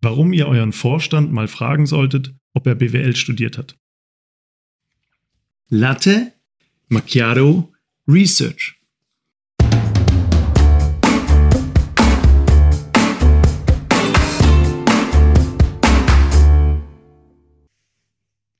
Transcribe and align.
warum 0.00 0.32
ihr 0.32 0.48
euren 0.48 0.72
Vorstand 0.72 1.32
mal 1.32 1.48
fragen 1.48 1.86
solltet, 1.86 2.34
ob 2.54 2.66
er 2.66 2.74
BWL 2.74 3.16
studiert 3.16 3.58
hat. 3.58 3.76
Latte 5.68 6.32
Macchiato 6.88 7.72
Research. 8.08 8.76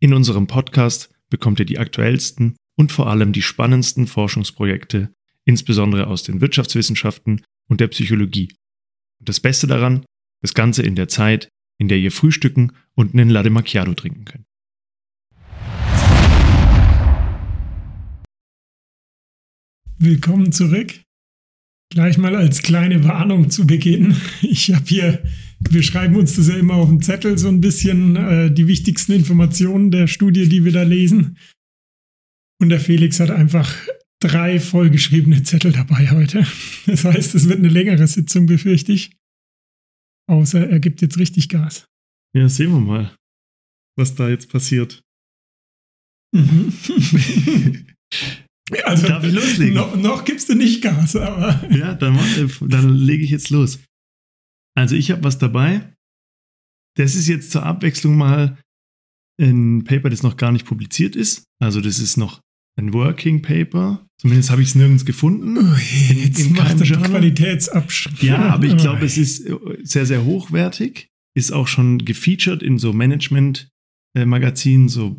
In 0.02 0.14
unserem 0.14 0.46
Podcast 0.46 1.11
bekommt 1.29 1.59
ihr 1.61 1.66
die 1.66 1.79
aktuellsten 1.79 2.57
und 2.77 2.93
vor 2.93 3.09
allem 3.09 3.32
die 3.32 3.43
spannendsten 3.43 4.07
Forschungsprojekte, 4.07 5.12
insbesondere 5.45 6.07
aus 6.07 6.22
den 6.22 6.41
Wirtschaftswissenschaften 6.41 7.43
und 7.68 7.80
der 7.80 7.88
Psychologie. 7.88 8.54
Und 9.18 9.29
das 9.29 9.41
Beste 9.41 9.66
daran, 9.66 10.04
das 10.43 10.54
Ganze 10.54 10.82
in 10.82 10.95
der 10.95 11.09
Zeit, 11.09 11.48
in 11.79 11.88
der 11.88 11.98
ihr 11.98 12.12
frühstücken 12.12 12.73
und 12.95 13.14
einen 13.14 13.30
Latte 13.30 13.51
Macchiato 13.51 13.95
trinken 13.95 14.24
könnt. 14.24 14.45
Willkommen 19.98 20.50
zurück. 20.50 21.02
Gleich 21.92 22.16
mal 22.16 22.34
als 22.37 22.62
kleine 22.62 23.05
Warnung 23.05 23.50
zu 23.50 23.66
Beginn. 23.66 24.16
Ich 24.42 24.73
habe 24.73 24.84
hier, 24.87 25.23
wir 25.59 25.83
schreiben 25.83 26.16
uns 26.16 26.37
das 26.37 26.48
ja 26.48 26.56
immer 26.56 26.75
auf 26.75 26.88
dem 26.88 27.02
Zettel 27.02 27.36
so 27.36 27.48
ein 27.48 27.61
bisschen, 27.61 28.16
äh, 28.16 28.50
die 28.50 28.66
wichtigsten 28.66 29.12
Informationen 29.12 29.91
der 29.91 30.06
Studie, 30.06 30.48
die 30.48 30.64
wir 30.64 30.72
da 30.72 30.83
lesen. 30.83 31.36
Und 32.61 32.69
der 32.69 32.80
Felix 32.80 33.20
hat 33.20 33.30
einfach 33.30 33.75
drei 34.20 34.61
vollgeschriebene 34.61 35.42
Zettel 35.42 35.72
dabei 35.72 36.11
heute. 36.11 36.47
Das 36.86 37.05
heißt, 37.05 37.34
es 37.34 37.48
wird 37.48 37.59
eine 37.59 37.69
längere 37.69 38.06
Sitzung, 38.06 38.47
befürchte 38.47 38.92
ich. 38.92 39.12
Außer 40.30 40.69
er 40.70 40.79
gibt 40.80 41.02
jetzt 41.02 41.19
richtig 41.19 41.48
Gas. 41.48 41.87
Ja, 42.37 42.48
sehen 42.48 42.70
wir 42.70 42.79
mal, 42.80 43.16
was 43.98 44.15
da 44.15 44.29
jetzt 44.29 44.48
passiert. 44.48 45.03
Mhm. 46.33 46.72
also, 48.84 49.09
Darf 49.09 49.25
ich 49.25 49.33
loslegen? 49.34 49.75
Noch, 49.75 49.97
noch 49.97 50.25
gibst 50.25 50.48
du 50.48 50.55
nicht 50.55 50.83
Gas, 50.83 51.17
aber. 51.17 51.69
Ja, 51.77 51.95
dann, 51.95 52.14
mach- 52.14 52.69
dann 52.69 52.95
lege 52.95 53.25
ich 53.25 53.31
jetzt 53.31 53.50
los. 53.50 53.81
Also 54.77 54.95
ich 54.95 55.11
habe 55.11 55.25
was 55.25 55.39
dabei. 55.39 55.92
Das 56.97 57.17
ist 57.17 57.27
jetzt 57.27 57.50
zur 57.50 57.65
Abwechslung 57.65 58.17
mal 58.17 58.56
ein 59.41 59.83
Paper, 59.84 60.11
das 60.11 60.22
noch 60.22 60.37
gar 60.37 60.53
nicht 60.53 60.67
publiziert 60.67 61.17
ist. 61.17 61.44
Also 61.61 61.81
das 61.81 61.98
ist 61.98 62.17
noch 62.17 62.41
ein 62.78 62.92
Working 62.92 63.42
Paper. 63.42 64.06
Zumindest 64.20 64.50
habe 64.50 64.60
ich 64.60 64.68
es 64.68 64.74
nirgends 64.74 65.06
gefunden. 65.06 65.56
Ui, 65.56 66.14
jetzt 66.14 66.40
in 66.40 66.54
Journal? 66.54 67.08
Qualitätsabschluss. 67.08 68.20
Ja, 68.20 68.50
aber 68.50 68.66
ich 68.66 68.76
glaube, 68.76 69.06
es 69.06 69.16
ist 69.16 69.46
äh, 69.46 69.56
sehr, 69.82 70.04
sehr 70.04 70.26
hochwertig. 70.26 71.08
Ist 71.34 71.52
auch 71.52 71.66
schon 71.66 72.04
gefeatured 72.04 72.62
in 72.62 72.76
so 72.76 72.92
Management-Magazinen, 72.92 74.91
so, 74.91 75.18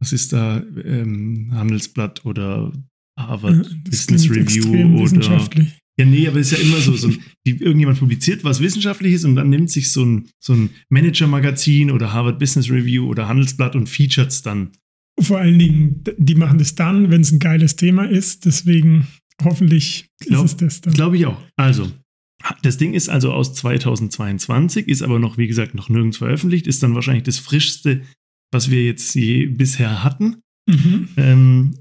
was 0.00 0.12
ist 0.12 0.32
da, 0.32 0.64
ähm, 0.84 1.52
Handelsblatt 1.52 2.24
oder 2.24 2.72
Harvard 3.16 3.66
Das 3.84 4.06
Business 4.06 4.28
klingt 4.28 4.48
Review 4.48 4.64
oder. 4.64 5.04
wissenschaftlich. 5.04 5.78
Ja, 5.96 6.04
nee, 6.04 6.26
aber 6.26 6.40
es 6.40 6.50
ist 6.50 6.58
ja 6.58 6.64
immer 6.66 6.78
so, 6.78 6.96
so 6.96 7.06
ein, 7.06 7.22
irgendjemand 7.44 8.00
publiziert 8.00 8.42
was 8.42 8.58
Wissenschaftliches 8.58 9.24
und 9.24 9.36
dann 9.36 9.48
nimmt 9.48 9.70
sich 9.70 9.92
so 9.92 10.04
ein, 10.04 10.28
so 10.40 10.54
ein 10.54 10.70
Manager-Magazin 10.88 11.92
oder 11.92 12.12
Harvard 12.12 12.40
Business 12.40 12.68
Review 12.68 13.06
oder 13.06 13.28
Handelsblatt 13.28 13.76
und 13.76 13.88
featuret 13.88 14.30
es 14.30 14.42
dann. 14.42 14.72
Vor 15.20 15.38
allen 15.38 15.58
Dingen, 15.58 16.02
die 16.18 16.34
machen 16.34 16.58
das 16.58 16.74
dann, 16.74 17.10
wenn 17.10 17.20
es 17.20 17.32
ein 17.32 17.38
geiles 17.38 17.76
Thema 17.76 18.04
ist. 18.04 18.44
Deswegen 18.46 19.06
hoffentlich 19.42 20.08
Glaub- 20.20 20.44
ist 20.44 20.52
es 20.52 20.56
das 20.56 20.80
dann. 20.80 20.94
Glaube 20.94 21.16
ich 21.16 21.26
auch. 21.26 21.40
Also, 21.56 21.90
das 22.62 22.76
Ding 22.78 22.94
ist 22.94 23.08
also 23.08 23.32
aus 23.32 23.54
2022, 23.54 24.88
ist 24.88 25.02
aber 25.02 25.18
noch, 25.18 25.38
wie 25.38 25.46
gesagt, 25.46 25.74
noch 25.74 25.88
nirgends 25.88 26.18
veröffentlicht, 26.18 26.66
ist 26.66 26.82
dann 26.82 26.94
wahrscheinlich 26.94 27.24
das 27.24 27.38
frischste, 27.38 28.02
was 28.52 28.70
wir 28.70 28.84
jetzt 28.84 29.14
je 29.14 29.46
bisher 29.46 30.02
hatten. 30.04 30.36
Mhm. 30.68 31.08
Ähm, 31.16 31.74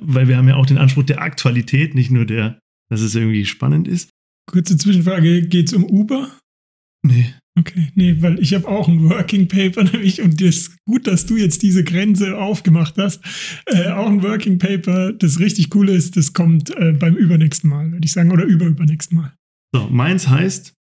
weil 0.00 0.28
wir 0.28 0.36
haben 0.36 0.48
ja 0.48 0.56
auch 0.56 0.66
den 0.66 0.78
Anspruch 0.78 1.04
der 1.04 1.22
Aktualität, 1.22 1.94
nicht 1.94 2.10
nur 2.10 2.26
der, 2.26 2.58
dass 2.90 3.00
es 3.00 3.14
irgendwie 3.14 3.46
spannend 3.46 3.88
ist. 3.88 4.10
Kurze 4.46 4.76
Zwischenfrage: 4.76 5.46
Geht 5.46 5.68
es 5.68 5.72
um 5.72 5.84
Uber? 5.84 6.30
Nee. 7.02 7.34
Okay, 7.58 7.88
nee, 7.94 8.16
weil 8.20 8.38
ich 8.38 8.54
habe 8.54 8.68
auch 8.68 8.88
ein 8.88 9.08
Working 9.08 9.48
Paper 9.48 9.84
nämlich 9.92 10.22
und 10.22 10.40
das 10.40 10.56
ist 10.56 10.84
gut, 10.84 11.06
dass 11.06 11.26
du 11.26 11.36
jetzt 11.36 11.62
diese 11.62 11.84
Grenze 11.84 12.38
aufgemacht 12.38 12.96
hast. 12.96 13.20
Äh, 13.66 13.88
auch 13.88 14.08
ein 14.08 14.22
Working 14.22 14.58
Paper, 14.58 15.12
das 15.12 15.40
richtig 15.40 15.74
cool 15.74 15.88
ist, 15.88 16.16
das 16.16 16.32
kommt 16.32 16.70
äh, 16.76 16.92
beim 16.92 17.16
übernächsten 17.16 17.68
Mal, 17.68 17.90
würde 17.92 18.04
ich 18.04 18.12
sagen, 18.12 18.30
oder 18.30 18.44
überübernächsten 18.44 19.18
Mal. 19.18 19.34
So, 19.74 19.88
meins 19.88 20.28
heißt 20.28 20.74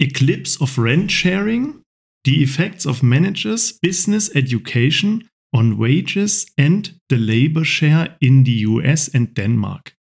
Eclipse 0.00 0.60
of 0.60 0.78
Rent 0.78 1.12
Sharing, 1.12 1.82
the 2.26 2.42
effects 2.42 2.86
of 2.86 3.02
managers, 3.02 3.78
business 3.80 4.28
education 4.34 5.28
on 5.54 5.78
wages 5.78 6.46
and 6.58 6.98
the 7.08 7.16
labor 7.16 7.64
share 7.64 8.16
in 8.20 8.44
the 8.44 8.66
US 8.66 9.08
and 9.14 9.36
Denmark. 9.36 9.94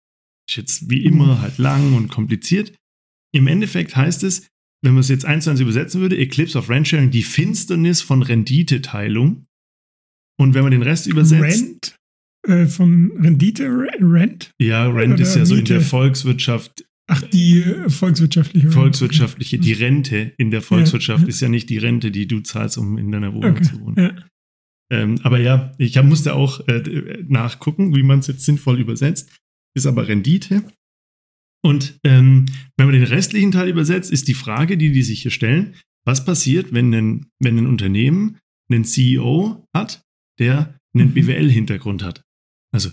Ist 0.50 0.58
jetzt 0.58 0.90
wie 0.90 1.06
immer 1.06 1.42
halt 1.42 1.58
lang 1.58 1.94
und 1.94 2.10
kompliziert. 2.10 2.76
Im 3.34 3.48
Endeffekt 3.48 3.96
heißt 3.96 4.24
es, 4.24 4.48
wenn 4.86 4.94
man 4.94 5.02
es 5.02 5.10
jetzt 5.10 5.26
eins 5.26 5.44
zu 5.44 5.50
eins 5.50 5.60
übersetzen 5.60 6.00
würde, 6.02 6.18
Eclipse 6.18 6.58
of 6.58 6.70
Rent 6.70 6.88
Sharing, 6.88 7.12
die 7.12 7.24
Finsternis 7.24 8.02
von 8.02 8.22
Renditeteilung. 8.22 9.46
Und 10.38 10.54
wenn 10.54 10.64
man 10.64 10.72
den 10.72 10.82
Rest 10.82 11.08
übersetzt, 11.08 11.44
Rent? 11.44 11.96
Äh, 12.48 12.66
von 12.68 13.12
Rendite? 13.20 13.66
Re- 13.66 13.90
Rent? 14.02 14.52
ja, 14.62 14.88
Rent 14.90 15.20
ist 15.20 15.36
ja 15.36 15.46
so 15.46 15.56
in 15.56 15.66
der 15.66 15.78
Miete. 15.78 15.90
Volkswirtschaft 15.90 16.86
Ach, 17.08 17.22
die 17.22 17.60
äh, 17.62 17.90
volkswirtschaftliche. 17.90 18.66
Rent. 18.68 18.74
volkswirtschaftliche, 18.74 19.60
die 19.60 19.74
Rente 19.74 20.34
in 20.38 20.52
der 20.52 20.62
Volkswirtschaft 20.62 21.24
Ja. 21.24 21.30
ist 21.30 21.40
ja 21.42 21.50
nicht 21.50 21.70
die 21.70 21.78
Rente, 21.78 22.12
die 22.12 22.28
du 22.28 22.40
zahlst, 22.42 22.78
um 22.78 22.98
in 22.98 23.12
deiner 23.12 23.34
Wohnung 23.34 23.52
Okay. 23.52 23.64
zu 23.64 23.80
wohnen. 23.82 23.96
Ja. 23.98 24.16
Ähm, 24.92 25.20
aber 25.24 25.40
ja, 25.40 25.72
ich 25.78 25.98
hab, 25.98 26.06
musste 26.06 26.34
auch 26.36 26.68
äh, 26.68 27.24
nachgucken, 27.28 27.96
wie 27.96 28.04
man 28.04 28.20
es 28.20 28.28
jetzt 28.28 28.44
sinnvoll 28.46 28.80
übersetzt. 28.80 29.32
Ist 29.76 29.86
aber 29.88 30.08
Rendite. 30.08 30.64
Und 31.66 32.00
ähm, 32.04 32.46
wenn 32.78 32.86
man 32.86 32.94
den 32.94 33.04
restlichen 33.06 33.50
Teil 33.52 33.70
übersetzt, 33.70 34.12
ist 34.12 34.28
die 34.28 34.36
Frage, 34.36 34.78
die 34.78 34.92
die 34.92 35.02
sich 35.02 35.24
hier 35.24 35.32
stellen, 35.32 35.74
was 36.06 36.24
passiert, 36.24 36.74
wenn 36.74 36.94
ein, 36.94 37.26
wenn 37.40 37.58
ein 37.58 37.66
Unternehmen 37.66 38.38
einen 38.72 38.86
CEO 38.86 39.66
hat, 39.74 40.04
der 40.38 40.78
einen 40.94 41.10
Mhm. 41.10 41.14
BWL-Hintergrund 41.16 42.04
hat? 42.04 42.22
Also 42.72 42.92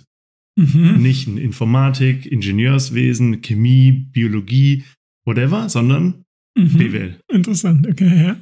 Mhm. 0.59 1.03
nicht 1.03 1.27
ein 1.29 1.37
Informatik, 1.37 2.25
Ingenieurswesen, 2.25 3.43
Chemie, 3.43 3.93
Biologie, 3.93 4.85
whatever, 5.27 5.69
sondern 5.69 6.25
Mhm. 6.57 6.79
BWL. 6.79 7.21
Interessant, 7.31 7.87
okay, 7.87 8.25
ja. 8.25 8.41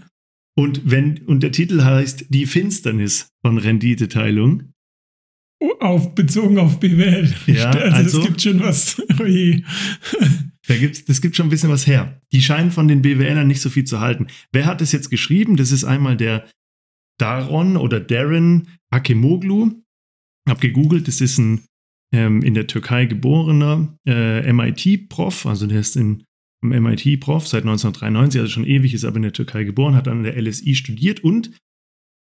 Und 0.57 0.83
wenn, 0.85 1.19
und 1.27 1.43
der 1.43 1.51
Titel 1.51 1.83
heißt 1.83 2.27
Die 2.29 2.47
Finsternis 2.47 3.27
von 3.45 3.59
Renditeteilung. 3.59 4.73
Auf, 5.81 6.15
bezogen 6.15 6.59
auf 6.59 6.81
BWL. 6.81 7.33
Ja, 7.47 7.71
also, 7.71 7.97
also- 7.97 8.21
es 8.21 8.27
gibt 8.27 8.43
schon 8.43 8.61
was. 8.61 9.03
Da 10.67 10.77
gibt's, 10.77 11.05
das 11.05 11.21
gibt 11.21 11.35
schon 11.35 11.47
ein 11.47 11.51
bisschen 11.51 11.71
was 11.71 11.89
her. 11.89 12.21
Die 12.33 12.43
scheinen 12.43 12.71
von 12.71 12.87
den 12.87 13.03
BWLern 13.03 13.49
nicht 13.49 13.61
so 13.61 13.71
viel 13.71 13.83
zu 13.85 13.99
halten. 13.99 14.29
Wer 14.53 14.67
hat 14.67 14.81
das 14.81 14.93
jetzt 14.93 15.11
geschrieben? 15.11 15.57
Das 15.57 15.73
ist 15.73 15.83
einmal 15.83 16.17
der 16.17 16.49
Daron 17.19 17.77
oder 17.77 17.99
Darren 17.99 18.69
Akemoglu. 18.91 19.73
Hab 20.49 20.61
gegoogelt, 20.61 21.09
das 21.09 21.21
ist 21.21 21.39
ein 21.39 21.63
ähm, 22.13 22.43
in 22.43 22.55
der 22.55 22.67
Türkei 22.67 23.07
geborener 23.07 23.97
äh, 24.07 24.53
MIT-Prof, 24.53 25.47
also 25.47 25.67
der 25.67 25.81
ist 25.81 25.97
in, 25.97 26.25
im 26.63 26.71
MIT-Prof 26.83 27.47
seit 27.47 27.63
1993, 27.63 28.41
also 28.41 28.53
schon 28.53 28.67
ewig, 28.67 28.95
ist 28.95 29.05
aber 29.05 29.17
in 29.17 29.23
der 29.23 29.33
Türkei 29.33 29.65
geboren, 29.65 29.95
hat 29.95 30.09
an 30.09 30.25
der 30.25 30.41
LSI 30.41 30.75
studiert 30.75 31.21
und 31.21 31.53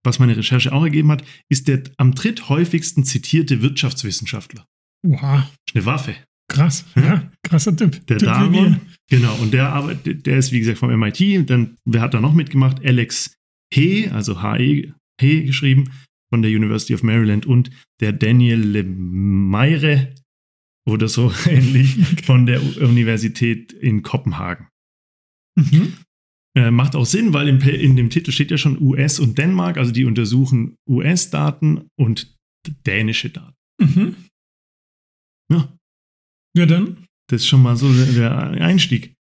was 0.04 0.19
meine 0.19 0.36
Recherche 0.36 0.72
auch 0.72 0.82
ergeben 0.82 1.10
hat, 1.10 1.25
ist 1.48 1.69
der 1.69 1.82
am 1.97 2.14
dritthäufigsten 2.14 3.04
zitierte 3.04 3.62
Wirtschaftswissenschaftler. 3.62 4.66
Oha, 5.06 5.48
eine 5.75 5.86
Waffe. 5.86 6.16
krass. 6.50 6.84
Ja, 6.97 7.31
krasser 7.42 7.76
Typ. 7.76 8.06
Der 8.06 8.19
typ 8.19 8.28
wir. 8.53 8.81
genau, 9.08 9.34
und 9.37 9.53
der 9.53 9.72
arbeitet, 9.72 10.26
der 10.26 10.38
ist 10.38 10.53
wie 10.53 10.60
gesagt 10.60 10.78
vom 10.78 10.97
MIT, 10.98 11.48
dann, 11.50 11.76
wer 11.84 12.00
hat 12.00 12.14
da 12.14 12.20
noch 12.20 12.34
mitgemacht? 12.34 12.84
Alex 12.84 13.37
He, 13.72 14.08
also 14.08 14.43
H-E, 14.43 14.93
He 15.20 15.44
geschrieben, 15.44 15.90
von 16.31 16.43
der 16.43 16.50
University 16.50 16.94
of 16.94 17.02
Maryland 17.02 17.46
und 17.46 17.70
der 18.00 18.12
Daniel 18.12 18.61
Lemire 18.61 20.14
oder 20.87 21.08
so 21.08 21.32
ähnlich 21.46 21.96
von 22.25 22.46
der 22.46 22.62
Universität 22.81 23.72
in 23.72 24.02
Kopenhagen. 24.02 24.69
Mhm. 25.56 25.94
Äh, 26.58 26.72
macht 26.72 26.96
auch 26.96 27.06
Sinn, 27.06 27.32
weil 27.34 27.46
im, 27.46 27.60
in 27.60 27.94
dem 27.94 28.10
Titel 28.10 28.32
steht 28.32 28.50
ja 28.50 28.58
schon 28.58 28.82
US 28.82 29.20
und 29.20 29.38
Dänemark, 29.38 29.76
also 29.78 29.93
die 29.93 30.05
untersuchen 30.05 30.75
US-Daten 30.88 31.88
und 31.96 32.34
dänische 32.84 33.31
Daten. 33.31 33.55
Mhm. 33.81 34.16
Ja, 35.52 35.72
Ja, 36.56 36.66
dann. 36.66 37.06
das 37.28 37.43
ist 37.43 37.46
schon 37.46 37.62
mal 37.62 37.76
so 37.76 37.93
der, 37.93 38.06
der 38.52 38.64
Einstieg. 38.64 39.14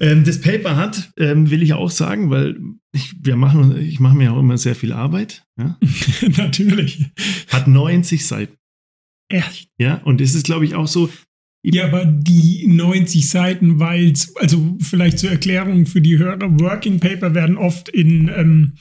Ähm, 0.00 0.24
das 0.24 0.40
Paper 0.42 0.76
hat, 0.76 1.12
ähm, 1.16 1.50
will 1.50 1.62
ich 1.62 1.72
auch 1.72 1.90
sagen, 1.90 2.28
weil 2.28 2.60
ich, 2.94 3.14
wir 3.24 3.36
machen, 3.36 3.74
ich 3.78 4.00
mache 4.00 4.16
mir 4.16 4.34
auch 4.34 4.38
immer 4.40 4.58
sehr 4.58 4.74
viel 4.74 4.92
Arbeit, 4.92 5.44
ja, 5.58 5.78
Natürlich. 6.36 7.06
hat 7.48 7.68
90 7.68 8.26
Seiten. 8.26 8.56
Echt? 9.30 9.70
Ja, 9.78 9.94
und 10.04 10.20
es 10.20 10.34
ist, 10.34 10.44
glaube 10.44 10.66
ich, 10.66 10.74
auch 10.74 10.88
so, 10.88 11.08
Ja, 11.64 11.84
aber 11.84 12.04
die 12.04 12.66
90 12.66 13.28
Seiten, 13.28 13.78
weil 13.78 14.12
also 14.36 14.76
vielleicht 14.80 15.18
zur 15.20 15.30
Erklärung 15.30 15.86
für 15.86 16.00
die 16.00 16.18
Hörer, 16.18 16.58
Working 16.60 16.98
Paper 16.98 17.34
werden 17.34 17.56
oft 17.56 17.88
in 17.88 18.28
ähm, 18.34 18.72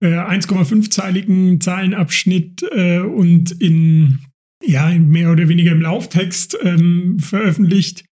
äh, 0.00 0.06
1,5-zeiligen 0.06 1.60
Zahlenabschnitt 1.60 2.64
äh, 2.72 3.00
und 3.00 3.50
in, 3.60 4.20
ja, 4.62 4.88
mehr 4.88 5.32
oder 5.32 5.48
weniger 5.48 5.72
im 5.72 5.82
Lauftext 5.82 6.56
ähm, 6.62 7.18
veröffentlicht 7.18 8.04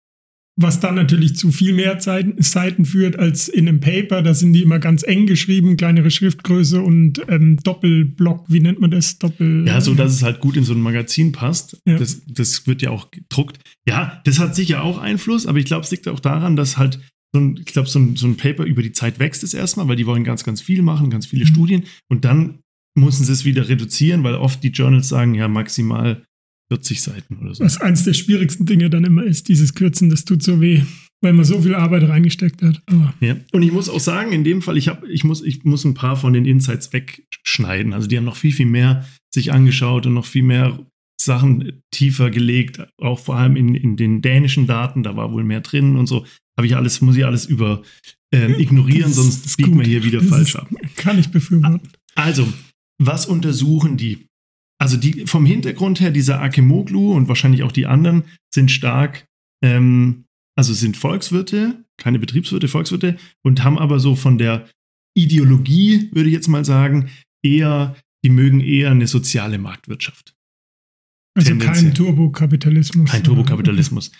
was 0.56 0.80
dann 0.80 0.94
natürlich 0.94 1.36
zu 1.36 1.52
viel 1.52 1.72
mehr 1.72 1.98
Seiten 2.00 2.84
führt 2.84 3.18
als 3.18 3.48
in 3.48 3.68
einem 3.68 3.80
Paper. 3.80 4.22
Da 4.22 4.34
sind 4.34 4.52
die 4.52 4.62
immer 4.62 4.78
ganz 4.78 5.02
eng 5.02 5.26
geschrieben, 5.26 5.76
kleinere 5.76 6.10
Schriftgröße 6.10 6.80
und 6.82 7.22
ähm, 7.28 7.56
Doppelblock, 7.62 8.44
wie 8.48 8.60
nennt 8.60 8.80
man 8.80 8.90
das? 8.90 9.18
Doppel. 9.18 9.66
Ja, 9.66 9.80
so 9.80 9.94
dass 9.94 10.12
es 10.12 10.22
halt 10.22 10.40
gut 10.40 10.56
in 10.56 10.64
so 10.64 10.74
ein 10.74 10.80
Magazin 10.80 11.32
passt. 11.32 11.80
Ja. 11.86 11.96
Das, 11.96 12.22
das 12.26 12.66
wird 12.66 12.82
ja 12.82 12.90
auch 12.90 13.10
gedruckt. 13.10 13.58
Ja, 13.88 14.20
das 14.24 14.38
hat 14.38 14.54
sicher 14.54 14.82
auch 14.82 14.98
Einfluss, 14.98 15.46
aber 15.46 15.58
ich 15.58 15.64
glaube, 15.64 15.84
es 15.84 15.90
liegt 15.90 16.08
auch 16.08 16.20
daran, 16.20 16.56
dass 16.56 16.76
halt 16.76 17.00
so 17.32 17.40
ein, 17.40 17.56
ich 17.56 17.66
glaube, 17.66 17.88
so 17.88 17.98
ein, 17.98 18.16
so 18.16 18.26
ein 18.26 18.36
Paper 18.36 18.64
über 18.64 18.82
die 18.82 18.92
Zeit 18.92 19.18
wächst 19.18 19.42
es 19.42 19.54
erstmal, 19.54 19.88
weil 19.88 19.96
die 19.96 20.06
wollen 20.06 20.24
ganz, 20.24 20.44
ganz 20.44 20.60
viel 20.60 20.82
machen, 20.82 21.10
ganz 21.10 21.26
viele 21.26 21.44
mhm. 21.44 21.48
Studien 21.48 21.84
und 22.08 22.24
dann 22.24 22.58
müssen 22.98 23.24
sie 23.24 23.32
es 23.32 23.44
wieder 23.44 23.68
reduzieren, 23.68 24.24
weil 24.24 24.34
oft 24.34 24.62
die 24.62 24.68
Journals 24.68 25.08
sagen, 25.08 25.34
ja, 25.34 25.48
maximal 25.48 26.24
40 26.70 27.02
Seiten 27.02 27.36
oder 27.38 27.54
so. 27.54 27.64
Was 27.64 27.80
eins 27.80 28.04
der 28.04 28.14
schwierigsten 28.14 28.64
Dinge 28.64 28.90
dann 28.90 29.04
immer 29.04 29.24
ist, 29.24 29.48
dieses 29.48 29.74
Kürzen, 29.74 30.08
das 30.08 30.24
tut 30.24 30.42
so 30.42 30.60
weh, 30.60 30.82
weil 31.20 31.32
man 31.32 31.44
so 31.44 31.60
viel 31.60 31.74
Arbeit 31.74 32.08
reingesteckt 32.08 32.62
hat. 32.62 32.80
Aber 32.86 33.12
ja. 33.20 33.36
Und 33.52 33.62
ich 33.62 33.72
muss 33.72 33.88
auch 33.88 34.00
sagen, 34.00 34.32
in 34.32 34.44
dem 34.44 34.62
Fall, 34.62 34.76
ich, 34.76 34.88
hab, 34.88 35.04
ich, 35.04 35.24
muss, 35.24 35.42
ich 35.42 35.64
muss 35.64 35.84
ein 35.84 35.94
paar 35.94 36.16
von 36.16 36.32
den 36.32 36.46
Insights 36.46 36.92
wegschneiden. 36.92 37.92
Also 37.92 38.06
die 38.06 38.16
haben 38.16 38.24
noch 38.24 38.36
viel, 38.36 38.52
viel 38.52 38.66
mehr 38.66 39.04
sich 39.34 39.52
angeschaut 39.52 40.06
und 40.06 40.14
noch 40.14 40.26
viel 40.26 40.44
mehr 40.44 40.78
Sachen 41.20 41.82
tiefer 41.90 42.30
gelegt, 42.30 42.80
auch 42.98 43.18
vor 43.18 43.36
allem 43.36 43.56
in, 43.56 43.74
in 43.74 43.96
den 43.96 44.22
dänischen 44.22 44.66
Daten, 44.66 45.02
da 45.02 45.16
war 45.16 45.32
wohl 45.32 45.44
mehr 45.44 45.60
drin 45.60 45.96
und 45.96 46.06
so. 46.06 46.24
Habe 46.56 46.66
ich 46.66 46.76
alles, 46.76 47.00
muss 47.00 47.16
ich 47.16 47.26
alles 47.26 47.46
über 47.46 47.82
ähm, 48.32 48.58
ignorieren, 48.58 49.12
sonst 49.12 49.56
biegen 49.56 49.78
wir 49.78 49.86
hier 49.86 50.04
wieder 50.04 50.20
das 50.20 50.28
falsch 50.28 50.56
ab. 50.56 50.68
Kann 50.96 51.18
ich 51.18 51.28
befürworten. 51.28 51.88
Also, 52.14 52.50
was 52.98 53.26
untersuchen 53.26 53.96
die? 53.96 54.26
Also 54.80 54.96
die 54.96 55.26
vom 55.26 55.44
Hintergrund 55.44 56.00
her, 56.00 56.10
dieser 56.10 56.40
Akemoglu 56.40 57.12
und 57.12 57.28
wahrscheinlich 57.28 57.62
auch 57.62 57.72
die 57.72 57.86
anderen 57.86 58.24
sind 58.52 58.70
stark, 58.70 59.26
ähm, 59.62 60.24
also 60.56 60.72
sind 60.72 60.96
Volkswirte, 60.96 61.84
keine 61.98 62.18
Betriebswirte, 62.18 62.66
Volkswirte 62.66 63.16
und 63.44 63.62
haben 63.62 63.78
aber 63.78 64.00
so 64.00 64.16
von 64.16 64.38
der 64.38 64.68
Ideologie, 65.14 66.08
würde 66.12 66.28
ich 66.28 66.34
jetzt 66.34 66.48
mal 66.48 66.64
sagen, 66.64 67.10
eher, 67.44 67.94
die 68.24 68.30
mögen 68.30 68.60
eher 68.60 68.90
eine 68.90 69.06
soziale 69.06 69.58
Marktwirtschaft. 69.58 70.34
Also 71.36 71.56
kein 71.56 71.94
Turbokapitalismus. 71.94 73.10
Kein 73.10 73.24
Turbokapitalismus. 73.24 74.12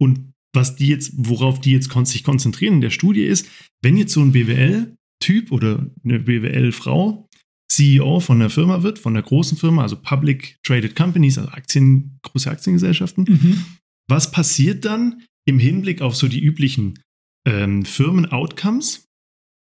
Und 0.00 0.32
was 0.52 0.74
die 0.74 0.88
jetzt, 0.88 1.12
worauf 1.16 1.60
die 1.60 1.70
jetzt 1.70 1.90
sich 2.06 2.24
konzentrieren 2.24 2.74
in 2.74 2.80
der 2.80 2.90
Studie 2.90 3.22
ist, 3.22 3.48
wenn 3.82 3.96
jetzt 3.96 4.12
so 4.12 4.20
ein 4.20 4.32
BWL-Typ 4.32 5.52
oder 5.52 5.86
eine 6.04 6.18
BWL-Frau 6.20 7.28
CEO 7.70 8.20
von 8.20 8.40
der 8.40 8.50
Firma 8.50 8.82
wird, 8.82 8.98
von 8.98 9.14
der 9.14 9.22
großen 9.22 9.56
Firma, 9.56 9.82
also 9.82 9.96
Public 9.96 10.58
Traded 10.64 10.96
Companies, 10.96 11.38
also 11.38 11.50
Aktien, 11.50 12.18
große 12.22 12.50
Aktiengesellschaften. 12.50 13.24
Mhm. 13.28 13.64
Was 14.08 14.32
passiert 14.32 14.84
dann 14.84 15.22
im 15.46 15.58
Hinblick 15.58 16.02
auf 16.02 16.16
so 16.16 16.26
die 16.26 16.42
üblichen 16.42 16.98
ähm, 17.46 17.84
Firmen-Outcomes? 17.84 19.06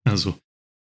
Also 0.07 0.37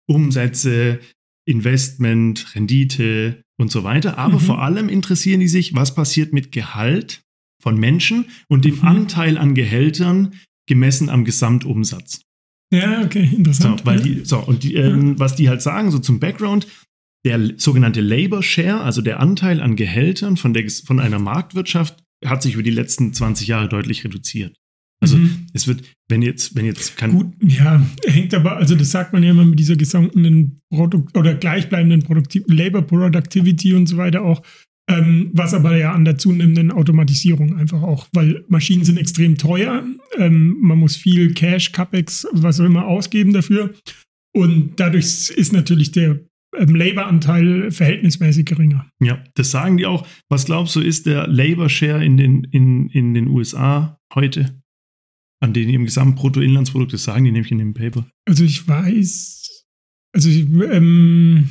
Umsätze, 0.06 1.00
Investment, 1.48 2.54
Rendite 2.54 3.42
und 3.58 3.70
so 3.70 3.84
weiter. 3.84 4.18
Aber 4.18 4.34
mhm. 4.34 4.44
vor 4.44 4.62
allem 4.62 4.88
interessieren 4.90 5.40
die 5.40 5.48
sich, 5.48 5.74
was 5.74 5.94
passiert 5.94 6.34
mit 6.34 6.52
Gehalt 6.52 7.22
von 7.62 7.78
Menschen 7.78 8.26
und 8.48 8.66
dem 8.66 8.76
mhm. 8.76 8.84
Anteil 8.84 9.38
an 9.38 9.54
Gehältern 9.54 10.34
gemessen 10.68 11.08
am 11.08 11.24
Gesamtumsatz. 11.24 12.20
Ja, 12.70 13.02
okay, 13.02 13.30
interessant. 13.32 13.80
So, 13.80 13.86
weil 13.86 14.00
die, 14.00 14.24
so 14.24 14.38
und 14.40 14.62
die, 14.62 14.74
ähm, 14.74 15.18
was 15.18 15.36
die 15.36 15.48
halt 15.48 15.62
sagen, 15.62 15.90
so 15.90 15.98
zum 15.98 16.20
Background, 16.20 16.66
der 17.24 17.54
sogenannte 17.56 18.00
Labor 18.00 18.42
Share, 18.42 18.80
also 18.80 19.00
der 19.00 19.20
Anteil 19.20 19.60
an 19.60 19.76
Gehältern 19.76 20.36
von, 20.36 20.52
der, 20.52 20.68
von 20.68 21.00
einer 21.00 21.18
Marktwirtschaft, 21.18 22.02
hat 22.24 22.42
sich 22.42 22.54
über 22.54 22.62
die 22.62 22.70
letzten 22.70 23.12
20 23.12 23.48
Jahre 23.48 23.68
deutlich 23.68 24.04
reduziert. 24.04 24.56
Also 25.00 25.18
mhm. 25.18 25.46
es 25.52 25.66
wird, 25.66 25.82
wenn 26.08 26.22
jetzt, 26.22 26.54
wenn 26.54 26.64
jetzt 26.64 26.96
kann. 26.96 27.12
Gut, 27.12 27.34
ja, 27.42 27.84
hängt 28.06 28.32
aber, 28.32 28.56
also 28.56 28.74
das 28.74 28.90
sagt 28.90 29.12
man 29.12 29.22
ja 29.22 29.30
immer 29.30 29.44
mit 29.44 29.58
dieser 29.58 29.76
gesunkenen 29.76 30.60
Produkt 30.70 31.16
oder 31.16 31.34
gleichbleibenden 31.34 32.02
Produktiv 32.02 32.44
Labor 32.46 32.82
Productivity 32.82 33.74
und 33.74 33.86
so 33.86 33.96
weiter 33.96 34.22
auch, 34.22 34.42
ähm, 34.88 35.30
was 35.32 35.52
aber 35.52 35.76
ja 35.76 35.92
an 35.92 36.04
der 36.04 36.16
zunehmenden 36.16 36.70
Automatisierung 36.70 37.56
einfach 37.56 37.82
auch, 37.82 38.06
weil 38.12 38.44
Maschinen 38.48 38.84
sind 38.84 38.98
extrem 38.98 39.36
teuer, 39.36 39.84
ähm, 40.16 40.56
man 40.60 40.78
muss 40.78 40.96
viel 40.96 41.34
Cash, 41.34 41.72
CapEx, 41.72 42.26
was 42.32 42.60
auch 42.60 42.64
immer 42.64 42.86
ausgeben 42.86 43.32
dafür. 43.32 43.74
Und 44.34 44.80
dadurch 44.80 45.30
ist 45.30 45.52
natürlich 45.52 45.92
der 45.92 46.20
ähm, 46.58 46.74
Labor-Anteil 46.74 47.70
verhältnismäßig 47.70 48.46
geringer. 48.46 48.90
Ja, 49.00 49.22
das 49.34 49.50
sagen 49.50 49.76
die 49.76 49.86
auch. 49.86 50.06
Was 50.28 50.46
glaubst 50.46 50.76
du, 50.76 50.80
ist 50.80 51.06
der 51.06 51.26
Labor-Share 51.26 52.04
in 52.04 52.16
den, 52.16 52.44
in, 52.44 52.88
in 52.88 53.14
den 53.14 53.28
USA 53.28 53.98
heute? 54.14 54.60
An 55.40 55.52
den 55.52 55.68
ihrem 55.68 55.84
Gesamtbruttoinlandsprodukt, 55.84 56.94
das 56.94 57.04
sagen 57.04 57.24
die 57.24 57.32
nämlich 57.32 57.52
in 57.52 57.58
dem 57.58 57.74
Paper. 57.74 58.08
Also 58.26 58.44
ich 58.44 58.66
weiß, 58.66 59.64
also 60.14 60.30
ich, 60.30 60.48
ähm, 60.48 61.50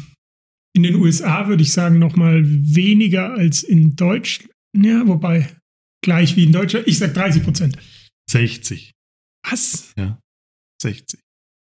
in 0.75 0.83
den 0.83 0.95
USA 0.95 1.47
würde 1.47 1.61
ich 1.61 1.71
sagen 1.71 1.99
nochmal 1.99 2.41
weniger 2.43 3.33
als 3.33 3.61
in 3.61 3.95
Deutschland. 3.95 4.51
Ja, 4.75 5.07
wobei 5.07 5.49
gleich 6.03 6.35
wie 6.35 6.45
in 6.45 6.51
Deutschland. 6.51 6.87
Ich 6.87 6.97
sage 6.97 7.13
30 7.13 7.43
Prozent. 7.43 7.77
60. 8.29 8.93
Was? 9.47 9.93
Ja, 9.97 10.19
60. 10.81 11.19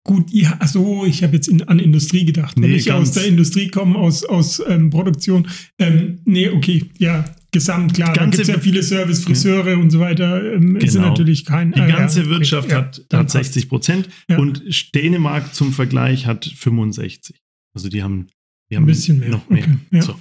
Gut, 0.07 0.31
ja, 0.31 0.56
achso, 0.59 1.06
ich 1.06 1.21
habe 1.21 1.36
jetzt 1.36 1.50
in, 1.50 1.63
an 1.63 1.80
Industrie 1.80 2.24
gedacht. 2.24 2.57
Nee, 2.57 2.69
Wenn 2.69 2.75
ich 2.75 2.92
aus 2.94 3.12
der 3.12 3.25
Industrie 3.25 3.68
komme, 3.68 4.00
aus, 4.00 4.24
aus 4.24 4.63
ähm, 4.65 4.89
Produktion. 4.89 5.45
Ähm, 5.77 6.19
nee, 6.24 6.48
okay, 6.48 6.86
ja, 6.98 7.25
gesamt, 7.51 7.94
klar. 7.94 8.13
Da 8.13 8.24
gibt 8.24 8.39
es 8.39 8.48
ja 8.48 8.57
viele 8.57 8.83
Service, 8.83 9.25
Friseure 9.25 9.71
ja. 9.71 9.77
und 9.77 9.89
so 9.89 10.00
weiter. 10.00 10.54
Ähm, 10.54 10.75
genau. 10.75 10.80
Ist 10.80 10.95
natürlich 10.95 11.44
kein. 11.44 11.74
Die 11.74 11.81
ganze 11.81 12.21
ja, 12.21 12.30
Wirtschaft 12.30 12.68
okay, 12.69 12.75
hat, 12.75 13.06
ja, 13.12 13.19
hat 13.19 13.30
60 13.30 13.68
Prozent 13.68 14.07
und 14.30 14.63
Dänemark 14.95 15.54
zum 15.54 15.74
Vergleich 15.74 16.25
hat 16.25 16.45
65. 16.45 17.36
Also 17.75 17.89
die 17.89 18.01
haben, 18.01 18.27
die 18.71 18.77
haben 18.77 18.83
ein 18.83 18.88
bisschen 18.88 19.19
mehr. 19.19 19.30
noch 19.30 19.50
mehr. 19.50 19.65
Okay, 19.92 20.01
so. 20.01 20.15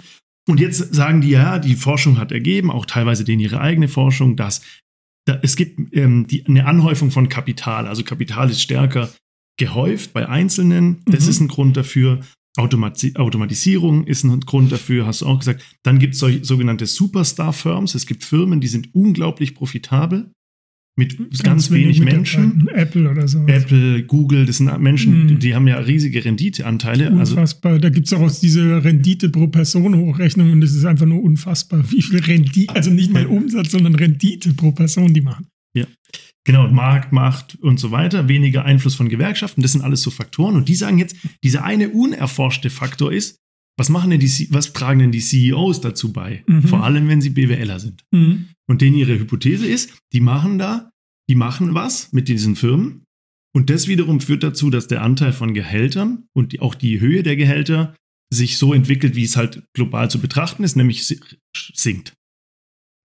Und 0.48 0.58
jetzt 0.58 0.94
sagen 0.94 1.20
die 1.20 1.30
ja, 1.30 1.60
die 1.60 1.76
Forschung 1.76 2.18
hat 2.18 2.32
ergeben, 2.32 2.72
auch 2.72 2.86
teilweise 2.86 3.22
denen 3.22 3.40
ihre 3.40 3.60
eigene 3.60 3.86
Forschung, 3.86 4.34
dass 4.34 4.62
da, 5.26 5.38
es 5.42 5.54
gibt 5.54 5.94
ähm, 5.94 6.26
die, 6.26 6.44
eine 6.46 6.66
Anhäufung 6.66 7.12
von 7.12 7.28
Kapital. 7.28 7.86
Also 7.86 8.02
Kapital 8.02 8.50
ist 8.50 8.62
stärker 8.62 9.10
gehäuft 9.56 10.12
bei 10.12 10.28
Einzelnen. 10.28 11.02
Das 11.06 11.24
mhm. 11.24 11.30
ist 11.30 11.40
ein 11.40 11.48
Grund 11.48 11.76
dafür. 11.76 12.20
Automati 12.56 13.14
Automatisierung 13.16 14.06
ist 14.06 14.24
ein 14.24 14.40
Grund 14.40 14.72
dafür, 14.72 15.06
hast 15.06 15.20
du 15.20 15.26
auch 15.26 15.38
gesagt. 15.38 15.62
Dann 15.82 15.98
gibt 15.98 16.14
es 16.14 16.20
sogenannte 16.20 16.86
Superstar-Firms. 16.86 17.94
Es 17.94 18.06
gibt 18.06 18.24
Firmen, 18.24 18.60
die 18.60 18.68
sind 18.68 18.94
unglaublich 18.94 19.54
profitabel 19.54 20.30
mit 20.98 21.18
ganz, 21.18 21.42
ganz 21.42 21.70
wenig 21.70 22.00
Menschen. 22.00 22.68
Apple 22.72 23.10
oder 23.10 23.28
so. 23.28 23.46
Apple, 23.46 24.02
Google, 24.04 24.46
das 24.46 24.56
sind 24.56 24.80
Menschen, 24.80 25.24
mhm. 25.24 25.38
die, 25.38 25.54
haben 25.54 25.68
ja 25.68 25.78
riesige 25.78 26.24
Renditeanteile. 26.24 27.10
Unfassbar. 27.10 27.72
Also, 27.72 27.82
da 27.82 27.90
gibt 27.90 28.06
es 28.06 28.14
auch 28.14 28.30
diese 28.40 28.82
Rendite 28.82 29.28
pro 29.28 29.48
Person 29.48 29.94
Hochrechnung 29.94 30.50
und 30.50 30.62
das 30.62 30.72
ist 30.72 30.86
einfach 30.86 31.04
nur 31.04 31.22
unfassbar, 31.22 31.84
wie 31.90 32.00
viel 32.00 32.20
Rendite, 32.20 32.74
also 32.74 32.90
nicht 32.90 33.12
mal 33.12 33.26
Umsatz, 33.26 33.72
sondern 33.72 33.94
Rendite 33.94 34.54
pro 34.54 34.72
Person 34.72 35.12
die 35.12 35.20
machen. 35.20 35.46
Ja. 35.76 35.84
Genau, 36.46 36.68
Markt, 36.68 37.12
Macht 37.12 37.56
und 37.60 37.80
so 37.80 37.90
weiter, 37.90 38.28
weniger 38.28 38.64
Einfluss 38.64 38.94
von 38.94 39.08
Gewerkschaften, 39.08 39.62
das 39.62 39.72
sind 39.72 39.82
alles 39.82 40.02
so 40.02 40.10
Faktoren. 40.10 40.54
Und 40.54 40.68
die 40.68 40.76
sagen 40.76 40.98
jetzt, 40.98 41.16
dieser 41.42 41.64
eine 41.64 41.90
unerforschte 41.90 42.70
Faktor 42.70 43.12
ist, 43.12 43.40
was 43.76 43.88
machen 43.88 44.10
denn 44.10 44.20
die, 44.20 44.48
was 44.52 44.72
tragen 44.72 45.00
denn 45.00 45.12
die 45.12 45.20
CEOs 45.20 45.80
dazu 45.80 46.12
bei? 46.12 46.44
Mhm. 46.46 46.62
Vor 46.62 46.84
allem, 46.84 47.08
wenn 47.08 47.20
sie 47.20 47.30
BWLer 47.30 47.80
sind. 47.80 48.04
Mhm. 48.12 48.48
Und 48.68 48.80
denen 48.80 48.96
ihre 48.96 49.18
Hypothese 49.18 49.66
ist, 49.66 49.98
die 50.12 50.20
machen 50.20 50.58
da, 50.58 50.90
die 51.28 51.34
machen 51.34 51.74
was 51.74 52.12
mit 52.12 52.28
diesen 52.28 52.54
Firmen. 52.54 53.02
Und 53.52 53.68
das 53.68 53.88
wiederum 53.88 54.20
führt 54.20 54.44
dazu, 54.44 54.70
dass 54.70 54.86
der 54.86 55.02
Anteil 55.02 55.32
von 55.32 55.52
Gehältern 55.52 56.26
und 56.32 56.52
die, 56.52 56.60
auch 56.60 56.76
die 56.76 57.00
Höhe 57.00 57.24
der 57.24 57.36
Gehälter 57.36 57.94
sich 58.32 58.56
so 58.56 58.72
entwickelt, 58.72 59.16
wie 59.16 59.24
es 59.24 59.36
halt 59.36 59.64
global 59.74 60.10
zu 60.10 60.20
betrachten 60.20 60.62
ist, 60.62 60.76
nämlich 60.76 61.06
sinkt. 61.74 62.15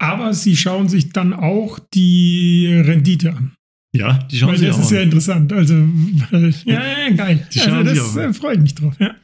Aber 0.01 0.33
sie 0.33 0.55
schauen 0.55 0.89
sich 0.89 1.11
dann 1.11 1.31
auch 1.31 1.77
die 1.93 2.65
Rendite 2.73 3.35
an. 3.35 3.53
Ja, 3.95 4.17
die 4.31 4.37
schauen 4.37 4.49
weil 4.49 4.57
sich 4.57 4.69
auch 4.69 4.73
an. 4.73 4.79
Das 4.79 4.85
ist 4.85 4.89
sehr 4.89 5.03
interessant. 5.03 5.53
Also, 5.53 5.75
weil, 5.75 6.55
ja, 6.65 6.81
ja, 6.83 7.09
geil. 7.11 7.47
Die 7.53 7.61
also, 7.61 7.83
das 7.83 8.15
äh, 8.17 8.33
freut 8.33 8.59
mich 8.61 8.73
drauf, 8.73 8.95
ja. 8.99 9.15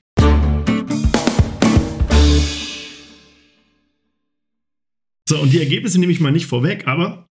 So, 5.28 5.42
und 5.42 5.52
die 5.52 5.60
Ergebnisse 5.60 6.00
nehme 6.00 6.12
ich 6.12 6.20
mal 6.20 6.32
nicht 6.32 6.46
vorweg, 6.46 6.88
aber 6.88 7.26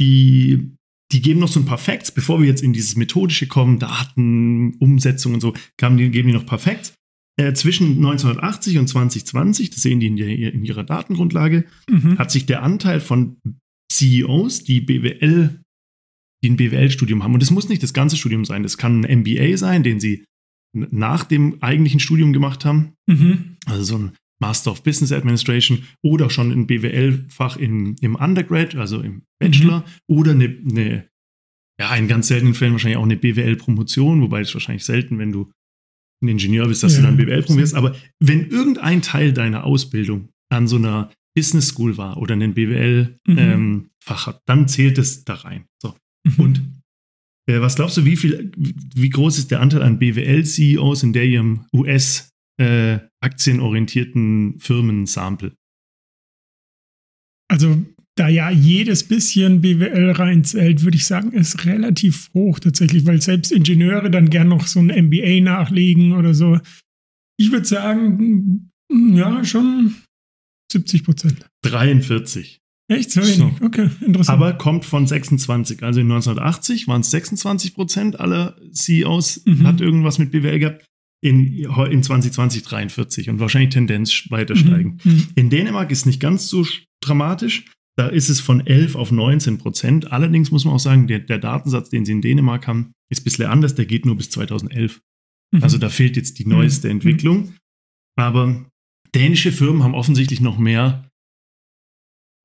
die, 0.00 0.76
die 1.10 1.20
geben 1.20 1.40
noch 1.40 1.48
so 1.48 1.58
ein 1.58 1.66
paar 1.66 1.78
Facts, 1.78 2.12
bevor 2.12 2.40
wir 2.40 2.46
jetzt 2.46 2.62
in 2.62 2.72
dieses 2.72 2.94
Methodische 2.94 3.48
kommen, 3.48 3.80
Daten, 3.80 4.76
Umsetzung 4.76 5.34
und 5.34 5.40
so, 5.40 5.52
geben 5.78 5.96
die, 5.96 6.10
geben 6.10 6.28
die 6.28 6.34
noch 6.34 6.42
ein 6.42 6.46
paar 6.46 6.60
Facts. 6.60 6.94
Äh, 7.36 7.52
zwischen 7.54 7.96
1980 7.96 8.78
und 8.78 8.86
2020, 8.86 9.70
das 9.70 9.82
sehen 9.82 9.98
die 9.98 10.06
in, 10.06 10.16
der, 10.16 10.28
in 10.28 10.64
ihrer 10.64 10.84
Datengrundlage, 10.84 11.64
mhm. 11.90 12.16
hat 12.16 12.30
sich 12.30 12.46
der 12.46 12.62
Anteil 12.62 13.00
von 13.00 13.38
CEOs, 13.92 14.62
die 14.62 14.80
BWL, 14.80 15.60
die 16.44 16.50
ein 16.50 16.56
BWL-Studium 16.56 17.24
haben. 17.24 17.34
Und 17.34 17.42
das 17.42 17.50
muss 17.50 17.68
nicht 17.68 17.82
das 17.82 17.92
ganze 17.92 18.16
Studium 18.16 18.44
sein. 18.44 18.62
Das 18.62 18.78
kann 18.78 19.04
ein 19.04 19.20
MBA 19.20 19.56
sein, 19.56 19.82
den 19.82 19.98
sie 19.98 20.24
nach 20.74 21.24
dem 21.24 21.60
eigentlichen 21.60 22.00
Studium 22.00 22.32
gemacht 22.32 22.64
haben. 22.64 22.92
Mhm. 23.06 23.56
Also 23.66 23.82
so 23.82 23.98
ein 23.98 24.12
Master 24.40 24.70
of 24.70 24.82
Business 24.82 25.12
Administration 25.12 25.84
oder 26.02 26.30
schon 26.30 26.52
ein 26.52 26.66
BWL-Fach 26.66 27.56
im 27.56 27.96
Undergrad, 28.16 28.74
also 28.74 29.00
im 29.00 29.22
Bachelor, 29.40 29.80
mhm. 29.80 29.84
oder 30.06 30.32
eine, 30.32 30.44
eine, 30.44 31.08
ja, 31.80 31.94
in 31.96 32.08
ganz 32.08 32.28
seltenen 32.28 32.54
Fällen 32.54 32.72
wahrscheinlich 32.72 32.98
auch 32.98 33.04
eine 33.04 33.16
BWL-Promotion, 33.16 34.20
wobei 34.20 34.40
es 34.40 34.54
wahrscheinlich 34.54 34.84
selten, 34.84 35.18
wenn 35.18 35.32
du 35.32 35.50
ein 36.24 36.28
Ingenieur 36.28 36.68
bist, 36.68 36.82
dass 36.82 36.94
ja, 36.94 37.00
du 37.00 37.06
dann 37.06 37.16
BWL 37.16 37.42
promovierst. 37.42 37.74
Aber 37.74 37.94
wenn 38.20 38.48
irgendein 38.48 39.02
Teil 39.02 39.32
deiner 39.32 39.64
Ausbildung 39.64 40.28
an 40.50 40.66
so 40.66 40.76
einer 40.76 41.10
Business 41.34 41.68
School 41.68 41.96
war 41.96 42.16
oder 42.16 42.34
ein 42.34 42.54
BWL-Fach 42.54 43.26
mhm. 43.26 43.38
ähm, 43.38 43.90
hat, 44.06 44.42
dann 44.46 44.68
zählt 44.68 44.98
es 44.98 45.24
da 45.24 45.34
rein. 45.34 45.66
So. 45.82 45.94
Mhm. 46.24 46.44
Und 46.44 46.60
äh, 47.46 47.60
was 47.60 47.76
glaubst 47.76 47.96
du, 47.96 48.04
wie 48.04 48.16
viel, 48.16 48.52
wie 48.56 49.10
groß 49.10 49.38
ist 49.38 49.50
der 49.50 49.60
Anteil 49.60 49.82
an 49.82 49.98
BWL-CEOs 49.98 51.02
in 51.02 51.12
der 51.12 51.24
ihrem 51.24 51.66
US 51.72 52.30
äh, 52.58 52.98
aktienorientierten 53.20 54.58
Firmen-Sample? 54.58 55.54
Also 57.48 57.84
da 58.16 58.28
ja 58.28 58.50
jedes 58.50 59.04
bisschen 59.04 59.60
BWL 59.60 60.12
reinzählt, 60.12 60.84
würde 60.84 60.96
ich 60.96 61.06
sagen, 61.06 61.32
ist 61.32 61.66
relativ 61.66 62.30
hoch 62.32 62.60
tatsächlich, 62.60 63.06
weil 63.06 63.20
selbst 63.20 63.50
Ingenieure 63.50 64.10
dann 64.10 64.30
gern 64.30 64.48
noch 64.48 64.66
so 64.66 64.80
ein 64.80 65.06
MBA 65.06 65.40
nachlegen 65.40 66.12
oder 66.12 66.34
so. 66.34 66.58
Ich 67.36 67.50
würde 67.50 67.66
sagen, 67.66 68.70
ja, 68.90 69.44
schon 69.44 69.96
70 70.70 71.04
Prozent. 71.04 71.46
43. 71.62 72.60
Echt? 72.88 73.10
So 73.10 73.22
wenig? 73.22 73.36
So. 73.36 73.52
Okay, 73.62 73.90
interessant. 74.00 74.38
Aber 74.38 74.52
kommt 74.52 74.84
von 74.84 75.06
26. 75.06 75.82
Also 75.82 76.00
in 76.00 76.10
1980 76.10 76.86
waren 76.86 77.00
es 77.00 77.10
26 77.10 77.74
Prozent 77.74 78.20
aller 78.20 78.56
CEOs, 78.72 79.42
mhm. 79.46 79.66
hat 79.66 79.80
irgendwas 79.80 80.18
mit 80.18 80.30
BWL 80.30 80.58
gehabt. 80.58 80.84
In, 81.22 81.64
in 81.90 82.02
2020 82.02 82.64
43 82.64 83.30
und 83.30 83.40
wahrscheinlich 83.40 83.70
Tendenz 83.70 84.26
weiter 84.28 84.56
steigen. 84.56 84.98
Mhm. 85.04 85.12
mhm. 85.12 85.26
In 85.36 85.48
Dänemark 85.48 85.90
ist 85.90 86.04
nicht 86.04 86.20
ganz 86.20 86.48
so 86.48 86.66
dramatisch. 87.00 87.64
Da 87.96 88.08
ist 88.08 88.28
es 88.28 88.40
von 88.40 88.66
11 88.66 88.96
auf 88.96 89.12
19 89.12 89.58
Prozent. 89.58 90.10
Allerdings 90.10 90.50
muss 90.50 90.64
man 90.64 90.74
auch 90.74 90.80
sagen, 90.80 91.06
der, 91.06 91.20
der, 91.20 91.38
Datensatz, 91.38 91.90
den 91.90 92.04
sie 92.04 92.12
in 92.12 92.22
Dänemark 92.22 92.66
haben, 92.66 92.92
ist 93.10 93.20
ein 93.20 93.24
bisschen 93.24 93.46
anders. 93.46 93.74
Der 93.76 93.86
geht 93.86 94.04
nur 94.04 94.16
bis 94.16 94.30
2011. 94.30 95.00
Mhm. 95.52 95.62
Also 95.62 95.78
da 95.78 95.88
fehlt 95.88 96.16
jetzt 96.16 96.38
die 96.38 96.46
neueste 96.46 96.88
mhm. 96.88 96.92
Entwicklung. 96.92 97.54
Aber 98.16 98.66
dänische 99.14 99.52
Firmen 99.52 99.84
haben 99.84 99.94
offensichtlich 99.94 100.40
noch 100.40 100.58
mehr, 100.58 101.08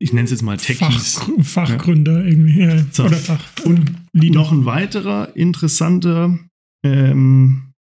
ich 0.02 0.14
nenne 0.14 0.26
es 0.26 0.32
jetzt 0.32 0.44
mal 0.44 0.58
Techies. 0.58 1.16
Fach, 1.16 1.68
Fachgründer 1.68 2.22
ja. 2.22 2.28
irgendwie. 2.28 2.60
Ja. 2.60 2.86
So. 2.92 3.06
Oder 3.06 3.18
Fach. 3.18 3.44
Und 3.66 3.96
noch 4.14 4.52
ein 4.52 4.66
weiterer 4.66 5.36
interessanter, 5.36 6.40
ähm, 6.86 7.74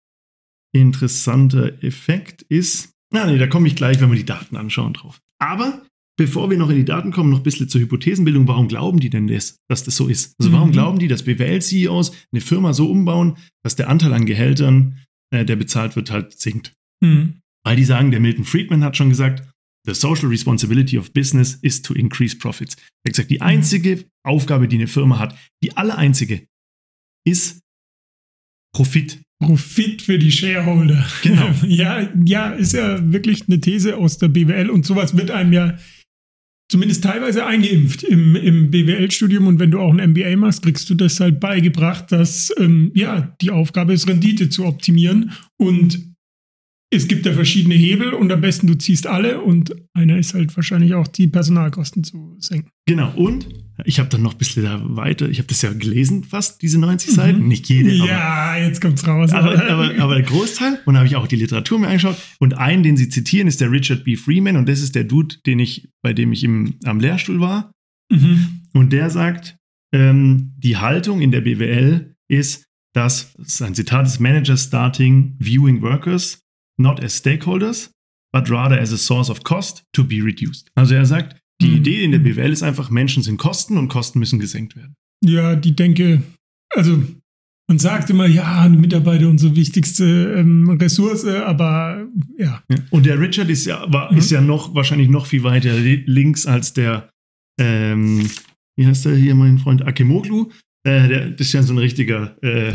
interessanter 0.72 1.82
Effekt 1.82 2.42
ist, 2.42 2.92
na 3.12 3.26
nee, 3.26 3.38
da 3.38 3.46
komme 3.46 3.68
ich 3.68 3.76
gleich, 3.76 4.00
wenn 4.00 4.10
wir 4.10 4.18
die 4.18 4.24
Daten 4.24 4.56
anschauen 4.56 4.94
drauf. 4.94 5.20
Aber 5.38 5.82
bevor 6.16 6.50
wir 6.50 6.58
noch 6.58 6.70
in 6.70 6.76
die 6.76 6.84
Daten 6.84 7.12
kommen, 7.12 7.30
noch 7.30 7.38
ein 7.38 7.44
bisschen 7.44 7.68
zur 7.68 7.80
Hypothesenbildung. 7.80 8.48
Warum 8.48 8.68
glauben 8.68 9.00
die 9.00 9.10
denn 9.10 9.26
das, 9.26 9.58
dass 9.68 9.84
das 9.84 9.96
so 9.96 10.08
ist? 10.08 10.34
Also 10.38 10.52
warum 10.52 10.68
mhm. 10.68 10.72
glauben 10.72 10.98
die, 10.98 11.08
dass 11.08 11.24
BWL-CEOs 11.24 12.12
eine 12.32 12.40
Firma 12.40 12.72
so 12.72 12.90
umbauen, 12.90 13.36
dass 13.62 13.76
der 13.76 13.88
Anteil 13.88 14.12
an 14.12 14.26
Gehältern, 14.26 15.02
äh, 15.30 15.44
der 15.44 15.56
bezahlt 15.56 15.96
wird, 15.96 16.10
halt 16.10 16.38
sinkt? 16.38 16.72
Mhm. 17.02 17.40
Weil 17.64 17.76
die 17.76 17.84
sagen, 17.84 18.10
der 18.10 18.20
Milton 18.20 18.44
Friedman 18.44 18.84
hat 18.84 18.96
schon 18.96 19.10
gesagt, 19.10 19.46
the 19.86 19.94
social 19.94 20.28
responsibility 20.28 20.98
of 20.98 21.12
business 21.12 21.58
is 21.62 21.82
to 21.82 21.94
increase 21.94 22.36
profits. 22.36 22.76
Er 23.04 23.10
hat 23.10 23.14
gesagt, 23.14 23.30
die 23.30 23.40
einzige 23.40 24.04
Aufgabe, 24.24 24.68
die 24.68 24.76
eine 24.76 24.88
Firma 24.88 25.18
hat, 25.18 25.36
die 25.62 25.76
alle 25.76 25.96
einzige, 25.96 26.46
ist 27.26 27.60
Profit. 28.74 29.22
Profit 29.42 30.02
für 30.02 30.18
die 30.18 30.32
Shareholder. 30.32 31.06
Genau. 31.22 31.50
ja, 31.66 32.08
ja, 32.24 32.50
ist 32.50 32.72
ja 32.72 33.12
wirklich 33.12 33.48
eine 33.48 33.60
These 33.60 33.96
aus 33.96 34.18
der 34.18 34.28
BWL 34.28 34.70
und 34.70 34.86
sowas 34.86 35.16
wird 35.16 35.30
einem 35.30 35.52
ja 35.52 35.78
zumindest 36.68 37.04
teilweise 37.04 37.46
eingeimpft 37.46 38.02
im, 38.02 38.36
im 38.36 38.70
BWL-Studium 38.70 39.46
und 39.46 39.58
wenn 39.58 39.70
du 39.70 39.80
auch 39.80 39.92
ein 39.92 40.10
MBA 40.10 40.36
machst, 40.36 40.62
kriegst 40.62 40.88
du 40.90 40.94
das 40.94 41.20
halt 41.20 41.40
beigebracht, 41.40 42.10
dass 42.10 42.52
ähm, 42.58 42.90
ja 42.94 43.34
die 43.40 43.50
Aufgabe 43.50 43.92
ist, 43.92 44.08
Rendite 44.08 44.48
zu 44.48 44.64
optimieren. 44.64 45.32
Und 45.56 46.16
es 46.90 47.08
gibt 47.08 47.26
da 47.26 47.32
verschiedene 47.32 47.74
Hebel 47.74 48.14
und 48.14 48.32
am 48.32 48.40
besten 48.40 48.66
du 48.66 48.74
ziehst 48.74 49.06
alle 49.06 49.40
und 49.40 49.74
einer 49.92 50.18
ist 50.18 50.34
halt 50.34 50.54
wahrscheinlich 50.56 50.94
auch 50.94 51.08
die 51.08 51.28
Personalkosten 51.28 52.04
zu 52.04 52.36
senken. 52.38 52.70
Genau. 52.86 53.12
Und 53.14 53.48
ich 53.84 53.98
habe 53.98 54.08
dann 54.08 54.22
noch 54.22 54.32
ein 54.32 54.38
bisschen 54.38 54.64
da 54.64 54.80
weiter, 54.82 55.28
ich 55.28 55.38
habe 55.38 55.48
das 55.48 55.62
ja 55.62 55.72
gelesen 55.72 56.24
fast, 56.24 56.62
diese 56.62 56.78
90 56.78 57.12
Seiten, 57.12 57.42
mhm. 57.42 57.48
nicht 57.48 57.68
jede. 57.68 57.90
Ja, 57.90 58.18
aber, 58.18 58.62
jetzt 58.62 58.80
kommt's 58.80 59.06
raus. 59.06 59.32
Aber, 59.32 59.52
aber, 59.68 59.94
aber 59.98 60.14
der 60.14 60.24
Großteil 60.24 60.80
und 60.84 60.94
da 60.94 61.00
habe 61.00 61.08
ich 61.08 61.16
auch 61.16 61.26
die 61.26 61.36
Literatur 61.36 61.78
mir 61.78 61.88
angeschaut 61.88 62.16
und 62.38 62.54
einen, 62.54 62.82
den 62.82 62.96
sie 62.96 63.08
zitieren, 63.08 63.48
ist 63.48 63.60
der 63.60 63.70
Richard 63.70 64.04
B. 64.04 64.16
Freeman 64.16 64.56
und 64.56 64.68
das 64.68 64.80
ist 64.80 64.94
der 64.94 65.04
Dude, 65.04 65.36
den 65.44 65.58
ich, 65.58 65.88
bei 66.02 66.12
dem 66.12 66.32
ich 66.32 66.44
im, 66.44 66.76
am 66.84 67.00
Lehrstuhl 67.00 67.40
war 67.40 67.70
mhm. 68.10 68.62
und 68.72 68.92
der 68.92 69.10
sagt, 69.10 69.56
ähm, 69.92 70.54
die 70.56 70.76
Haltung 70.76 71.20
in 71.20 71.30
der 71.30 71.42
BWL 71.42 72.14
ist, 72.28 72.64
dass, 72.94 73.34
das 73.34 73.46
ist 73.46 73.62
ein 73.62 73.74
Zitat 73.74 74.06
des 74.06 74.20
Managers 74.20 74.64
starting 74.64 75.36
viewing 75.38 75.82
workers 75.82 76.40
not 76.78 77.02
as 77.02 77.16
stakeholders, 77.16 77.90
but 78.32 78.50
rather 78.50 78.78
as 78.78 78.92
a 78.92 78.96
source 78.96 79.30
of 79.30 79.42
cost 79.42 79.84
to 79.92 80.04
be 80.04 80.22
reduced. 80.22 80.70
Also 80.74 80.94
er 80.94 81.06
sagt, 81.06 81.36
die 81.60 81.68
mhm. 81.68 81.76
Idee 81.76 82.04
in 82.04 82.12
der 82.12 82.18
BWL 82.18 82.52
ist 82.52 82.62
einfach, 82.62 82.90
Menschen 82.90 83.22
sind 83.22 83.38
Kosten 83.38 83.78
und 83.78 83.88
Kosten 83.88 84.18
müssen 84.18 84.38
gesenkt 84.38 84.76
werden. 84.76 84.94
Ja, 85.24 85.56
die 85.56 85.74
denke, 85.74 86.22
also 86.74 87.02
man 87.68 87.78
sagt 87.78 88.10
immer, 88.10 88.26
ja, 88.26 88.68
Mitarbeiter 88.68 89.28
unsere 89.28 89.56
wichtigste 89.56 90.34
ähm, 90.36 90.70
Ressource, 90.70 91.24
aber 91.24 92.06
ja. 92.38 92.62
ja. 92.68 92.76
Und 92.90 93.06
der 93.06 93.18
Richard 93.18 93.48
ist 93.50 93.66
ja, 93.66 93.84
war, 93.92 94.12
mhm. 94.12 94.18
ist 94.18 94.30
ja 94.30 94.40
noch 94.40 94.74
wahrscheinlich 94.74 95.08
noch 95.08 95.26
viel 95.26 95.42
weiter 95.42 95.74
links 95.76 96.46
als 96.46 96.74
der, 96.74 97.10
ähm, 97.60 98.28
wie 98.76 98.86
heißt 98.86 99.06
der 99.06 99.16
hier, 99.16 99.34
mein 99.34 99.58
Freund 99.58 99.84
Akemoglu? 99.84 100.50
Äh, 100.86 101.08
der, 101.08 101.30
das 101.30 101.48
ist 101.48 101.52
ja 101.54 101.62
so 101.62 101.74
ein 101.74 101.78
richtiger, 101.78 102.40
äh, 102.42 102.74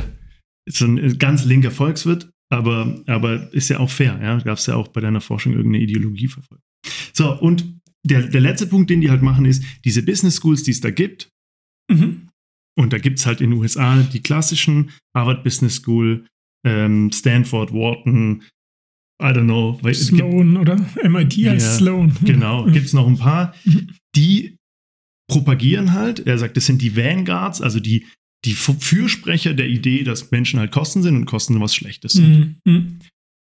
so 0.68 0.86
ein 0.86 1.18
ganz 1.18 1.46
linker 1.46 1.72
Volkswirt. 1.72 2.30
Aber, 2.52 3.02
aber 3.08 3.54
ist 3.54 3.70
ja 3.70 3.80
auch 3.80 3.90
fair, 3.90 4.20
ja. 4.22 4.38
Gab 4.40 4.58
es 4.58 4.66
ja 4.66 4.76
auch 4.76 4.90
bei 4.90 5.00
deiner 5.00 5.22
Forschung 5.22 5.54
irgendeine 5.54 5.84
Ideologie 5.84 6.28
verfolgt. 6.28 6.64
So, 7.14 7.40
und 7.40 7.80
der, 8.04 8.24
der 8.24 8.42
letzte 8.42 8.68
Punkt, 8.68 8.90
den 8.90 9.02
die 9.02 9.10
halt 9.10 9.22
machen, 9.22 9.46
ist, 9.46 9.64
diese 9.86 10.04
Business 10.04 10.38
Schools, 10.38 10.64
die 10.64 10.72
es 10.72 10.82
da 10.82 10.92
gibt, 10.92 11.30
mhm. 11.92 12.28
und 12.78 12.94
da 12.94 12.98
gibt 12.98 13.20
es 13.20 13.26
halt 13.26 13.42
in 13.42 13.52
den 13.52 13.60
USA 13.60 14.02
die 14.02 14.22
klassischen 14.22 14.92
Harvard 15.16 15.44
Business 15.44 15.76
School, 15.76 16.26
ähm, 16.66 17.12
Stanford, 17.12 17.74
Wharton, 17.74 18.44
I 19.22 19.28
don't 19.28 19.44
know. 19.44 19.80
Sloan 19.94 20.58
oder 20.58 20.78
MIT 21.04 21.34
heißt 21.34 21.66
ja, 21.66 21.78
Sloan. 21.78 22.16
Genau, 22.24 22.66
gibt 22.66 22.88
es 22.88 22.94
noch 22.94 23.08
ein 23.08 23.18
paar, 23.18 23.54
mhm. 23.66 23.90
die 24.16 24.58
propagieren 25.30 25.94
halt, 25.94 26.26
er 26.28 26.38
sagt, 26.38 26.58
das 26.58 26.66
sind 26.66 26.82
die 26.82 26.96
Vanguards, 26.96 27.62
also 27.62 27.80
die, 27.80 28.06
die 28.44 28.54
Fürsprecher 28.54 29.54
der 29.54 29.70
Idee, 29.70 30.04
dass 30.04 30.32
Menschen 30.32 30.60
halt 30.60 30.72
Kosten 30.72 31.04
sind 31.04 31.16
und 31.16 31.26
Kosten 31.26 31.60
was 31.62 31.76
Schlechtes 31.76 32.14
sind. 32.14 32.58
Mhm. 32.66 33.00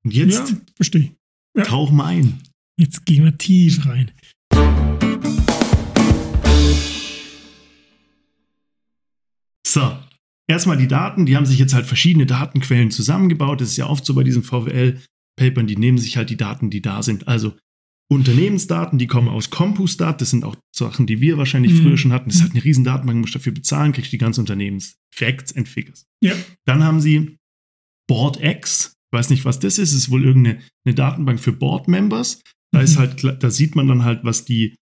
Und 0.05 0.15
jetzt 0.15 0.51
ja, 0.51 0.57
verstehe. 0.77 1.13
Ja. 1.57 1.65
tauch 1.65 1.91
mal 1.91 2.07
ein. 2.07 2.39
Jetzt 2.79 3.05
gehen 3.05 3.25
wir 3.25 3.37
tief 3.37 3.85
rein. 3.87 4.11
So, 9.67 9.97
erstmal 10.47 10.77
die 10.77 10.89
Daten, 10.89 11.25
die 11.25 11.35
haben 11.35 11.47
sich 11.47 11.59
jetzt 11.59 11.73
halt 11.73 11.87
verschiedene 11.87 12.27
Datenquellen 12.27 12.91
zusammengebaut. 12.91 13.63
Das 13.63 13.69
ist 13.69 13.79
ja 13.79 13.87
oft 13.87 14.05
so 14.05 14.15
bei 14.15 14.23
diesen 14.23 14.43
VWL-Papern, 14.43 15.67
die 15.67 15.77
nehmen 15.77 15.97
sich 15.97 16.19
halt 16.19 16.29
die 16.29 16.37
Daten, 16.37 16.69
die 16.69 16.83
da 16.83 17.03
sind. 17.03 17.27
Also 17.27 17.57
Unternehmensdaten, 18.13 18.99
die 18.99 19.07
kommen 19.07 19.29
aus 19.29 19.49
CompuStat, 19.49 20.21
das 20.21 20.29
sind 20.29 20.45
auch 20.45 20.57
Sachen, 20.77 21.07
die 21.07 21.23
wir 21.23 21.39
wahrscheinlich 21.39 21.73
mhm. 21.73 21.83
früher 21.83 21.97
schon 21.97 22.13
hatten. 22.13 22.29
Das 22.29 22.37
ist 22.37 22.43
halt 22.43 22.53
eine 22.53 22.65
riesen 22.65 22.85
Datenbank, 22.85 23.21
musst 23.21 23.35
dafür 23.35 23.53
bezahlen, 23.53 23.93
kriegst 23.93 24.13
die 24.13 24.19
ganzen 24.19 24.41
Unternehmens-Facts 24.41 25.57
and 25.57 25.69
Figures. 25.69 26.05
Ja. 26.23 26.35
Dann 26.67 26.85
haben 26.85 27.01
sie 27.01 27.39
BoardX, 28.09 28.93
ich 29.11 29.19
weiß 29.19 29.31
nicht, 29.31 29.47
was 29.47 29.59
das 29.59 29.79
ist, 29.79 29.93
es 29.93 29.99
ist 29.99 30.11
wohl 30.11 30.25
irgendeine 30.25 30.61
eine 30.85 30.95
Datenbank 30.95 31.41
für 31.41 31.53
Board-Members. 31.53 32.43
Da 32.73 32.79
mhm. 32.79 32.85
ist 32.85 32.99
halt, 32.99 33.43
da 33.43 33.51
sieht 33.51 33.77
man 33.77 33.87
dann 33.87 34.05
halt, 34.05 34.25
was 34.25 34.45
die 34.45 34.75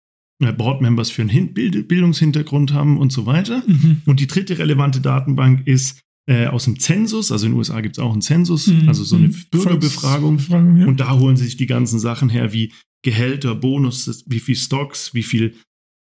äh, 0.43 0.53
Board-Members 0.53 1.11
für 1.11 1.23
einen 1.23 1.53
Bildungshintergrund 1.53 2.73
haben 2.73 2.99
und 2.99 3.11
so 3.11 3.27
weiter. 3.27 3.63
Mhm. 3.67 4.03
Und 4.07 4.21
die 4.21 4.27
dritte 4.27 4.59
relevante 4.59 5.01
Datenbank 5.01 5.67
ist 5.67 6.01
äh, 6.29 6.47
aus 6.47 6.65
dem 6.65 6.79
Zensus, 6.79 7.33
also 7.33 7.47
in 7.47 7.53
den 7.53 7.59
USA 7.59 7.81
gibt 7.81 7.97
es 7.97 8.03
auch 8.03 8.13
einen 8.13 8.23
Zensus, 8.23 8.67
mhm. 8.67 8.89
also 8.89 9.03
so 9.03 9.17
eine 9.17 9.29
mhm. 9.29 9.37
Bürgerbefragung. 9.51 10.39
Ja. 10.49 10.87
Und 10.87 11.01
da 11.01 11.19
holen 11.19 11.37
sie 11.37 11.47
sich 11.47 11.57
die 11.57 11.67
ganzen 11.67 11.99
Sachen 11.99 12.29
her, 12.29 12.53
wie 12.53 12.73
Gehälter, 13.03 13.55
Bonus, 13.55 14.25
wie 14.27 14.41
viel 14.41 14.57
Stocks, 14.57 15.15
wie 15.15 15.23
viel 15.23 15.55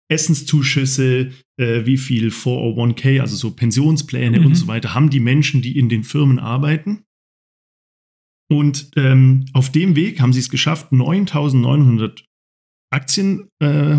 Essenszuschüsse, 0.10 1.32
äh, 1.58 1.86
wie 1.86 1.98
viel 1.98 2.30
401k, 2.30 3.22
also 3.22 3.36
so 3.36 3.52
Pensionspläne 3.52 4.40
mhm. 4.40 4.48
und 4.48 4.56
so 4.56 4.68
weiter, 4.68 4.94
haben 4.94 5.10
die 5.10 5.20
Menschen, 5.20 5.62
die 5.62 5.78
in 5.78 5.90
den 5.90 6.04
Firmen 6.04 6.40
arbeiten. 6.40 7.04
Und 8.50 8.92
ähm, 8.96 9.46
auf 9.54 9.72
dem 9.72 9.96
Weg 9.96 10.22
haben 10.22 10.34
sie 10.34 10.40
es 10.40 10.50
geschafft, 10.50 10.92
9900 10.92 12.24
Aktien 12.92 13.50
äh, 13.60 13.98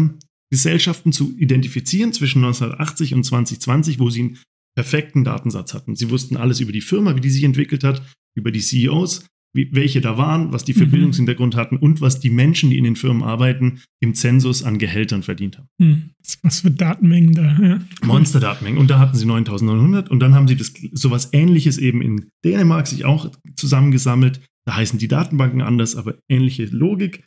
zu 0.50 1.37
identifizieren 1.38 2.12
zwischen 2.12 2.45
1980 2.45 3.14
und 3.14 3.25
2020, 3.25 3.99
wo 3.99 4.09
sie 4.09 4.21
einen 4.21 4.38
perfekten 4.75 5.25
Datensatz 5.25 5.75
hatten. 5.75 5.97
Sie 5.97 6.11
wussten 6.11 6.37
alles 6.37 6.61
über 6.61 6.73
die 6.73 6.81
Firma, 6.81 7.14
wie 7.14 7.21
die 7.21 7.31
sich 7.31 7.45
entwickelt 7.45 7.85
hat, 7.85 8.02
über 8.35 8.50
die 8.50 8.61
CEOs, 8.61 9.26
wie, 9.55 9.71
welche 9.73 10.00
da 10.00 10.19
waren, 10.19 10.52
was 10.52 10.64
die 10.64 10.75
für 10.75 10.87
mhm. 10.87 10.90
Bildungshintergrund 10.90 11.57
hatten 11.57 11.76
und 11.76 12.00
was 12.00 12.21
die 12.21 12.31
Menschen, 12.31 12.71
die 12.71 12.78
in 12.78 12.85
den 12.85 12.97
Firmen 12.97 13.23
arbeiten, 13.23 13.81
im 14.00 14.14
Zensus 14.14 14.62
an 14.62 14.78
Gehältern 14.78 15.23
verdient 15.23 15.59
haben. 15.59 15.69
Mhm. 15.78 16.11
Was 16.43 16.61
für 16.61 16.71
Datenmengen 16.71 17.33
da. 17.33 17.59
Ja. 17.61 17.81
Monster-Datenmengen. 18.05 18.78
Und 18.78 18.90
da 18.90 18.99
hatten 18.99 19.17
sie 19.17 19.26
9900 19.26 20.11
und 20.11 20.21
dann 20.21 20.35
haben 20.35 20.49
sie 20.49 20.57
das 20.57 20.73
sowas 20.93 21.31
ähnliches 21.33 21.78
eben 21.78 22.02
in 22.02 22.31
Dänemark 22.45 22.87
sich 22.87 23.05
auch 23.05 23.31
zusammengesammelt. 23.57 24.40
Da 24.67 24.76
heißen 24.76 24.99
die 24.99 25.09
Datenbanken 25.09 25.62
anders, 25.62 25.97
aber 25.97 26.17
ähnliche 26.28 26.67
Logik. 26.67 27.25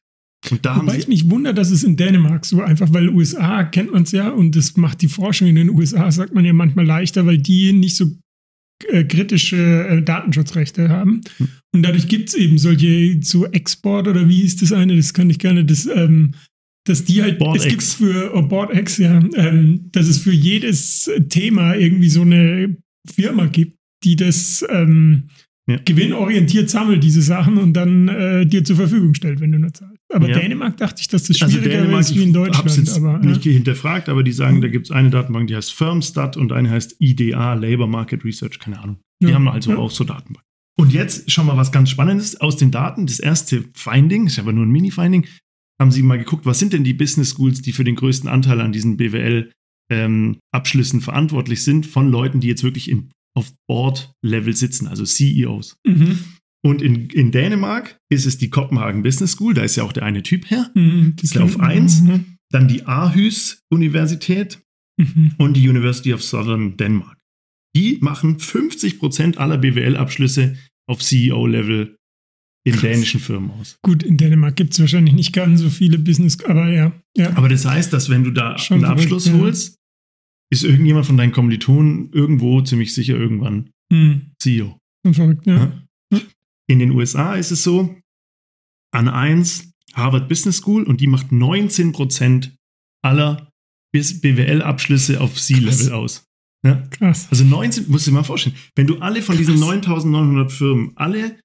Und 0.49 0.65
da 0.65 0.77
Wobei 0.77 0.97
ich 0.97 1.07
mich 1.07 1.29
wundere, 1.29 1.53
dass 1.53 1.69
es 1.69 1.83
in 1.83 1.97
Dänemark 1.97 2.45
so 2.45 2.61
einfach, 2.61 2.91
weil 2.93 3.09
USA 3.09 3.63
kennt 3.63 3.91
man 3.91 4.03
es 4.03 4.11
ja 4.11 4.29
und 4.29 4.55
das 4.55 4.75
macht 4.75 5.01
die 5.01 5.07
Forschung 5.07 5.47
in 5.47 5.55
den 5.55 5.69
USA, 5.69 6.11
sagt 6.11 6.33
man 6.33 6.45
ja 6.45 6.53
manchmal 6.53 6.85
leichter, 6.85 7.25
weil 7.25 7.37
die 7.37 7.73
nicht 7.73 7.95
so 7.95 8.07
äh, 8.89 9.03
kritische 9.03 9.87
äh, 9.87 10.01
Datenschutzrechte 10.01 10.89
haben. 10.89 11.21
Hm. 11.37 11.47
Und 11.73 11.83
dadurch 11.83 12.07
gibt 12.07 12.29
es 12.29 12.35
eben 12.35 12.57
solche 12.57 13.19
so 13.21 13.45
Export 13.45 14.07
oder 14.07 14.27
wie 14.27 14.41
hieß 14.41 14.57
das 14.57 14.73
eine, 14.73 14.95
das 14.95 15.13
kann 15.13 15.29
ich 15.29 15.39
gerne, 15.39 15.63
das, 15.65 15.85
ähm, 15.85 16.31
dass 16.85 17.05
die 17.05 17.21
halt, 17.21 17.39
Board 17.39 17.57
es 17.57 17.67
gibt 17.67 17.83
für 17.83 18.35
oh, 18.35 18.41
BoardX, 18.41 18.97
ja, 18.97 19.19
ähm, 19.35 19.89
dass 19.91 20.07
es 20.07 20.17
für 20.17 20.31
jedes 20.31 21.09
Thema 21.29 21.75
irgendwie 21.75 22.09
so 22.09 22.21
eine 22.21 22.77
Firma 23.07 23.45
gibt, 23.45 23.77
die 24.03 24.15
das 24.15 24.65
ähm, 24.69 25.29
ja. 25.67 25.77
gewinnorientiert 25.85 26.69
sammelt, 26.69 27.03
diese 27.03 27.21
Sachen 27.21 27.57
und 27.57 27.73
dann 27.73 28.07
äh, 28.07 28.45
dir 28.45 28.63
zur 28.63 28.75
Verfügung 28.75 29.13
stellt, 29.13 29.39
wenn 29.39 29.51
du 29.51 29.59
nur 29.59 29.73
zahlst. 29.73 29.90
Aber 30.13 30.29
ja. 30.29 30.39
Dänemark 30.39 30.77
dachte 30.77 31.01
ich, 31.01 31.07
dass 31.07 31.23
das 31.23 31.41
also 31.41 31.57
schwieriger 31.57 31.83
also 31.83 31.97
ist 31.97 32.15
wie 32.15 32.23
in 32.23 32.33
Deutschland. 32.33 32.77
Ich 32.77 32.95
aber, 32.95 33.19
nicht 33.19 33.45
ja. 33.45 33.51
hinterfragt, 33.51 34.09
aber 34.09 34.23
die 34.23 34.31
sagen, 34.31 34.61
da 34.61 34.67
gibt 34.67 34.87
es 34.87 34.91
eine 34.91 35.09
Datenbank, 35.09 35.47
die 35.47 35.55
heißt 35.55 35.73
Firmstat 35.73 36.37
und 36.37 36.51
eine 36.51 36.69
heißt 36.69 36.97
IDA, 36.99 37.53
Labor 37.53 37.87
Market 37.87 38.25
Research, 38.25 38.59
keine 38.59 38.79
Ahnung. 38.79 38.99
Die 39.21 39.27
ja. 39.27 39.35
haben 39.35 39.47
also 39.47 39.77
auch 39.77 39.91
so 39.91 40.03
Datenbanken. 40.03 40.43
Und 40.79 40.93
jetzt 40.93 41.29
schauen 41.29 41.47
wir 41.47 41.57
was 41.57 41.71
ganz 41.71 41.89
Spannendes 41.89 42.39
aus 42.41 42.57
den 42.57 42.71
Daten. 42.71 43.05
Das 43.05 43.19
erste 43.19 43.65
Finding, 43.73 44.27
ist 44.27 44.39
aber 44.39 44.53
nur 44.53 44.65
ein 44.65 44.71
Mini-Finding, 44.71 45.27
haben 45.79 45.91
sie 45.91 46.01
mal 46.01 46.17
geguckt, 46.17 46.45
was 46.45 46.59
sind 46.59 46.73
denn 46.73 46.83
die 46.83 46.93
Business 46.93 47.31
Schools, 47.31 47.61
die 47.61 47.71
für 47.71 47.83
den 47.83 47.95
größten 47.95 48.29
Anteil 48.29 48.61
an 48.61 48.71
diesen 48.71 48.97
BWL-Abschlüssen 48.97 50.99
ähm, 50.99 51.03
verantwortlich 51.03 51.63
sind, 51.63 51.85
von 51.85 52.09
Leuten, 52.09 52.39
die 52.39 52.47
jetzt 52.47 52.63
wirklich 52.63 52.89
in, 52.89 53.09
auf 53.37 53.51
Board-Level 53.67 54.55
sitzen, 54.55 54.87
also 54.87 55.05
CEOs. 55.05 55.75
Mhm. 55.85 56.19
Und 56.63 56.81
in, 56.81 57.09
in 57.09 57.31
Dänemark 57.31 57.97
ist 58.09 58.25
es 58.25 58.37
die 58.37 58.49
Kopenhagen 58.49 59.01
Business 59.01 59.31
School, 59.31 59.53
da 59.53 59.63
ist 59.63 59.75
ja 59.75 59.83
auch 59.83 59.93
der 59.93 60.03
eine 60.03 60.21
Typ 60.21 60.49
her. 60.49 60.69
Mhm, 60.75 61.13
das 61.15 61.31
ist 61.31 61.37
auf 61.37 61.59
1. 61.59 62.01
Mhm. 62.01 62.25
Dann 62.51 62.67
die 62.67 62.85
Aarhus 62.85 63.63
Universität 63.71 64.61
mhm. 64.97 65.31
und 65.37 65.55
die 65.55 65.67
University 65.67 66.13
of 66.13 66.23
Southern 66.23 66.77
Denmark. 66.77 67.17
Die 67.75 67.97
machen 68.01 68.39
50 68.39 68.99
Prozent 68.99 69.37
aller 69.37 69.57
BWL-Abschlüsse 69.57 70.57
auf 70.87 71.01
CEO-Level 71.01 71.95
in 72.63 72.73
Krass. 72.73 72.81
dänischen 72.81 73.19
Firmen 73.19 73.51
aus. 73.51 73.77
Gut, 73.81 74.03
in 74.03 74.17
Dänemark 74.17 74.55
gibt 74.55 74.73
es 74.73 74.79
wahrscheinlich 74.79 75.15
nicht 75.15 75.33
ganz 75.33 75.61
so 75.61 75.69
viele 75.69 75.97
Business, 75.97 76.43
aber 76.43 76.69
ja, 76.69 76.91
ja. 77.17 77.35
Aber 77.35 77.49
das 77.49 77.65
heißt, 77.65 77.91
dass 77.91 78.09
wenn 78.09 78.23
du 78.23 78.31
da 78.31 78.57
Schon 78.57 78.83
einen 78.83 78.85
Abschluss 78.85 79.23
verrückt, 79.23 79.43
holst, 79.43 79.75
ist 80.51 80.63
irgendjemand 80.63 81.05
von 81.05 81.17
deinen 81.17 81.31
Kommilitonen 81.31 82.11
irgendwo 82.11 82.61
ziemlich 82.61 82.93
sicher 82.93 83.15
irgendwann 83.15 83.71
mhm. 83.91 84.31
CEO. 84.39 84.77
Verrückt, 85.11 85.47
ja. 85.47 85.55
ja. 85.55 85.80
In 86.71 86.79
den 86.79 86.91
USA 86.91 87.35
ist 87.35 87.51
es 87.51 87.63
so, 87.63 87.95
an 88.93 89.09
1 89.09 89.73
Harvard 89.93 90.29
Business 90.29 90.57
School 90.57 90.83
und 90.83 91.01
die 91.01 91.07
macht 91.07 91.27
19% 91.27 92.51
aller 93.03 93.49
BWL-Abschlüsse 93.93 95.19
auf 95.19 95.35
C-Level 95.35 95.91
aus. 95.91 96.25
Ja? 96.65 96.87
Krass. 96.91 97.27
Also 97.29 97.43
19, 97.43 97.89
musst 97.89 98.07
du 98.07 98.11
dir 98.11 98.15
mal 98.15 98.23
vorstellen, 98.23 98.55
wenn 98.75 98.87
du 98.87 98.99
alle 98.99 99.21
von 99.21 99.35
diesen 99.35 99.59
9900 99.59 100.51
Firmen, 100.51 100.91
alle 100.95 101.39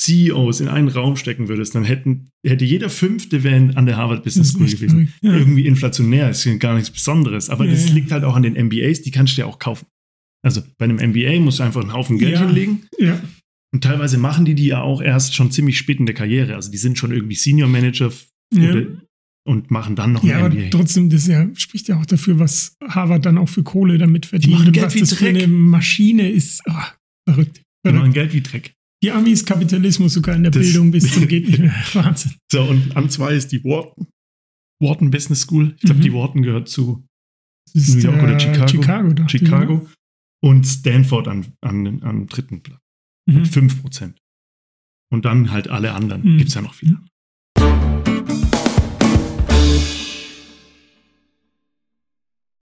CEOs 0.00 0.60
in 0.60 0.68
einen 0.68 0.88
Raum 0.88 1.16
stecken 1.16 1.48
würdest, 1.48 1.74
dann 1.74 1.84
hätten, 1.84 2.30
hätte 2.46 2.64
jeder 2.64 2.88
fünfte 2.88 3.42
wären 3.42 3.76
an 3.76 3.84
der 3.84 3.96
Harvard 3.96 4.22
Business 4.22 4.52
School 4.52 4.68
gewesen. 4.68 5.12
Ja. 5.20 5.34
Irgendwie 5.34 5.66
inflationär, 5.66 6.30
ist 6.30 6.48
gar 6.60 6.74
nichts 6.74 6.90
Besonderes. 6.90 7.50
Aber 7.50 7.64
ja, 7.64 7.72
das 7.72 7.88
ja. 7.88 7.94
liegt 7.94 8.12
halt 8.12 8.24
auch 8.24 8.36
an 8.36 8.44
den 8.44 8.54
MBAs, 8.54 9.02
die 9.02 9.10
kannst 9.10 9.36
du 9.36 9.42
ja 9.42 9.46
auch 9.46 9.58
kaufen. 9.58 9.86
Also 10.42 10.62
bei 10.78 10.84
einem 10.84 11.10
MBA 11.10 11.40
musst 11.40 11.58
du 11.58 11.64
einfach 11.64 11.80
einen 11.80 11.92
Haufen 11.92 12.16
Geld 12.18 12.38
hinlegen. 12.38 12.86
Ja. 12.98 13.20
Und 13.72 13.84
teilweise 13.84 14.16
machen 14.18 14.44
die 14.44 14.54
die 14.54 14.66
ja 14.66 14.80
auch 14.80 15.02
erst 15.02 15.34
schon 15.34 15.50
ziemlich 15.50 15.78
spät 15.78 16.00
in 16.00 16.06
der 16.06 16.14
Karriere. 16.14 16.54
Also 16.54 16.70
die 16.70 16.78
sind 16.78 16.98
schon 16.98 17.12
irgendwie 17.12 17.34
Senior 17.34 17.68
Manager 17.68 18.10
ja. 18.54 18.74
und 19.44 19.70
machen 19.70 19.94
dann 19.94 20.12
noch 20.12 20.24
ja. 20.24 20.38
Aber 20.38 20.70
trotzdem, 20.70 21.10
das 21.10 21.26
ja, 21.26 21.48
spricht 21.54 21.88
ja 21.88 21.98
auch 21.98 22.06
dafür, 22.06 22.38
was 22.38 22.76
Harvard 22.82 23.26
dann 23.26 23.36
auch 23.36 23.48
für 23.48 23.62
Kohle 23.62 23.98
damit 23.98 24.26
verdient. 24.26 24.72
Geld 24.72 24.86
was 24.86 24.94
wie 24.94 25.00
das 25.00 25.10
Dreck. 25.10 25.18
für 25.18 25.28
eine 25.28 25.48
Maschine 25.48 26.30
ist. 26.30 26.62
Oh, 26.66 26.72
verrückt. 27.28 27.62
Die 27.86 27.92
machen 27.92 28.12
Geld 28.12 28.32
wie 28.32 28.40
Dreck. 28.40 28.72
Die 29.02 29.12
Amis 29.12 29.44
Kapitalismus 29.44 30.14
sogar 30.14 30.34
in 30.34 30.42
der 30.42 30.50
das 30.50 30.62
Bildung 30.62 30.90
bis 30.90 31.12
zum 31.12 31.28
geht 31.28 31.46
nicht 31.46 31.60
mehr. 31.60 31.74
Wahnsinn. 31.92 32.32
So, 32.50 32.62
und 32.64 32.96
an 32.96 33.10
zwei 33.10 33.34
ist 33.34 33.52
die 33.52 33.62
Wharton. 33.64 34.06
Wharton 34.80 35.10
Business 35.10 35.42
School. 35.42 35.74
Ich 35.76 35.82
glaube, 35.82 36.00
mhm. 36.00 36.04
die 36.04 36.12
Wharton 36.12 36.42
gehört 36.42 36.68
zu 36.68 37.04
New 37.74 37.98
York 37.98 38.22
oder 38.22 38.40
Chicago. 38.40 38.68
Chicago, 38.68 39.28
Chicago. 39.28 39.88
Und 40.40 40.64
Stanford 40.64 41.28
an, 41.28 41.46
an, 41.60 42.02
am 42.02 42.26
dritten 42.26 42.62
Platz 42.62 42.80
mhm. 43.28 43.34
mit 43.34 43.46
5%. 43.46 44.14
Und 45.10 45.24
dann 45.24 45.50
halt 45.50 45.68
alle 45.68 45.92
anderen. 45.92 46.22
Mhm. 46.22 46.38
Gibt 46.38 46.48
es 46.48 46.54
ja 46.54 46.62
noch 46.62 46.74
viele. 46.74 46.98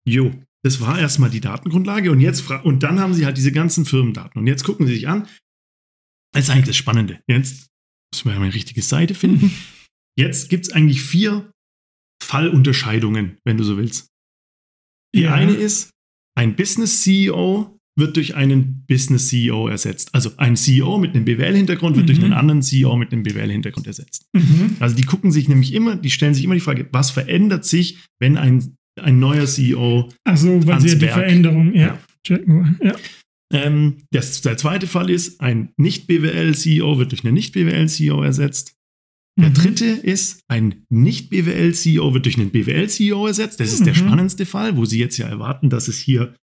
Jo, 0.08 0.32
das 0.62 0.80
war 0.80 0.98
erstmal 0.98 1.30
die 1.30 1.40
Datengrundlage 1.40 2.12
und 2.12 2.20
jetzt 2.20 2.48
und 2.50 2.82
dann 2.82 3.00
haben 3.00 3.14
sie 3.14 3.26
halt 3.26 3.36
diese 3.36 3.52
ganzen 3.52 3.84
Firmendaten. 3.84 4.40
Und 4.40 4.46
jetzt 4.46 4.64
gucken 4.64 4.86
sie 4.86 4.94
sich 4.94 5.08
an. 5.08 5.28
Das 6.32 6.44
ist 6.44 6.50
eigentlich 6.50 6.66
das 6.66 6.76
Spannende. 6.76 7.20
Jetzt 7.26 7.68
müssen 8.12 8.28
wir 8.28 8.34
ja 8.34 8.40
eine 8.40 8.54
richtige 8.54 8.82
Seite 8.82 9.14
finden. 9.14 9.50
Jetzt 10.18 10.48
gibt 10.48 10.66
es 10.66 10.72
eigentlich 10.72 11.02
vier 11.02 11.52
Fallunterscheidungen, 12.22 13.38
wenn 13.44 13.56
du 13.56 13.64
so 13.64 13.76
willst. 13.76 14.08
Die 15.14 15.22
ja. 15.22 15.34
eine 15.34 15.52
ist, 15.52 15.90
ein 16.36 16.56
Business 16.56 17.02
CEO 17.02 17.75
wird 17.98 18.16
durch 18.16 18.34
einen 18.34 18.84
Business 18.86 19.28
CEO 19.28 19.68
ersetzt. 19.68 20.10
Also 20.14 20.30
ein 20.36 20.56
CEO 20.56 20.98
mit 20.98 21.14
einem 21.14 21.24
BWL-Hintergrund 21.24 21.96
wird 21.96 22.04
mhm. 22.04 22.12
durch 22.12 22.22
einen 22.22 22.34
anderen 22.34 22.62
CEO 22.62 22.96
mit 22.96 23.12
einem 23.12 23.22
BWL-Hintergrund 23.22 23.86
ersetzt. 23.86 24.26
Mhm. 24.34 24.76
Also 24.80 24.94
die 24.96 25.04
gucken 25.04 25.32
sich 25.32 25.48
nämlich 25.48 25.72
immer, 25.72 25.96
die 25.96 26.10
stellen 26.10 26.34
sich 26.34 26.44
immer 26.44 26.54
die 26.54 26.60
Frage, 26.60 26.86
was 26.92 27.10
verändert 27.10 27.64
sich, 27.64 27.98
wenn 28.20 28.36
ein, 28.36 28.76
ein 29.00 29.18
neuer 29.18 29.46
CEO. 29.46 30.10
Also, 30.24 30.66
weil 30.66 30.80
sie 30.80 30.98
die 30.98 31.06
Veränderung, 31.06 31.74
ja. 31.74 31.98
ja. 32.28 32.38
ja. 32.82 32.96
Ähm, 33.52 33.98
das, 34.10 34.42
der 34.42 34.58
zweite 34.58 34.86
Fall 34.86 35.08
ist, 35.08 35.40
ein 35.40 35.70
Nicht-BWL-CEO 35.76 36.98
wird 36.98 37.12
durch 37.12 37.24
einen 37.24 37.34
Nicht-BWL-CEO 37.34 38.22
ersetzt. 38.22 38.74
Der 39.38 39.50
mhm. 39.50 39.54
dritte 39.54 39.84
ist, 39.84 40.40
ein 40.48 40.86
Nicht-BWL-CEO 40.90 42.12
wird 42.14 42.24
durch 42.24 42.38
einen 42.38 42.50
BWL-CEO 42.50 43.26
ersetzt. 43.26 43.60
Das 43.60 43.72
ist 43.72 43.80
mhm. 43.80 43.84
der 43.84 43.94
spannendste 43.94 44.46
Fall, 44.46 44.76
wo 44.76 44.84
Sie 44.84 44.98
jetzt 44.98 45.18
ja 45.18 45.28
erwarten, 45.28 45.70
dass 45.70 45.88
es 45.88 45.98
hier 45.98 46.34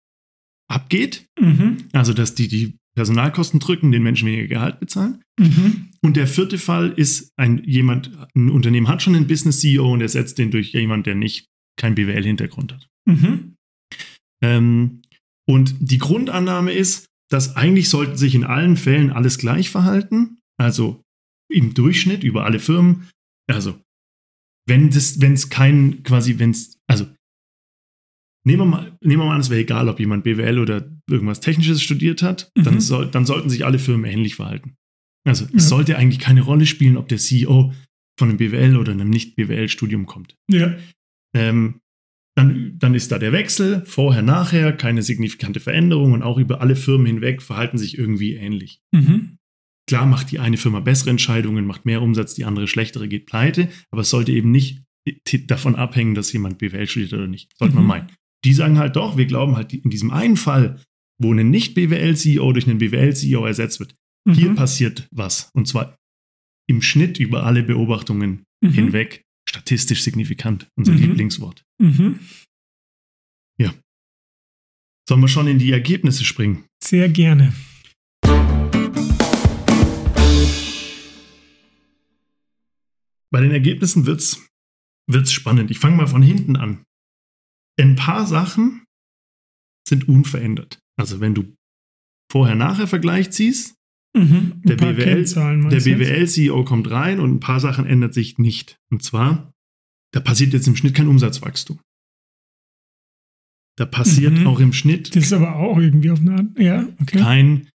abgeht. 0.73 1.27
Mhm. 1.41 1.89
Also, 1.93 2.13
dass 2.13 2.35
die 2.35 2.49
die 2.49 2.75
Personalkosten 2.95 3.61
drücken, 3.61 3.93
den 3.93 4.03
Menschen 4.03 4.27
weniger 4.27 4.49
Gehalt 4.49 4.81
bezahlen. 4.81 5.23
Mhm. 5.39 5.89
Und 6.03 6.17
der 6.17 6.27
vierte 6.27 6.59
Fall 6.59 6.91
ist, 6.91 7.33
ein 7.37 7.63
jemand, 7.65 8.11
ein 8.35 8.51
Unternehmen 8.51 8.89
hat 8.89 9.03
schon 9.03 9.15
einen 9.15 9.27
Business 9.27 9.61
CEO 9.61 9.93
und 9.93 10.01
ersetzt 10.01 10.39
den 10.39 10.51
durch 10.51 10.73
jemand, 10.73 11.07
der 11.07 11.15
nicht 11.15 11.49
kein 11.79 11.95
BWL-Hintergrund 11.95 12.75
hat. 12.75 12.89
Mhm. 13.07 13.55
Ähm, 14.43 15.03
und 15.49 15.75
die 15.81 15.99
Grundannahme 15.99 16.73
ist, 16.73 17.07
dass 17.31 17.57
eigentlich 17.57 17.89
sollten 17.89 18.17
sich 18.17 18.35
in 18.35 18.45
allen 18.45 18.77
Fällen 18.77 19.11
alles 19.11 19.39
gleich 19.39 19.71
verhalten. 19.71 20.39
Also 20.59 21.03
im 21.51 21.75
Durchschnitt 21.75 22.25
über 22.25 22.45
alle 22.45 22.59
Firmen. 22.59 23.09
Also 23.49 23.79
wenn 24.67 24.89
es 24.89 25.51
kein 25.51 26.03
quasi, 26.03 26.39
wenn 26.39 26.51
es, 26.51 26.79
also 26.87 27.07
Nehmen 28.45 28.61
wir 28.61 28.65
mal, 28.65 28.99
nehmen 29.01 29.23
wir 29.23 29.27
mal 29.27 29.35
an, 29.35 29.41
es 29.41 29.51
wäre 29.51 29.61
egal, 29.61 29.89
ob 29.89 30.01
jemand 30.01 30.25
BWL 30.25 30.59
oder 30.59 30.91
irgendwas 31.09 31.41
Technisches 31.41 31.83
studiert 31.83 32.23
hat, 32.23 32.51
mhm. 32.57 32.65
dann, 32.65 32.81
soll, 32.81 33.09
dann 33.09 33.25
sollten 33.25 33.51
sich 33.51 33.65
alle 33.65 33.79
Firmen 33.79 34.11
ähnlich 34.11 34.35
verhalten. 34.35 34.75
Also 35.25 35.47
es 35.55 35.69
sollte 35.69 35.97
eigentlich 35.97 36.19
keine 36.19 36.43
Rolle 36.43 36.67
spielen, 36.67 36.97
ob 36.97 37.09
der 37.09 37.19
CEO 37.19 37.73
von 38.19 38.29
einem 38.29 38.39
BWL 38.39 38.77
oder 38.77 38.93
einem 38.93 39.11
Nicht-BWL-Studium 39.11 40.07
kommt. 40.07 40.37
Ja. 40.51 40.75
Ähm, 41.37 41.81
dann, 42.37 42.79
dann 42.79 42.95
ist 42.95 43.13
da 43.13 43.19
der 43.19 43.33
Wechsel, 43.33 43.85
vorher, 43.85 44.23
nachher, 44.23 44.73
keine 44.73 45.03
signifikante 45.03 45.61
Veränderung 45.61 46.13
und 46.13 46.23
auch 46.23 46.39
über 46.39 46.61
alle 46.61 46.77
Firmen 46.77 47.07
hinweg 47.07 47.43
verhalten 47.43 47.79
sich 47.79 47.99
irgendwie 47.99 48.35
ähnlich. 48.35 48.81
Mhm. 48.93 49.39
Klar 49.87 50.07
macht 50.07 50.31
die 50.31 50.39
eine 50.39 50.57
Firma 50.57 50.81
bessere 50.81 51.11
Entscheidungen, 51.11 51.67
macht 51.67 51.85
mehr 51.85 52.03
Umsatz, 52.03 52.35
die 52.35 52.45
andere 52.45 52.69
schlechtere, 52.69 53.09
geht 53.09 53.27
pleite, 53.27 53.69
aber 53.91 54.03
es 54.03 54.11
sollte 54.11 54.33
eben 54.33 54.51
nicht 54.51 54.83
davon 55.47 55.75
abhängen, 55.75 56.15
dass 56.15 56.33
jemand 56.33 56.59
BWL 56.59 56.87
studiert 56.87 57.13
oder 57.13 57.27
nicht. 57.27 57.53
Sollte 57.59 57.75
mhm. 57.75 57.87
man 57.87 57.87
meinen. 57.87 58.17
Die 58.45 58.53
sagen 58.53 58.79
halt 58.79 58.97
doch, 58.97 59.17
wir 59.17 59.27
glauben 59.27 59.57
halt 59.57 59.73
in 59.73 59.91
diesem 59.91 60.11
einen 60.11 60.37
Fall, 60.37 60.83
wo 61.19 61.33
ein 61.33 61.51
Nicht-BWL-CEO 61.51 62.53
durch 62.53 62.67
einen 62.67 62.79
BWL-CEO 62.79 63.47
ersetzt 63.47 63.81
wird, 63.81 63.95
mhm. 64.25 64.35
hier 64.35 64.55
passiert 64.55 65.09
was. 65.13 65.51
Und 65.55 65.69
zwar 65.69 65.97
im 66.69 66.83
Schnitt 66.83 67.19
über 67.19 67.45
alle 67.45 67.63
Beobachtungen 67.63 68.45
mhm. 68.61 68.73
hinweg 68.73 69.23
statistisch 69.49 70.03
signifikant, 70.03 70.69
unser 70.77 70.93
Mhm. 70.93 70.99
Lieblingswort. 70.99 71.65
Mhm. 71.79 72.19
Sollen 75.09 75.21
wir 75.21 75.29
schon 75.29 75.49
in 75.49 75.59
die 75.59 75.73
Ergebnisse 75.73 76.25
springen? 76.25 76.65
Sehr 76.83 77.09
gerne. 77.09 77.53
Bei 83.31 83.41
den 83.41 83.51
Ergebnissen 83.51 84.07
wird's, 84.07 84.47
wird's 85.11 85.33
spannend. 85.33 85.71
Ich 85.71 85.81
fange 85.81 85.97
mal 85.97 86.07
von 86.07 86.23
hinten 86.23 86.57
an. 86.57 86.85
Ein 87.83 87.97
paar 87.97 88.27
Sachen 88.27 88.85
sind 89.89 90.09
unverändert. 90.09 90.79
Also 90.97 91.21
wenn 91.21 91.35
du 91.35 91.55
Vorher-Nachher-Vergleich 92.31 93.31
ziehst, 93.31 93.75
Mhm. 94.15 94.61
Der 94.67 94.77
paar 94.77 94.93
BWL? 94.93 95.25
BWL-CEO 95.25 96.65
kommt 96.65 96.91
rein 96.91 97.19
und 97.19 97.31
ein 97.37 97.41
paar 97.41 97.61
Sachen 97.61 97.87
ändert 97.87 98.13
sich 98.13 98.37
nicht. 98.37 98.77
Und 98.91 99.03
zwar, 99.03 99.51
da 100.13 100.21
passiert 100.21 100.53
jetzt 100.53 100.67
im 100.69 100.77
Schnitt 100.77 100.95
kein 100.95 101.09
Umsatzwachstum. 101.09 101.81
Da 103.79 103.87
passiert 103.87 104.35
Mhm. 104.35 104.47
auch 104.47 104.61
im 104.61 104.75
Schnitt 104.75 105.17
Das 105.17 105.25
ist 105.25 105.33
aber 105.33 105.57
auch 105.57 105.79
irgendwie 105.79 106.11
auf 106.11 106.21
eine 106.21 106.35
Art. 106.35 106.59
Ja, 106.59 106.87
okay. 107.01 107.21
kein, 107.21 107.71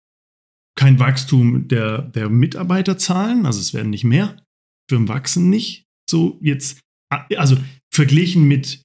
kein 0.77 0.99
Wachstum 0.99 1.69
der, 1.69 2.03
der 2.03 2.29
Mitarbeiterzahlen, 2.29 3.47
also 3.47 3.61
es 3.61 3.73
werden 3.73 3.91
nicht 3.91 4.03
mehr, 4.03 4.37
Firmen 4.91 5.07
wachsen 5.09 5.49
nicht. 5.51 5.85
So 6.11 6.41
jetzt, 6.43 6.81
also 7.37 7.57
verglichen 7.93 8.49
mit 8.49 8.83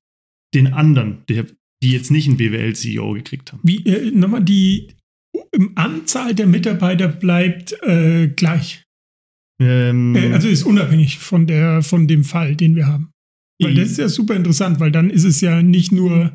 den 0.53 0.67
anderen, 0.67 1.23
der, 1.29 1.45
die 1.83 1.91
jetzt 1.91 2.12
nicht 2.12 2.27
einen 2.27 2.38
BWL-CEO 2.38 3.13
gekriegt 3.13 3.51
haben. 3.51 3.62
Wie, 3.63 3.85
äh, 3.85 4.12
nochmal, 4.12 4.43
die 4.43 4.89
ähm, 5.53 5.71
Anzahl 5.75 6.35
der 6.35 6.47
Mitarbeiter 6.47 7.07
bleibt 7.07 7.73
äh, 7.83 8.27
gleich. 8.27 8.83
Ähm, 9.62 10.15
Äh, 10.15 10.31
also 10.33 10.47
ist 10.47 10.63
unabhängig 10.63 11.19
von, 11.19 11.47
der, 11.47 11.81
von 11.81 12.07
dem 12.07 12.23
Fall, 12.23 12.55
den 12.55 12.75
wir 12.75 12.88
haben. 12.88 13.12
Weil 13.62 13.75
das 13.75 13.91
ist 13.91 13.97
ja 13.97 14.07
super 14.07 14.35
interessant, 14.35 14.79
weil 14.79 14.91
dann 14.91 15.09
ist 15.09 15.25
es 15.25 15.41
ja 15.41 15.62
nicht 15.62 15.91
nur, 15.91 16.33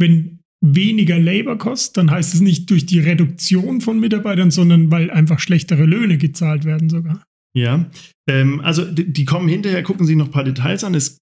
wenn 0.00 0.38
weniger 0.64 1.18
Labor 1.18 1.58
kostet, 1.58 1.98
dann 1.98 2.10
heißt 2.10 2.32
es 2.32 2.40
nicht 2.40 2.70
durch 2.70 2.86
die 2.86 3.00
Reduktion 3.00 3.82
von 3.82 4.00
Mitarbeitern, 4.00 4.50
sondern 4.50 4.90
weil 4.90 5.10
einfach 5.10 5.40
schlechtere 5.40 5.84
Löhne 5.84 6.16
gezahlt 6.16 6.64
werden 6.64 6.88
sogar. 6.88 7.22
Ja, 7.54 7.90
ähm, 8.28 8.60
also 8.60 8.90
die, 8.90 9.12
die 9.12 9.26
kommen 9.26 9.48
hinterher, 9.48 9.82
gucken 9.82 10.06
sich 10.06 10.16
noch 10.16 10.26
ein 10.26 10.30
paar 10.30 10.44
Details 10.44 10.84
an. 10.84 10.94
Es, 10.94 11.18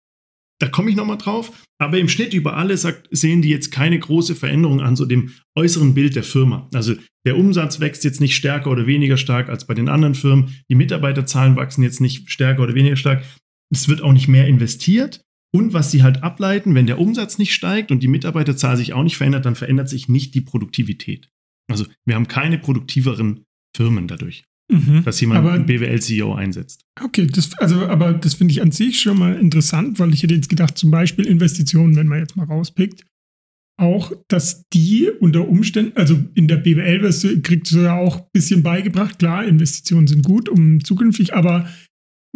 da 0.62 0.68
komme 0.68 0.90
ich 0.90 0.96
nochmal 0.96 1.18
drauf. 1.18 1.50
Aber 1.78 1.98
im 1.98 2.08
Schnitt 2.08 2.32
über 2.32 2.56
alle 2.56 2.76
sagt, 2.76 3.08
sehen 3.10 3.42
die 3.42 3.48
jetzt 3.48 3.72
keine 3.72 3.98
große 3.98 4.36
Veränderung 4.36 4.80
an 4.80 4.94
so 4.94 5.04
dem 5.04 5.32
äußeren 5.56 5.92
Bild 5.92 6.14
der 6.14 6.22
Firma. 6.22 6.68
Also 6.72 6.94
der 7.26 7.36
Umsatz 7.36 7.80
wächst 7.80 8.04
jetzt 8.04 8.20
nicht 8.20 8.36
stärker 8.36 8.70
oder 8.70 8.86
weniger 8.86 9.16
stark 9.16 9.48
als 9.48 9.66
bei 9.66 9.74
den 9.74 9.88
anderen 9.88 10.14
Firmen. 10.14 10.54
Die 10.70 10.76
Mitarbeiterzahlen 10.76 11.56
wachsen 11.56 11.82
jetzt 11.82 12.00
nicht 12.00 12.30
stärker 12.30 12.62
oder 12.62 12.74
weniger 12.74 12.94
stark. 12.94 13.24
Es 13.74 13.88
wird 13.88 14.02
auch 14.02 14.12
nicht 14.12 14.28
mehr 14.28 14.46
investiert. 14.46 15.20
Und 15.52 15.72
was 15.72 15.90
sie 15.90 16.04
halt 16.04 16.22
ableiten, 16.22 16.76
wenn 16.76 16.86
der 16.86 17.00
Umsatz 17.00 17.38
nicht 17.38 17.52
steigt 17.52 17.90
und 17.90 18.00
die 18.00 18.08
Mitarbeiterzahl 18.08 18.76
sich 18.76 18.92
auch 18.92 19.02
nicht 19.02 19.16
verändert, 19.16 19.44
dann 19.44 19.56
verändert 19.56 19.88
sich 19.88 20.08
nicht 20.08 20.36
die 20.36 20.42
Produktivität. 20.42 21.28
Also 21.68 21.86
wir 22.04 22.14
haben 22.14 22.28
keine 22.28 22.58
produktiveren 22.58 23.42
Firmen 23.76 24.06
dadurch, 24.06 24.44
Mhm. 24.72 25.04
dass 25.04 25.20
jemand 25.20 25.38
Aber- 25.40 25.52
einen 25.52 25.66
BWL-CEO 25.66 26.34
einsetzt. 26.34 26.80
Okay, 27.00 27.26
das, 27.26 27.56
also, 27.58 27.86
aber 27.86 28.12
das 28.12 28.34
finde 28.34 28.52
ich 28.52 28.62
an 28.62 28.72
sich 28.72 29.00
schon 29.00 29.18
mal 29.18 29.34
interessant, 29.36 29.98
weil 29.98 30.12
ich 30.12 30.22
hätte 30.22 30.34
jetzt 30.34 30.48
gedacht, 30.48 30.76
zum 30.78 30.90
Beispiel 30.90 31.26
Investitionen, 31.26 31.94
wenn 31.96 32.06
man 32.08 32.18
jetzt 32.18 32.36
mal 32.36 32.44
rauspickt, 32.46 33.04
auch, 33.80 34.12
dass 34.28 34.64
die 34.72 35.08
unter 35.20 35.48
Umständen, 35.48 35.96
also 35.96 36.18
in 36.34 36.46
der 36.48 36.56
BWL 36.56 37.00
kriegst 37.42 37.72
du 37.72 37.80
ja 37.80 37.96
auch 37.96 38.18
ein 38.20 38.26
bisschen 38.32 38.62
beigebracht, 38.62 39.18
klar, 39.18 39.44
Investitionen 39.44 40.06
sind 40.06 40.22
gut, 40.22 40.48
um 40.48 40.84
zukünftig, 40.84 41.34
aber 41.34 41.68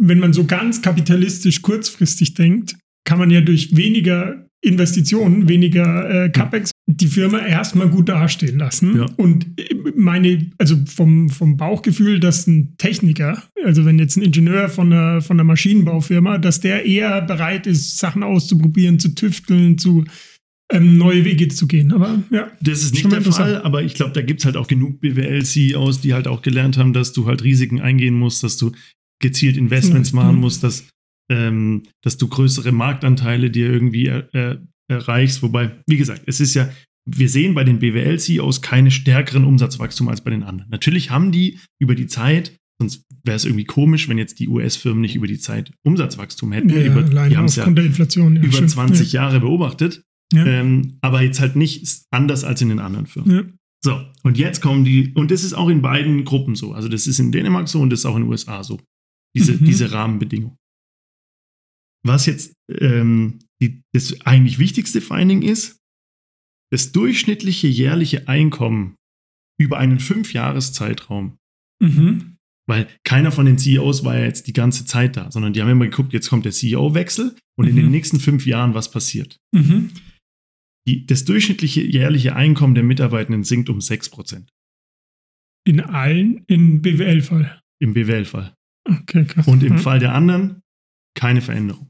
wenn 0.01 0.19
man 0.19 0.33
so 0.33 0.45
ganz 0.45 0.81
kapitalistisch 0.81 1.61
kurzfristig 1.61 2.33
denkt, 2.33 2.75
kann 3.05 3.19
man 3.19 3.29
ja 3.31 3.41
durch 3.41 3.75
weniger 3.75 4.47
Investitionen, 4.63 5.47
weniger 5.47 6.25
äh, 6.25 6.29
CapEx 6.29 6.71
die 6.89 7.07
Firma 7.07 7.39
erstmal 7.39 7.89
gut 7.89 8.07
dastehen 8.07 8.57
lassen. 8.57 8.95
Ja. 8.95 9.05
Und 9.17 9.45
äh, 9.59 9.75
meine, 9.95 10.49
also 10.57 10.77
vom, 10.85 11.29
vom 11.29 11.57
Bauchgefühl, 11.57 12.19
dass 12.19 12.47
ein 12.47 12.75
Techniker, 12.77 13.43
also 13.63 13.85
wenn 13.85 13.99
jetzt 13.99 14.15
ein 14.15 14.23
Ingenieur 14.23 14.69
von 14.69 14.91
einer, 14.93 15.21
von 15.21 15.35
einer 15.37 15.43
Maschinenbaufirma, 15.43 16.37
dass 16.37 16.61
der 16.61 16.85
eher 16.85 17.21
bereit 17.21 17.67
ist, 17.67 17.97
Sachen 17.97 18.23
auszuprobieren, 18.23 18.99
zu 18.99 19.13
tüfteln, 19.13 19.77
zu 19.77 20.05
ähm, 20.71 20.97
neue 20.97 21.25
Wege 21.25 21.49
zu 21.49 21.67
gehen. 21.67 21.91
Aber 21.91 22.23
ja, 22.29 22.51
Das 22.61 22.83
ist 22.83 22.93
nicht 22.93 23.11
der. 23.11 23.21
Fall, 23.21 23.61
aber 23.61 23.83
ich 23.83 23.93
glaube, 23.93 24.13
da 24.13 24.21
gibt 24.21 24.39
es 24.39 24.45
halt 24.45 24.55
auch 24.57 24.67
genug 24.67 25.01
BWL-CEOs, 25.01 26.01
die 26.01 26.13
halt 26.13 26.27
auch 26.27 26.41
gelernt 26.41 26.77
haben, 26.77 26.93
dass 26.93 27.11
du 27.13 27.25
halt 27.25 27.43
Risiken 27.43 27.81
eingehen 27.81 28.15
musst, 28.15 28.43
dass 28.43 28.57
du 28.57 28.71
gezielt 29.19 29.57
Investments 29.57 30.13
Mhm. 30.13 30.19
machen 30.19 30.35
musst, 30.37 30.63
dass, 30.63 30.87
ähm, 31.29 31.83
dass 32.01 32.17
du 32.17 32.27
größere 32.27 32.71
Marktanteile 32.71 33.49
dir 33.49 33.69
irgendwie 33.71 34.07
er, 34.07 34.29
er, 34.33 34.61
erreichst. 34.89 35.41
Wobei, 35.43 35.81
wie 35.87 35.97
gesagt, 35.97 36.23
es 36.25 36.39
ist 36.39 36.53
ja, 36.53 36.69
wir 37.09 37.29
sehen 37.29 37.53
bei 37.53 37.63
den 37.63 37.79
BWL-CEOs 37.79 38.61
keine 38.61 38.91
stärkeren 38.91 39.45
Umsatzwachstum 39.45 40.09
als 40.09 40.21
bei 40.21 40.31
den 40.31 40.43
anderen. 40.43 40.69
Natürlich 40.71 41.09
haben 41.11 41.31
die 41.31 41.59
über 41.79 41.95
die 41.95 42.07
Zeit, 42.07 42.57
sonst 42.79 43.03
wäre 43.23 43.35
es 43.37 43.45
irgendwie 43.45 43.65
komisch, 43.65 44.09
wenn 44.09 44.17
jetzt 44.17 44.39
die 44.39 44.47
US-Firmen 44.49 45.01
nicht 45.01 45.15
über 45.15 45.27
die 45.27 45.39
Zeit 45.39 45.71
Umsatzwachstum 45.83 46.51
hätten. 46.51 46.69
ja, 46.69 46.83
über, 46.85 47.03
die 47.03 47.37
haben 47.37 47.45
es 47.45 47.55
ja. 47.55 47.65
Ja, 47.65 48.47
über 48.47 48.51
stimmt. 48.51 48.71
20 48.71 49.11
Jahre 49.13 49.39
beobachtet. 49.39 50.03
Ja. 50.33 50.45
Ähm, 50.45 50.97
aber 51.01 51.21
jetzt 51.21 51.39
halt 51.39 51.55
nicht 51.55 51.87
anders 52.11 52.43
als 52.43 52.61
in 52.61 52.67
den 52.69 52.79
anderen 52.79 53.05
Firmen. 53.07 53.31
Ja. 53.35 53.43
So, 53.83 54.01
und 54.23 54.37
jetzt 54.37 54.61
kommen 54.61 54.83
die, 54.83 55.13
und 55.13 55.31
das 55.31 55.43
ist 55.45 55.53
auch 55.53 55.69
in 55.69 55.81
beiden 55.81 56.25
Gruppen 56.25 56.55
so. 56.55 56.73
Also 56.73 56.89
das 56.89 57.07
ist 57.07 57.19
in 57.19 57.31
Dänemark 57.31 57.69
so 57.69 57.79
und 57.79 57.89
das 57.91 57.99
ist 57.99 58.05
auch 58.05 58.15
in 58.17 58.23
den 58.23 58.29
USA 58.31 58.63
so. 58.63 58.81
Diese, 59.35 59.53
Mhm. 59.53 59.65
diese 59.65 59.91
Rahmenbedingungen. 59.91 60.57
Was 62.03 62.25
jetzt 62.25 62.53
ähm, 62.69 63.39
die, 63.61 63.81
das 63.93 64.21
eigentlich 64.25 64.59
wichtigste 64.59 65.01
Finding 65.01 65.41
ist, 65.41 65.77
das 66.71 66.91
durchschnittliche 66.91 67.67
jährliche 67.67 68.27
Einkommen 68.27 68.95
über 69.59 69.77
einen 69.79 69.99
Fünfjahreszeitraum, 69.99 71.37
Mhm. 71.81 72.37
weil 72.67 72.87
keiner 73.03 73.31
von 73.31 73.45
den 73.45 73.57
CEOs 73.57 74.03
war 74.03 74.17
ja 74.17 74.25
jetzt 74.25 74.47
die 74.47 74.53
ganze 74.53 74.85
Zeit 74.85 75.15
da, 75.17 75.31
sondern 75.31 75.53
die 75.53 75.61
haben 75.61 75.69
immer 75.69 75.85
geguckt, 75.85 76.13
jetzt 76.13 76.29
kommt 76.29 76.45
der 76.45 76.51
CEO-Wechsel 76.51 77.35
und 77.57 77.67
in 77.67 77.73
Mhm. 77.75 77.77
den 77.81 77.91
nächsten 77.91 78.19
fünf 78.19 78.45
Jahren, 78.45 78.73
was 78.73 78.91
passiert. 78.91 79.37
Mhm. 79.53 79.91
Die, 80.87 81.05
das 81.05 81.25
durchschnittliche 81.25 81.81
jährliche 81.83 82.35
Einkommen 82.35 82.75
der 82.75 82.83
Mitarbeitenden 82.83 83.43
sinkt 83.43 83.69
um 83.69 83.79
6% 83.81 84.49
In 85.65 85.79
allen, 85.81 86.43
im 86.47 86.81
BWL-Fall. 86.81 87.61
im 87.81 87.93
BWL-Fall. 87.93 88.53
Okay, 88.87 89.25
krass. 89.25 89.47
Und 89.47 89.63
im 89.63 89.73
Ja. 89.73 89.79
Fall 89.79 89.99
der 89.99 90.13
anderen 90.15 90.61
keine 91.15 91.41
Veränderung. 91.41 91.86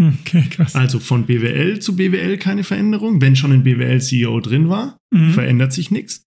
Okay, 0.00 0.44
krass. 0.50 0.74
Also 0.74 0.98
von 0.98 1.26
BWL 1.26 1.78
zu 1.78 1.94
BWL 1.96 2.36
keine 2.38 2.64
Veränderung. 2.64 3.20
Wenn 3.20 3.36
schon 3.36 3.52
ein 3.52 3.62
BWL-CEO 3.62 4.40
drin 4.40 4.68
war, 4.68 4.98
Mhm. 5.12 5.30
verändert 5.30 5.72
sich 5.72 5.90
nichts. 5.90 6.24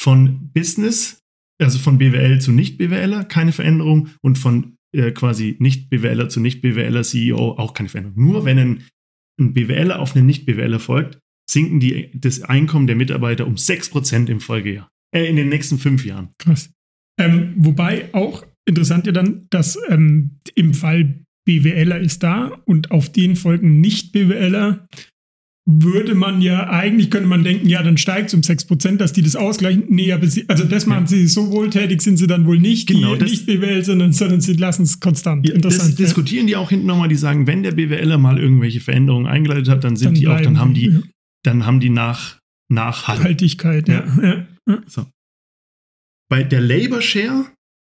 Von 0.00 0.50
Business, 0.52 1.20
also 1.60 1.78
von 1.78 1.98
BWL 1.98 2.40
zu 2.40 2.52
Nicht-BWLer 2.52 3.24
keine 3.24 3.52
Veränderung 3.52 4.08
und 4.22 4.38
von 4.38 4.76
äh, 4.94 5.10
quasi 5.10 5.56
Nicht-BWLer 5.58 6.28
zu 6.28 6.40
Nicht-BWLer-CEO 6.40 7.36
auch 7.58 7.74
keine 7.74 7.88
Veränderung. 7.90 8.24
Nur 8.24 8.44
wenn 8.44 8.58
ein, 8.58 8.82
ein 9.38 9.52
BWLer 9.52 9.98
auf 9.98 10.16
einen 10.16 10.26
Nicht-BWLer 10.26 10.80
folgt, 10.80 11.18
sinken 11.50 11.80
die, 11.80 12.10
das 12.14 12.42
Einkommen 12.42 12.86
der 12.86 12.96
Mitarbeiter 12.96 13.46
um 13.46 13.56
6% 13.56 14.28
im 14.30 14.40
Folgejahr. 14.40 14.88
Äh, 15.14 15.26
in 15.28 15.36
den 15.36 15.48
nächsten 15.48 15.78
fünf 15.78 16.04
Jahren. 16.06 16.30
Krass. 16.38 16.70
Ähm, 17.20 17.54
wobei 17.56 18.12
auch 18.14 18.44
interessant 18.66 19.06
ja 19.06 19.12
dann, 19.12 19.46
dass 19.50 19.78
ähm, 19.88 20.38
im 20.54 20.72
Fall 20.74 21.22
BWLer 21.46 22.00
ist 22.00 22.22
da 22.22 22.52
und 22.66 22.90
auf 22.90 23.10
den 23.10 23.36
folgen 23.36 23.80
nicht 23.80 24.12
BWLer, 24.12 24.86
würde 25.68 26.14
man 26.14 26.40
ja, 26.42 26.70
eigentlich 26.70 27.10
könnte 27.10 27.28
man 27.28 27.42
denken, 27.42 27.68
ja, 27.68 27.82
dann 27.82 27.96
steigt 27.98 28.28
es 28.28 28.34
um 28.34 28.40
6%, 28.42 28.98
dass 28.98 29.12
die 29.12 29.22
das 29.22 29.34
ausgleichen. 29.34 29.84
Nee, 29.88 30.12
aber 30.12 30.26
sie, 30.28 30.48
also 30.48 30.62
das 30.64 30.86
machen 30.86 31.04
Ja. 31.04 31.08
sie 31.08 31.26
so 31.26 31.50
wohltätig, 31.50 32.02
sind 32.02 32.18
sie 32.18 32.28
dann 32.28 32.46
wohl 32.46 32.60
nicht, 32.60 32.86
Genau, 32.86 33.14
die 33.14 33.20
das- 33.20 33.30
nicht 33.30 33.46
BWL, 33.46 33.84
sondern, 33.84 34.12
sondern 34.12 34.40
sie 34.40 34.52
lassen 34.52 34.82
es 34.82 35.00
konstant. 35.00 35.44
Ja, 35.48 35.54
das 35.54 35.74
Interessant. 35.74 35.98
ja. 35.98 36.04
diskutieren 36.04 36.46
die 36.46 36.54
auch 36.54 36.70
hinten 36.70 36.86
nochmal, 36.86 37.08
die 37.08 37.16
sagen, 37.16 37.48
wenn 37.48 37.64
der 37.64 37.72
BWLer 37.72 38.16
mal 38.18 38.38
irgendwelche 38.38 38.78
Veränderungen 38.80 39.26
eingeleitet 39.26 39.68
hat, 39.68 39.82
dann 39.82 39.96
sind 39.96 40.06
Dann 40.08 40.14
die 40.14 40.28
auch, 40.28 40.34
dann 40.34 40.42
bleiben 40.42 40.58
haben 40.60 40.74
die, 40.74 40.86
ja. 40.86 41.00
dann 41.42 41.66
haben 41.66 41.80
die 41.80 41.90
nach, 41.90 42.38
Nachhall. 42.68 43.22
Haltigkeit, 43.22 43.88
ja. 43.88 44.04
ja. 44.22 44.46
ja. 44.68 44.82
So. 44.86 45.06
Bei 46.28 46.42
der 46.44 46.60
Labor 46.60 47.00
Share, 47.02 47.46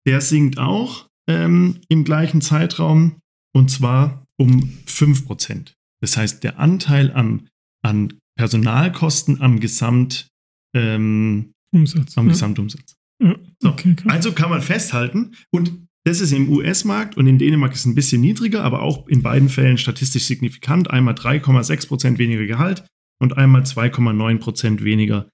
der 0.06 0.20
sinkt 0.20 0.58
auch 0.58 1.08
ähm, 1.28 1.78
im 1.88 2.04
gleichen 2.04 2.40
Zeitraum 2.40 3.16
und 3.56 3.70
zwar 3.70 4.26
um 4.38 4.70
5%. 4.86 5.72
Das 6.02 6.18
heißt, 6.18 6.44
der 6.44 6.58
Anteil 6.58 7.10
an, 7.10 7.48
an 7.82 8.12
Personalkosten 8.38 9.40
am 9.40 9.60
Gesamt, 9.60 10.28
ähm, 10.74 11.52
Umsatz. 11.72 12.18
am 12.18 12.26
ja. 12.26 12.32
Gesamtumsatz. 12.32 12.96
Ja. 13.22 13.34
So. 13.60 13.70
Okay, 13.70 13.94
krass. 13.94 14.12
Also 14.12 14.32
kann 14.32 14.50
man 14.50 14.60
festhalten, 14.60 15.36
und 15.50 15.72
das 16.04 16.20
ist 16.20 16.32
im 16.32 16.50
US-Markt 16.50 17.16
und 17.16 17.26
in 17.26 17.38
Dänemark 17.38 17.72
ist 17.72 17.80
es 17.80 17.86
ein 17.86 17.94
bisschen 17.94 18.20
niedriger, 18.20 18.62
aber 18.62 18.82
auch 18.82 19.08
in 19.08 19.22
beiden 19.22 19.48
Fällen 19.48 19.78
statistisch 19.78 20.24
signifikant. 20.24 20.90
Einmal 20.90 21.14
3,6% 21.14 22.18
weniger 22.18 22.44
Gehalt 22.44 22.86
und 23.22 23.38
einmal 23.38 23.62
2,9% 23.62 24.84
weniger 24.84 25.30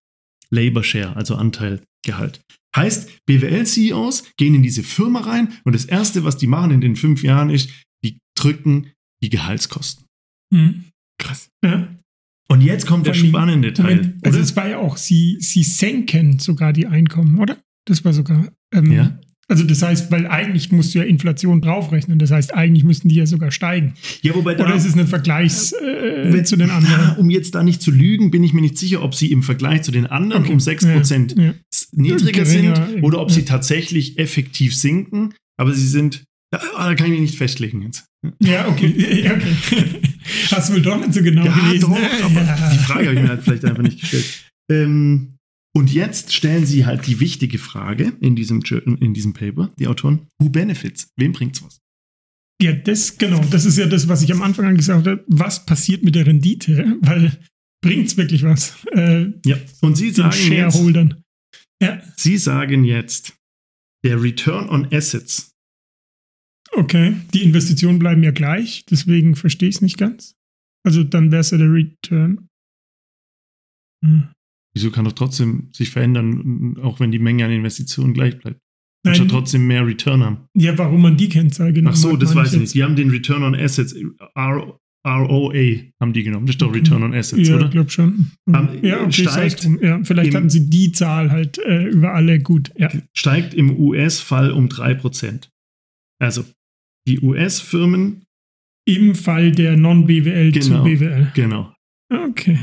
Labor 0.50 0.84
Share, 0.84 1.16
also 1.16 1.34
Anteil 1.34 1.82
Gehalt. 2.06 2.40
Heißt, 2.76 3.26
BWL-CEOs 3.26 4.32
gehen 4.36 4.54
in 4.54 4.62
diese 4.62 4.84
Firma 4.84 5.22
rein 5.22 5.54
und 5.64 5.74
das 5.74 5.86
Erste, 5.86 6.22
was 6.22 6.36
die 6.36 6.46
machen 6.46 6.70
in 6.70 6.80
den 6.80 6.94
fünf 6.94 7.24
Jahren 7.24 7.50
ist, 7.50 7.68
drücken 8.36 8.90
die 9.22 9.30
Gehaltskosten. 9.30 10.06
Mhm. 10.52 10.84
Krass. 11.18 11.48
Ja. 11.64 11.88
Und 12.48 12.60
jetzt 12.60 12.86
kommt 12.86 13.06
der 13.06 13.14
spannende 13.14 13.72
Teil. 13.72 13.96
Moment, 13.96 14.26
also 14.26 14.38
es 14.38 14.54
war 14.56 14.68
ja 14.68 14.78
auch, 14.78 14.96
sie, 14.96 15.38
sie 15.40 15.62
senken 15.62 16.38
sogar 16.38 16.72
die 16.72 16.86
Einkommen, 16.86 17.38
oder? 17.38 17.56
Das 17.86 18.04
war 18.04 18.12
sogar. 18.12 18.48
Ähm, 18.74 18.92
Ja. 18.92 19.18
Also 19.48 19.64
das 19.64 19.82
heißt, 19.82 20.10
weil 20.10 20.26
eigentlich 20.28 20.72
musst 20.72 20.94
du 20.94 21.00
ja 21.00 21.04
Inflation 21.04 21.60
draufrechnen. 21.60 22.18
Das 22.18 22.30
heißt, 22.30 22.54
eigentlich 22.54 22.84
müssten 22.84 23.08
die 23.10 23.16
ja 23.16 23.26
sogar 23.26 23.50
steigen. 23.50 23.94
Ja, 24.22 24.34
wobei 24.34 24.54
da, 24.54 24.64
Oder 24.64 24.76
ist 24.76 24.86
es 24.86 24.96
ein 24.96 25.06
Vergleichs 25.06 25.72
äh, 25.72 26.32
wenn- 26.32 26.44
zu 26.46 26.56
den 26.56 26.70
anderen? 26.70 27.16
um 27.18 27.28
jetzt 27.28 27.54
da 27.54 27.62
nicht 27.62 27.82
zu 27.82 27.90
lügen, 27.90 28.30
bin 28.30 28.44
ich 28.44 28.54
mir 28.54 28.62
nicht 28.62 28.78
sicher, 28.78 29.02
ob 29.02 29.14
sie 29.14 29.30
im 29.30 29.42
Vergleich 29.42 29.82
zu 29.82 29.90
den 29.90 30.06
anderen 30.06 30.44
Okay. 30.44 30.52
um 30.52 30.58
6% 30.58 31.36
Ja, 31.36 31.42
ja. 31.48 31.54
niedriger 31.92 32.44
Geringer 32.44 32.86
sind 32.88 33.02
oder 33.02 33.20
ob 33.20 33.28
ja. 33.28 33.34
sie 33.34 33.44
tatsächlich 33.44 34.18
effektiv 34.18 34.74
sinken. 34.74 35.34
Aber 35.58 35.74
sie 35.74 35.88
sind, 35.88 36.24
da, 36.52 36.58
da 36.58 36.94
kann 36.94 37.06
ich 37.06 37.12
mich 37.12 37.20
nicht 37.20 37.36
festlegen 37.38 37.82
jetzt. 37.82 38.04
Ja, 38.40 38.68
okay. 38.68 39.22
Ja, 39.24 39.34
okay. 39.34 39.56
Hast 40.50 40.68
du 40.68 40.74
wohl 40.74 40.82
doch 40.82 40.98
nicht 41.00 41.14
so 41.14 41.22
genau 41.22 41.44
Ja, 41.44 41.54
gelesen. 41.58 41.80
doch, 41.80 41.98
ne? 41.98 42.10
aber 42.22 42.42
ja. 42.42 42.70
die 42.70 42.78
Frage 42.78 43.06
habe 43.06 43.14
ich 43.16 43.22
mir 43.22 43.28
halt 43.28 43.42
vielleicht 43.42 43.64
einfach 43.64 43.82
nicht 43.82 44.00
gestellt. 44.00 44.44
Ähm, 44.70 45.36
und 45.74 45.92
jetzt 45.92 46.32
stellen 46.32 46.66
sie 46.66 46.84
halt 46.86 47.06
die 47.06 47.18
wichtige 47.20 47.58
Frage 47.58 48.12
in 48.20 48.36
diesem, 48.36 48.62
in 49.00 49.14
diesem 49.14 49.32
Paper, 49.32 49.72
die 49.78 49.88
Autoren, 49.88 50.26
who 50.38 50.50
benefits? 50.50 51.08
Wem 51.16 51.32
bringt's 51.32 51.62
was? 51.64 51.80
Ja, 52.62 52.72
das, 52.72 53.18
genau, 53.18 53.40
das 53.50 53.64
ist 53.64 53.78
ja 53.78 53.86
das, 53.86 54.06
was 54.06 54.22
ich 54.22 54.30
am 54.32 54.42
Anfang 54.42 54.66
an 54.66 54.76
gesagt 54.76 55.06
habe. 55.06 55.24
Was 55.26 55.66
passiert 55.66 56.04
mit 56.04 56.14
der 56.14 56.26
Rendite? 56.26 56.96
Weil 57.00 57.36
bringt's 57.82 58.16
wirklich 58.16 58.42
was? 58.44 58.74
Äh, 58.92 59.32
Ja. 59.44 59.56
Und 59.80 59.96
sie 59.96 60.10
sagen 60.10 60.30
jetzt, 60.36 60.46
Shareholdern. 60.46 61.22
Ja, 61.82 62.00
sie 62.16 62.36
sagen 62.36 62.84
jetzt, 62.84 63.34
der 64.04 64.22
Return 64.22 64.68
on 64.68 64.86
Assets, 64.92 65.51
okay. 66.72 67.16
Die 67.34 67.42
Investitionen 67.42 67.98
bleiben 67.98 68.22
ja 68.22 68.30
gleich, 68.30 68.84
deswegen 68.90 69.34
verstehe 69.36 69.68
ich 69.68 69.76
es 69.76 69.80
nicht 69.82 69.98
ganz. 69.98 70.34
Also 70.84 71.04
dann 71.04 71.30
wäre 71.30 71.40
es 71.40 71.50
ja 71.50 71.58
der 71.58 71.72
Return. 71.72 72.48
Hm. 74.04 74.28
wieso 74.74 74.90
kann 74.90 75.04
doch 75.04 75.12
trotzdem 75.12 75.68
sich 75.72 75.90
verändern, 75.90 76.76
auch 76.82 76.98
wenn 76.98 77.12
die 77.12 77.20
Menge 77.20 77.44
an 77.44 77.52
Investitionen 77.52 78.14
gleich 78.14 78.36
bleibt? 78.38 78.58
Kannst 79.04 79.20
Nein, 79.20 79.28
trotzdem 79.28 79.66
mehr 79.66 79.86
Return 79.86 80.22
haben. 80.24 80.46
ja, 80.56 80.76
warum 80.78 81.02
man 81.02 81.16
die 81.16 81.28
Kennzahl 81.28 81.72
genommen 81.72 81.94
Ach 81.94 81.98
so, 81.98 82.12
hat, 82.12 82.22
das 82.22 82.34
weiß 82.34 82.52
ich 82.54 82.60
nicht. 82.60 82.74
Die 82.74 82.82
haben 82.84 82.94
den 82.96 83.10
Return 83.10 83.42
on 83.42 83.54
Assets, 83.54 83.94
R 84.34 84.78
ROA, 85.04 85.52
haben 86.00 86.12
die 86.12 86.22
genommen. 86.22 86.46
Das 86.46 86.54
ist 86.54 86.62
doch 86.62 86.68
Okay. 86.68 86.78
Return 86.78 87.02
on 87.02 87.12
Assets, 87.12 87.48
Ja, 87.48 87.56
oder? 87.56 87.64
ich 87.64 87.70
glaube 87.72 87.90
schon. 87.90 88.30
Ähm, 88.46 88.68
ja, 88.82 89.00
okay, 89.02 89.26
steigt 89.28 89.68
ja, 89.80 90.00
vielleicht 90.04 90.32
hatten 90.34 90.48
sie 90.50 90.70
die 90.70 90.92
Zahl 90.92 91.32
halt 91.32 91.58
äh, 91.58 91.88
über 91.88 92.14
alle 92.14 92.38
gut. 92.38 92.70
Ja. 92.76 92.88
Steigt 93.12 93.54
im 93.54 93.76
US-Fall 93.76 94.52
um 94.52 94.68
3%. 94.68 95.48
Also, 96.20 96.44
die 97.06 97.20
US-Firmen, 97.20 98.22
Im 98.84 99.14
Fall 99.14 99.52
der 99.52 99.76
Non-BWL 99.76 100.52
zu 100.60 100.70
Genau. 100.70 100.84
BWL. 100.84 101.32
genau. 101.34 101.74
Okay. 102.12 102.58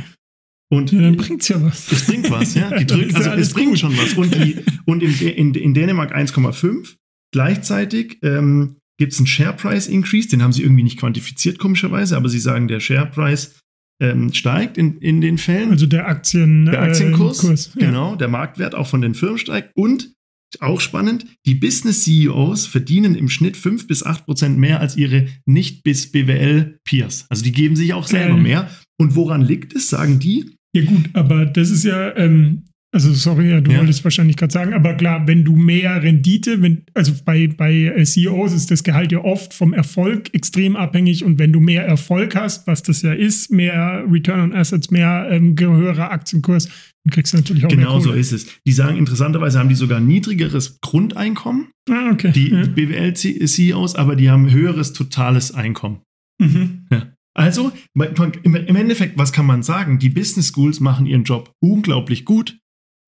Und 0.72 0.92
Ja, 0.92 1.02
dann 1.02 1.16
bringt's 1.18 1.48
ja 1.48 1.62
was. 1.64 1.92
es 1.92 2.06
bringt 2.06 2.30
was, 2.30 2.54
ja. 2.56 2.78
Die 2.78 2.86
drücken, 2.88 3.10
ja 3.12 3.16
also 3.18 3.30
alles 3.32 3.48
es 3.48 3.54
bringt 3.54 3.70
gut. 3.72 3.80
schon 3.80 3.98
was. 3.98 4.14
Und, 4.14 4.36
die, 4.36 4.58
und 4.86 5.02
in, 5.02 5.14
in, 5.28 5.54
in 5.56 5.74
Dänemark 5.74 6.16
1,5. 6.16 6.96
Gleichzeitig 7.34 8.18
ähm, 8.24 8.76
gibt 9.00 9.14
es 9.14 9.20
einen 9.20 9.28
Share 9.28 9.54
Price 9.56 9.88
Increase, 9.88 10.28
den 10.30 10.42
haben 10.44 10.52
sie 10.54 10.64
irgendwie 10.64 10.84
nicht 10.84 11.00
quantifiziert, 11.00 11.58
komischerweise, 11.58 12.18
aber 12.18 12.28
sie 12.28 12.40
sagen, 12.40 12.68
der 12.68 12.80
Share 12.82 13.06
Price 13.08 13.60
ähm, 14.02 14.34
steigt 14.34 14.78
in, 14.78 14.98
in 15.00 15.22
den 15.22 15.38
Fällen. 15.38 15.72
Also 15.72 15.86
der 15.86 16.08
Aktien, 16.08 16.66
der 16.66 16.82
Aktienkurs, 16.82 17.44
äh, 17.44 17.48
Kurs, 17.48 17.72
ja. 17.76 17.88
genau, 17.88 18.16
der 18.16 18.28
Marktwert 18.28 18.76
auch 18.76 18.88
von 18.88 19.02
den 19.02 19.14
Firmen 19.14 19.38
steigt 19.38 19.72
und 19.76 20.12
auch 20.60 20.82
spannend, 20.82 21.26
die 21.46 21.56
Business 21.56 22.04
CEOs 22.04 22.66
verdienen 22.66 23.16
im 23.16 23.30
Schnitt 23.30 23.56
5 23.58 23.88
bis 23.88 24.04
8 24.06 24.26
Prozent 24.26 24.58
mehr 24.58 24.80
als 24.80 24.98
ihre 24.98 25.28
nicht 25.46 25.84
bis 25.84 26.12
BWL 26.12 26.80
Peers. 26.84 27.26
Also 27.30 27.44
die 27.44 27.52
geben 27.52 27.76
sich 27.76 27.94
auch 27.94 28.08
selber 28.08 28.34
Geil. 28.36 28.44
mehr. 28.44 28.70
Und 28.98 29.16
woran 29.16 29.42
liegt 29.42 29.76
es, 29.76 29.90
sagen 29.90 30.20
die? 30.20 30.56
Ja 30.74 30.84
gut, 30.86 31.10
aber 31.14 31.46
das 31.46 31.70
ist 31.70 31.84
ja, 31.86 32.16
ähm, 32.18 32.64
also 32.92 33.14
sorry, 33.14 33.62
du 33.62 33.72
Ja. 33.72 33.80
wolltest 33.80 34.04
wahrscheinlich 34.04 34.36
gerade 34.36 34.52
sagen, 34.52 34.74
aber 34.74 34.96
klar, 34.96 35.28
wenn 35.28 35.44
du 35.46 35.56
mehr 35.56 36.02
Rendite, 36.02 36.62
wenn, 36.64 36.84
also 36.96 37.14
bei, 37.24 37.48
bei 37.48 37.72
äh, 37.86 38.04
CEOs 38.04 38.54
ist 38.54 38.72
das 38.72 38.84
Gehalt 38.84 39.12
ja 39.12 39.24
oft 39.24 39.54
vom 39.54 39.74
Erfolg 39.74 40.34
extrem 40.34 40.76
abhängig 40.76 41.24
und 41.24 41.38
wenn 41.40 41.54
du 41.54 41.60
mehr 41.60 41.86
Erfolg 41.86 42.36
hast, 42.36 42.66
was 42.68 42.82
das 42.84 43.04
ja 43.04 43.14
ist, 43.14 43.52
mehr 43.52 44.04
Return 44.10 44.40
on 44.40 44.54
Assets, 44.54 44.90
mehr 44.92 45.28
ähm, 45.30 45.56
höherer 45.60 46.12
Aktienkurs, 46.12 46.68
dann 47.06 47.12
kriegst 47.14 47.34
du 47.34 47.38
natürlich 47.38 47.66
auch 47.66 47.70
Genau 47.70 48.00
so 48.00 48.12
ist 48.12 48.32
es. 48.32 48.48
Die 48.66 48.72
sagen, 48.72 48.98
interessanterweise 48.98 49.58
haben 49.60 49.70
die 49.70 49.76
sogar 49.76 50.00
niedrigeres 50.00 50.80
Grundeinkommen, 50.82 51.68
Ah, 51.90 52.12
okay. 52.12 52.32
die 52.34 52.50
ja. 52.50 52.66
BWL-CEOs, 52.66 53.96
aber 53.96 54.16
die 54.16 54.30
haben 54.30 54.52
höheres 54.52 54.94
totales 54.94 55.54
Einkommen. 55.54 56.02
Mhm. 56.42 56.88
Also, 57.36 57.72
man- 57.94 58.14
im 58.44 58.56
im 58.56 58.76
Endeffekt, 58.76 59.18
was 59.18 59.32
kann 59.32 59.46
man 59.46 59.64
sagen? 59.64 59.98
Die 60.00 60.10
Business 60.10 60.48
Schools 60.50 60.80
machen 60.82 61.06
ihren 61.06 61.24
Job 61.24 61.52
unglaublich 61.64 62.26
gut. 62.26 62.58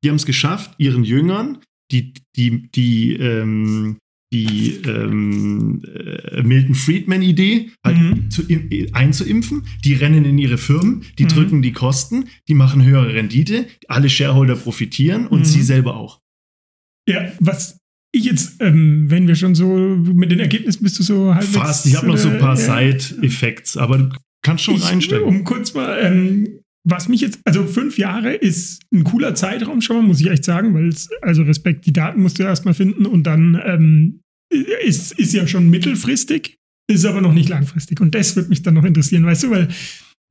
Die 0.04 0.10
haben 0.10 0.16
es 0.16 0.26
geschafft, 0.26 0.74
ihren 0.78 1.04
Jüngern 1.04 1.60
die, 1.92 2.14
die, 2.38 2.70
die, 2.72 3.14
ähm, 3.16 3.98
die 4.34 4.80
ähm, 4.88 5.82
äh, 5.94 6.42
Milton 6.44 6.76
Friedman-Idee 6.76 7.70
halt 7.86 7.98
Mhm. 7.98 8.30
zu, 8.32 8.44
im- 8.48 8.70
einzuimpfen. 8.94 9.64
Die 9.84 9.94
rennen 9.94 10.24
in 10.26 10.38
ihre 10.38 10.58
Firmen, 10.58 11.04
die 11.20 11.24
Mhm. 11.26 11.30
drücken 11.30 11.62
die 11.62 11.74
Kosten, 11.74 12.26
die 12.48 12.54
machen 12.54 12.84
höhere 12.84 13.14
Rendite, 13.14 13.66
alle 13.88 14.10
Shareholder 14.10 14.56
profitieren 14.56 15.28
und 15.28 15.40
Mhm. 15.42 15.46
sie 15.46 15.62
selber 15.64 15.96
auch. 15.98 16.20
Ja, 17.10 17.32
was 17.40 17.78
ich 18.14 18.26
jetzt, 18.26 18.62
ähm, 18.62 19.10
wenn 19.10 19.28
wir 19.28 19.36
schon 19.36 19.56
so 19.56 19.66
mit 19.68 20.32
den 20.32 20.40
Ergebnissen 20.40 20.84
bist 20.84 21.00
du 21.00 21.04
so 21.04 21.34
halbwegs. 21.34 21.56
Fast, 21.58 21.86
ich 21.86 21.96
habe 21.96 22.08
noch 22.08 22.18
so 22.18 22.30
ein 22.30 22.40
paar 22.40 22.54
äh. 22.58 22.92
Side-Effects, 22.92 23.78
aber 23.78 23.98
du 23.98 24.10
kannst 24.44 24.64
schon 24.64 24.76
ich, 24.76 24.86
einsteigen. 24.86 25.26
Um 25.26 25.44
kurz 25.44 25.74
mal, 25.74 25.98
ähm, 26.02 26.60
was 26.88 27.08
mich 27.10 27.22
jetzt, 27.22 27.40
also 27.46 27.66
fünf 27.66 27.98
Jahre 27.98 28.34
ist 28.34 28.82
ein 28.94 29.04
cooler 29.04 29.36
Zeitraum 29.36 29.82
schon 29.82 29.98
mal, 29.98 30.02
muss 30.04 30.20
ich 30.20 30.30
echt 30.30 30.44
sagen, 30.44 30.74
weil 30.74 30.88
es, 30.90 31.10
also 31.22 31.44
Respekt, 31.44 31.86
die 31.86 31.94
Daten 31.94 32.22
musst 32.22 32.40
du 32.40 32.44
erstmal 32.44 32.74
finden 32.74 33.06
und 33.06 33.24
dann 33.24 33.62
ähm, 33.66 34.21
ist, 34.52 35.14
ist 35.14 35.34
ja 35.34 35.48
schon 35.48 35.70
mittelfristig, 35.70 36.58
ist 36.90 37.06
aber 37.06 37.22
noch 37.22 37.34
nicht 37.34 37.50
langfristig. 37.50 38.02
Und 38.02 38.14
das 38.16 38.36
würde 38.36 38.50
mich 38.50 38.62
dann 38.64 38.74
noch 38.76 38.84
interessieren, 38.84 39.26
weißt 39.26 39.44
du, 39.44 39.52
weil 39.52 39.68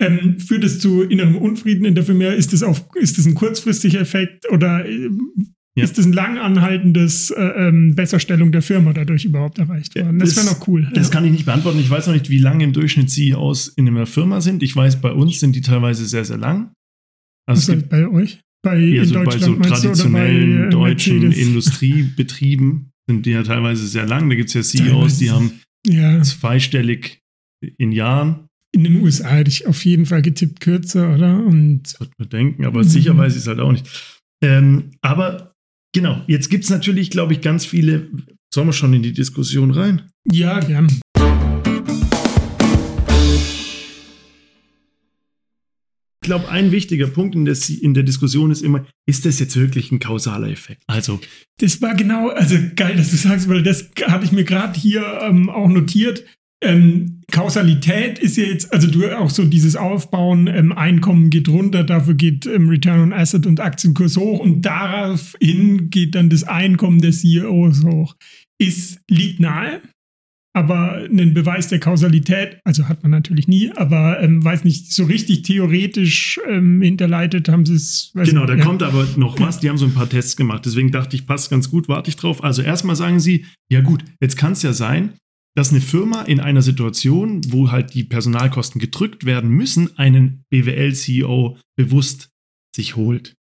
ähm, 0.01 0.39
führt 0.39 0.65
es 0.65 0.79
zu 0.79 1.03
innerem 1.03 1.37
Unfrieden 1.37 1.85
in 1.85 1.95
der 1.95 2.05
Firma? 2.05 2.27
Ist 2.29 2.53
das, 2.53 2.63
auf, 2.63 2.85
ist 2.95 3.19
das 3.19 3.27
ein 3.27 3.35
kurzfristiger 3.35 4.01
Effekt 4.01 4.51
oder 4.51 4.87
ähm, 4.87 5.21
Ja. 5.77 5.85
ist 5.85 5.99
das 5.99 6.07
ein 6.07 6.13
lang 6.13 6.39
anhaltendes 6.39 7.31
äh, 7.31 7.41
ähm, 7.43 7.95
Besserstellung 7.95 8.51
der 8.51 8.63
Firma 8.63 8.93
dadurch 8.93 9.25
überhaupt 9.25 9.59
erreicht 9.59 9.95
worden? 9.95 10.19
Das, 10.19 10.35
Das- 10.35 10.45
wäre 10.47 10.55
noch 10.55 10.69
cool. 10.69 10.89
Das 10.95 11.09
ja. 11.09 11.13
kann 11.13 11.25
ich 11.27 11.33
nicht 11.33 11.45
beantworten. 11.45 11.79
Ich 11.79 11.91
weiß 11.91 12.07
noch 12.07 12.15
nicht, 12.15 12.31
wie 12.31 12.39
lange 12.39 12.65
im 12.65 12.73
Durchschnitt 12.73 13.11
CEOs 13.11 13.69
in 13.77 13.89
einer 13.89 14.07
Firma 14.07 14.41
sind. 14.41 14.63
Ich 14.63 14.75
weiß, 14.75 15.01
bei 15.01 15.13
uns 15.13 15.39
sind 15.41 15.55
die 15.55 15.61
teilweise 15.61 16.07
sehr, 16.07 16.25
sehr 16.25 16.39
lang. 16.39 16.73
Also 17.47 17.73
Was 17.75 17.83
bei 17.89 18.09
euch? 18.09 18.41
Bei, 18.63 18.79
eher 18.79 19.03
in 19.05 19.09
so 19.09 19.23
bei 19.23 19.39
so 19.39 19.55
traditionellen 19.57 20.61
bei, 20.61 20.67
äh, 20.67 20.71
deutschen? 20.71 21.33
Industriebetrieben 21.33 22.90
sind 23.11 23.27
die 23.27 23.31
ja 23.33 23.43
teilweise 23.43 23.87
sehr 23.87 24.07
lang. 24.07 24.29
Da 24.31 24.37
gibt 24.37 24.49
es 24.49 24.55
ja 24.55 24.63
CEOs, 24.63 25.19
die 25.19 25.31
haben 25.31 25.61
Ja, 25.87 26.23
zweistellig 26.23 27.21
in 27.79 27.93
Jahren, 27.93 28.47
in 28.73 28.85
den 28.85 29.03
USA 29.03 29.31
hätte 29.31 29.51
ich 29.51 29.67
auf 29.67 29.85
jeden 29.85 30.07
Fall 30.07 30.23
getippt 30.23 30.61
kürzer, 30.61 31.13
oder? 31.15 31.45
Und 31.45 31.83
das 31.83 31.99
wird 31.99 32.13
man 32.19 32.29
denken, 32.29 32.65
aber 32.65 32.81
Mhm. 32.85 32.89
sicher 32.89 33.17
weiß 33.19 33.33
ich 33.35 33.41
es 33.43 33.47
halt 33.49 33.59
auch 33.59 33.73
nicht. 33.73 33.85
Ähm, 34.43 34.91
aber 35.03 35.55
genau, 35.93 36.23
jetzt 36.29 36.51
gibt 36.51 36.63
es 36.65 36.71
natürlich, 36.71 37.11
glaube 37.11 37.33
ich, 37.33 37.41
ganz 37.41 37.67
viele. 37.67 38.09
Sollen 38.55 38.69
wir 38.69 38.73
schon 38.73 38.95
in 38.95 39.03
die 39.03 39.13
Diskussion 39.13 39.71
rein? 39.73 40.03
ja, 40.31 40.61
gern. 40.61 40.87
Glaube, 46.31 46.49
ein 46.49 46.71
wichtiger 46.71 47.09
Punkt 47.09 47.35
in 47.35 47.45
der, 47.45 47.57
in 47.83 47.93
der 47.93 48.05
Diskussion 48.05 48.53
ist 48.53 48.63
immer, 48.63 48.87
ist 49.05 49.27
das 49.27 49.41
jetzt 49.41 49.57
wirklich 49.57 49.91
ein 49.91 49.99
kausaler 49.99 50.49
Effekt? 50.49 50.81
Also, 50.87 51.21
Das 51.59 51.83
war 51.83 51.97
genau, 51.97 52.29
also 52.29 52.57
geil, 52.77 52.95
dass 52.95 53.11
du 53.11 53.17
sagst, 53.17 53.49
weil 53.49 53.65
das 53.65 53.91
hatte 54.07 54.25
ich 54.25 54.31
mir 54.31 54.45
gerade 54.45 54.79
hier 54.79 55.03
ähm, 55.23 55.51
auch 55.51 55.69
notiert. 55.69 56.25
Ähm, 56.63 57.23
Kausalität 57.33 58.21
ist 58.21 58.37
ja 58.37 58.45
jetzt, 58.45 58.73
also 58.73 58.89
du 58.89 59.11
auch 59.19 59.31
so 59.31 59.45
dieses 59.45 59.75
Aufbauen, 59.75 60.47
ähm, 60.47 60.71
Einkommen 60.71 61.31
geht 61.31 61.49
runter, 61.49 61.83
dafür 61.83 62.15
geht 62.15 62.47
ähm, 62.47 62.69
Return 62.69 63.01
on 63.01 63.13
Asset 63.13 63.45
und 63.47 63.59
Aktienkurs 63.59 64.17
hoch 64.17 64.39
und 64.39 64.63
daraufhin 64.63 65.91
geht 65.91 66.15
dann 66.15 66.31
das 66.31 66.45
Einkommen 66.45 67.01
des 67.01 67.23
CEOs 67.23 67.83
hoch. 67.83 68.15
Ist, 68.57 69.01
liegt 69.09 69.41
nahe, 69.41 69.81
aber 70.61 70.93
einen 70.93 71.33
Beweis 71.33 71.69
der 71.69 71.81
Kausalität, 71.81 72.59
also 72.65 72.87
hat 72.87 73.03
man 73.03 73.11
natürlich 73.11 73.49
nie, 73.49 73.73
aber 73.73 74.21
ähm, 74.21 74.45
weiß 74.45 74.65
nicht, 74.65 74.93
so 74.93 75.05
richtig 75.05 75.43
theoretisch 75.43 76.39
ähm, 76.47 76.83
hinterleitet 76.83 77.49
haben 77.49 77.65
sie 77.65 77.77
es. 77.77 78.11
Genau, 78.13 78.41
nicht, 78.43 78.51
da 78.51 78.55
ja. 78.57 78.65
kommt 78.65 78.83
aber 78.83 79.07
noch 79.17 79.41
was. 79.41 79.59
Die 79.59 79.71
haben 79.71 79.79
so 79.79 79.87
ein 79.87 79.95
paar 79.95 80.09
Tests 80.09 80.37
gemacht. 80.37 80.67
Deswegen 80.67 80.91
dachte 80.91 81.17
ich, 81.17 81.27
passt 81.27 81.49
ganz 81.51 81.71
gut, 81.71 81.89
warte 81.89 82.11
ich 82.11 82.17
drauf. 82.17 82.45
Also 82.45 82.61
erstmal 82.61 82.95
sagen 82.95 83.21
sie, 83.21 83.47
ja 83.71 83.81
gut, 83.81 84.05
jetzt 84.21 84.37
kann 84.37 84.53
es 84.53 84.63
ja 84.63 84.75
sein, 84.75 85.15
dass 85.57 85.71
eine 85.71 85.81
Firma 85.81 86.23
in 86.23 86.41
einer 86.41 86.63
Situation, 86.63 87.41
wo 87.49 87.71
halt 87.71 87.95
die 87.95 88.05
Personalkosten 88.05 88.81
gedrückt 88.81 89.25
werden 89.25 89.49
müssen, 89.49 89.97
einen 89.99 90.45
BWL-CEO 90.51 91.57
bewusst 91.77 92.29
sich 92.77 92.97
holt. 92.97 93.35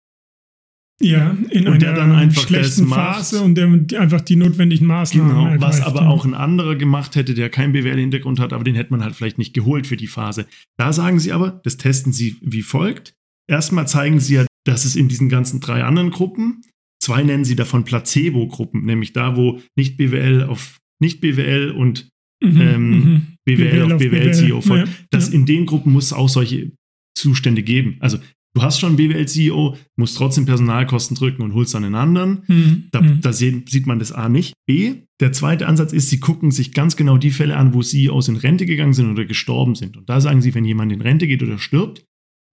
Ja, 1.01 1.37
in 1.49 1.67
Und 1.67 1.81
der 1.81 1.89
einer 1.91 1.99
dann 1.99 2.11
einfach 2.11 2.47
schlechten. 2.47 2.87
Phase 2.87 3.41
und 3.41 3.55
der 3.55 3.67
einfach 3.99 4.21
die 4.21 4.35
notwendigen 4.35 4.85
Maßnahmen 4.85 5.29
Genau, 5.29 5.61
was 5.61 5.79
ergreift, 5.79 5.87
aber 5.87 6.01
ja. 6.01 6.09
auch 6.09 6.25
ein 6.25 6.33
anderer 6.33 6.75
gemacht 6.75 7.15
hätte, 7.15 7.33
der 7.33 7.49
keinen 7.49 7.71
BWL-Hintergrund 7.71 8.39
hat, 8.39 8.51
aber 8.51 8.63
den 8.65 8.75
hätte 8.75 8.91
man 8.91 9.03
halt 9.03 9.15
vielleicht 9.15 9.37
nicht 9.37 9.53
geholt 9.53 9.87
für 9.87 9.95
die 9.95 10.07
Phase. 10.07 10.45
Da 10.77 10.91
sagen 10.91 11.19
sie 11.19 11.31
aber, 11.31 11.61
das 11.63 11.77
testen 11.77 12.11
sie 12.11 12.35
wie 12.41 12.61
folgt. 12.63 13.13
Erstmal 13.49 13.87
zeigen 13.87 14.19
sie 14.19 14.35
ja, 14.35 14.45
dass 14.65 14.83
es 14.83 14.95
in 14.95 15.07
diesen 15.07 15.29
ganzen 15.29 15.61
drei 15.61 15.83
anderen 15.83 16.11
Gruppen, 16.11 16.61
zwei 17.01 17.23
nennen 17.23 17.45
sie 17.45 17.55
davon 17.55 17.85
Placebo-Gruppen, 17.85 18.83
nämlich 18.83 19.13
da, 19.13 19.37
wo 19.37 19.61
nicht 19.77 19.95
BWL 19.97 20.43
auf 20.43 20.77
nicht 21.01 21.21
BWL 21.21 21.71
und 21.71 22.09
Mhm, 22.41 22.61
ähm, 22.61 22.89
mhm. 22.89 23.27
BWL, 23.45 23.91
auf 23.91 23.99
BWL-CEO 23.99 24.61
folgt, 24.61 24.87
Ja, 24.87 24.93
dass 25.11 25.27
ja. 25.27 25.33
in 25.35 25.45
den 25.45 25.65
Gruppen 25.65 25.91
muss 25.91 26.05
es 26.05 26.13
auch 26.13 26.29
solche 26.29 26.71
Zustände 27.17 27.63
geben. 27.63 27.97
Also 27.99 28.17
du 28.55 28.61
hast 28.61 28.79
schon 28.79 28.89
einen 28.89 28.97
BWL-CEO, 28.97 29.75
musst 29.95 30.17
trotzdem 30.17 30.45
Personalkosten 30.45 31.15
drücken 31.15 31.41
und 31.43 31.53
holst 31.53 31.73
dann 31.73 31.83
einen 31.83 31.95
anderen. 31.95 32.43
Mhm, 32.47 32.83
Da, 32.91 33.01
mhm. 33.01 33.21
da 33.21 33.31
sieht, 33.33 33.69
sieht 33.69 33.85
man 33.87 33.99
das 33.99 34.11
A 34.11 34.27
nicht. 34.29 34.53
B, 34.65 34.95
der 35.19 35.31
zweite 35.31 35.67
Ansatz 35.67 35.93
ist, 35.93 36.09
sie 36.09 36.19
gucken 36.19 36.51
sich 36.51 36.71
ganz 36.73 36.95
genau 36.95 37.17
die 37.17 37.31
Fälle 37.31 37.57
an, 37.57 37.73
wo 37.73 37.81
CEOs 37.81 38.27
in 38.29 38.37
Rente 38.37 38.65
gegangen 38.65 38.93
sind 38.93 39.09
oder 39.11 39.25
gestorben 39.25 39.75
sind. 39.75 39.97
Und 39.97 40.09
da 40.09 40.19
sagen 40.21 40.41
sie, 40.41 40.53
wenn 40.55 40.65
jemand 40.65 40.91
in 40.91 41.01
Rente 41.01 41.27
geht 41.27 41.43
oder 41.43 41.57
stirbt, 41.59 42.05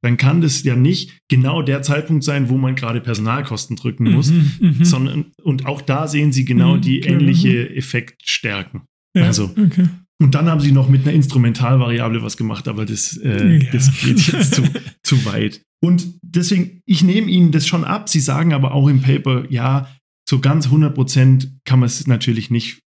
dann 0.03 0.19
kann 0.19 0.41
das 0.43 0.63
ja 0.63 0.77
nicht 0.77 1.19
genau 1.29 1.63
der 1.63 1.81
Zeitpunkt 1.83 2.23
sein, 2.23 2.49
wo 2.51 2.59
man 2.59 2.75
gerade 2.77 3.01
Personalkosten 3.01 3.77
drücken 3.77 4.13
muss, 4.13 4.31
Mhm, 4.31 4.53
mhm. 4.61 4.85
sondern 4.85 5.25
und 5.43 5.65
auch 5.67 5.81
da 5.81 6.07
sehen 6.07 6.33
sie 6.33 6.45
genau 6.45 6.77
Mhm, 6.77 6.81
die 6.83 7.01
klar, 7.01 7.15
ähnliche 7.15 7.75
Effektstärken. 7.75 8.83
ja, 9.17 9.23
also- 9.25 9.51
okay. 9.57 9.89
Und 10.23 10.35
dann 10.35 10.49
haben 10.49 10.61
sie 10.61 10.73
noch 10.73 10.89
mit 10.89 11.03
einer 11.03 11.13
Instrumentalvariable 11.13 12.23
was 12.23 12.37
gemacht, 12.37 12.69
aber 12.69 12.87
das, 12.87 13.17
äh, 13.19 13.59
Ja. 13.65 13.71
das 13.73 13.93
geht 14.01 14.19
jetzt 14.29 14.55
zu, 14.55 14.63
zu 15.03 15.25
weit. 15.27 15.61
Und 15.83 16.07
deswegen, 16.23 16.81
ich 16.87 17.03
nehme 17.03 17.31
ihnen 17.31 17.53
das 17.53 17.67
schon 17.67 17.85
ab. 17.85 18.09
Sie 18.09 18.21
sagen 18.21 18.53
aber 18.55 18.73
auch 18.73 18.89
im 18.89 19.03
Paper, 19.03 19.45
ja, 19.51 19.95
so 20.29 20.39
ganz 20.41 20.67
100 20.67 20.95
Prozent 20.95 21.53
kann 21.65 21.81
man 21.81 21.87
es 21.89 22.07
natürlich 22.07 22.51
nicht 22.51 22.81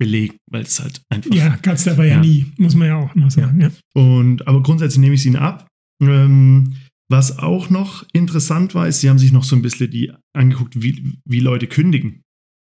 belegen, 0.00 0.36
weil 0.50 0.62
es 0.62 0.80
halt 0.80 1.00
einfach. 1.10 1.32
Ja, 1.32 1.56
kannst 1.62 1.86
du 1.86 1.92
aber 1.92 2.04
ja, 2.04 2.14
Ja. 2.16 2.20
nie, 2.20 2.46
muss 2.58 2.74
man 2.74 2.88
ja 2.88 2.96
auch 2.96 3.14
immer 3.14 3.30
sagen. 3.30 3.60
Ja. 3.60 3.70
Und, 3.94 4.46
aber 4.48 4.60
grundsätzlich 4.62 4.98
nehme 5.00 5.14
ich 5.14 5.20
es 5.20 5.26
ihnen 5.26 5.36
ab. 5.36 5.68
Ähm, 6.02 6.74
was 7.08 7.38
auch 7.38 7.70
noch 7.70 8.04
interessant 8.12 8.74
war, 8.74 8.88
ist, 8.88 9.00
sie 9.00 9.08
haben 9.08 9.18
sich 9.18 9.30
noch 9.30 9.44
so 9.44 9.54
ein 9.54 9.62
bisschen 9.62 9.90
die 9.90 10.10
angeguckt, 10.36 10.82
wie, 10.82 11.12
wie 11.24 11.38
Leute 11.40 11.68
kündigen. 11.68 12.22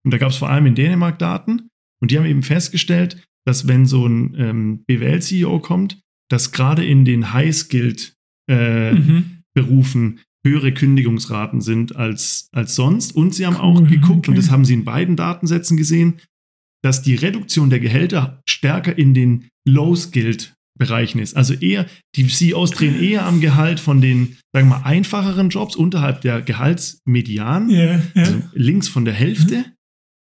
Und 0.04 0.12
da 0.14 0.18
gab 0.18 0.32
es 0.32 0.38
vor 0.38 0.50
allem 0.50 0.66
in 0.66 0.76
Dänemark 0.76 1.18
Daten. 1.20 1.70
Und 2.02 2.12
die 2.12 2.18
haben 2.18 2.26
eben 2.26 2.44
festgestellt, 2.44 3.24
dass 3.46 3.68
wenn 3.68 3.86
so 3.86 4.06
ein 4.08 4.36
ähm, 4.38 4.84
BWL-CEO 4.86 5.60
kommt, 5.60 6.00
dass 6.30 6.52
gerade 6.52 6.86
in 6.86 7.06
den 7.06 7.34
High-Skilled-Berufen 7.34 10.04
Mhm. 10.04 10.20
höhere 10.46 10.74
Kündigungsraten 10.74 11.62
sind 11.62 11.96
als, 11.96 12.50
als 12.52 12.76
sonst. 12.76 13.16
Und 13.16 13.34
sie 13.34 13.46
haben 13.46 13.56
Cool, 13.56 13.62
auch 13.62 13.88
geguckt, 13.88 14.28
und 14.28 14.34
okay. 14.34 14.42
das 14.42 14.52
haben 14.52 14.66
sie 14.66 14.74
in 14.74 14.84
beiden 14.84 15.16
Datensätzen 15.16 15.78
gesehen, 15.78 16.16
dass 16.84 17.02
die 17.02 17.16
Reduktion 17.16 17.70
der 17.70 17.80
Gehälter 17.80 18.42
stärker 18.48 18.98
in 18.98 19.14
den 19.14 19.48
Low-Skilled-Bereichen 19.66 21.22
ist. 21.22 21.38
Also 21.38 21.54
eher, 21.54 21.86
die 22.18 22.28
CEOs 22.28 22.72
drehen 22.72 23.02
eher 23.02 23.26
am 23.26 23.40
Gehalt 23.40 23.80
von 23.80 24.02
den, 24.02 24.36
sagen 24.52 24.68
wir 24.68 24.80
mal, 24.80 24.84
einfacheren 24.84 25.48
Jobs 25.50 25.78
unterhalb 25.78 26.20
der 26.22 26.42
Gehaltsmedian, 26.42 27.70
Ja, 27.70 27.96
ja. 27.96 28.02
also 28.16 28.42
links 28.54 28.90
von 28.90 29.06
der 29.06 29.14
Hälfte, 29.14 29.64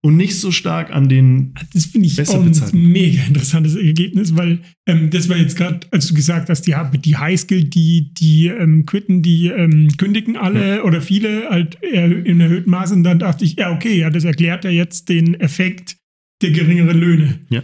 und 0.05 0.17
nicht 0.17 0.35
so 0.38 0.51
stark 0.51 0.93
an 0.93 1.09
den 1.09 1.55
Das 1.73 1.87
finde 1.87 2.09
ich 2.09 2.17
Besser 2.17 2.38
auch 2.38 2.45
ein 2.45 2.93
mega 2.93 3.23
interessantes 3.23 3.77
Ergebnis, 3.77 4.37
weil 4.37 4.59
ähm, 4.87 5.11
das 5.11 5.29
war 5.29 5.37
jetzt 5.37 5.57
gerade, 5.57 5.81
als 5.93 6.09
du 6.09 6.15
gesagt 6.15 6.49
hast, 6.49 6.62
die, 6.67 6.75
haben- 6.75 7.01
die 7.01 7.17
Highskill, 7.17 7.65
die, 7.65 8.12
die 8.12 8.49
ähm, 8.49 8.85
quitten, 8.85 9.23
die 9.23 9.47
ähm, 9.47 9.97
kündigen 9.97 10.37
alle 10.37 10.83
oder 10.83 11.01
viele 11.01 11.49
halt 11.51 11.77
in 11.83 12.41
erhöhtem 12.41 12.71
Maße 12.73 12.95
und 12.95 13.05
dann 13.05 13.21
dachte 13.21 13.45
ich, 13.45 13.55
ja, 13.57 13.71
okay, 13.73 13.97
ja, 13.97 14.11
das 14.11 14.25
erklärt 14.25 14.65
ja 14.65 14.71
jetzt 14.71 15.09
den 15.09 15.35
Effekt 15.41 15.97
der 16.43 16.51
geringeren 16.51 16.99
Löhne. 16.99 17.38
Ja. 17.51 17.62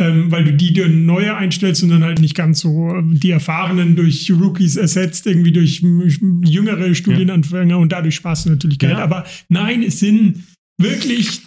Ähm, 0.00 0.32
weil 0.32 0.42
du 0.42 0.52
die 0.54 0.72
dann 0.72 1.06
neue 1.06 1.36
einstellst 1.36 1.82
und 1.84 1.90
dann 1.90 2.02
halt 2.02 2.18
nicht 2.18 2.34
ganz 2.34 2.60
so 2.60 2.88
ähm, 2.96 3.20
die 3.20 3.30
Erfahrenen 3.30 3.94
durch 3.94 4.28
Rookies 4.32 4.74
ersetzt, 4.76 5.26
irgendwie 5.26 5.52
durch 5.52 5.82
jüngere 6.44 6.94
Studienanfänger 6.94 7.78
und 7.78 7.92
dadurch 7.92 8.16
sparst 8.16 8.46
du 8.46 8.50
natürlich 8.50 8.78
Geld. 8.80 8.94
Ja. 8.94 9.04
Aber 9.04 9.24
nein, 9.50 9.82
es 9.84 10.00
sind 10.00 10.42
wirklich 10.80 11.42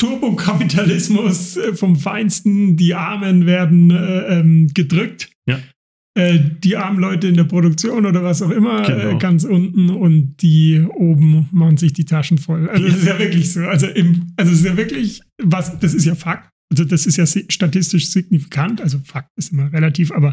Turbokapitalismus 0.00 1.56
äh, 1.56 1.74
vom 1.74 1.96
Feinsten. 1.96 2.76
Die 2.76 2.94
Armen 2.94 3.46
werden 3.46 3.90
äh, 3.90 4.38
ähm, 4.38 4.70
gedrückt. 4.72 5.30
Ja. 5.46 5.58
Äh, 6.18 6.40
die 6.64 6.76
armen 6.76 6.98
Leute 6.98 7.28
in 7.28 7.34
der 7.34 7.44
Produktion 7.44 8.04
oder 8.06 8.24
was 8.24 8.42
auch 8.42 8.50
immer 8.50 8.82
Genau. 8.82 9.16
äh, 9.16 9.18
ganz 9.18 9.44
unten 9.44 9.90
und 9.90 10.36
die 10.42 10.80
oben 10.80 11.48
machen 11.52 11.76
sich 11.76 11.92
die 11.92 12.04
Taschen 12.04 12.38
voll. 12.38 12.68
Also 12.68 12.86
das 12.86 12.96
ist 12.96 13.06
ja 13.06 13.18
wirklich 13.18 13.52
so. 13.52 13.60
Also, 13.60 13.86
im, 13.86 14.32
also 14.36 14.50
es 14.52 14.60
ist 14.60 14.64
ja 14.64 14.76
wirklich, 14.76 15.20
was, 15.42 15.78
das 15.78 15.94
ist 15.94 16.06
ja 16.06 16.14
Fakt. 16.14 16.48
Also 16.72 16.84
das 16.84 17.06
ist 17.06 17.16
ja 17.16 17.26
statistisch 17.26 18.08
signifikant. 18.10 18.80
Also 18.80 18.98
Fakt 19.04 19.28
ist 19.36 19.52
immer 19.52 19.72
relativ, 19.72 20.12
aber 20.12 20.32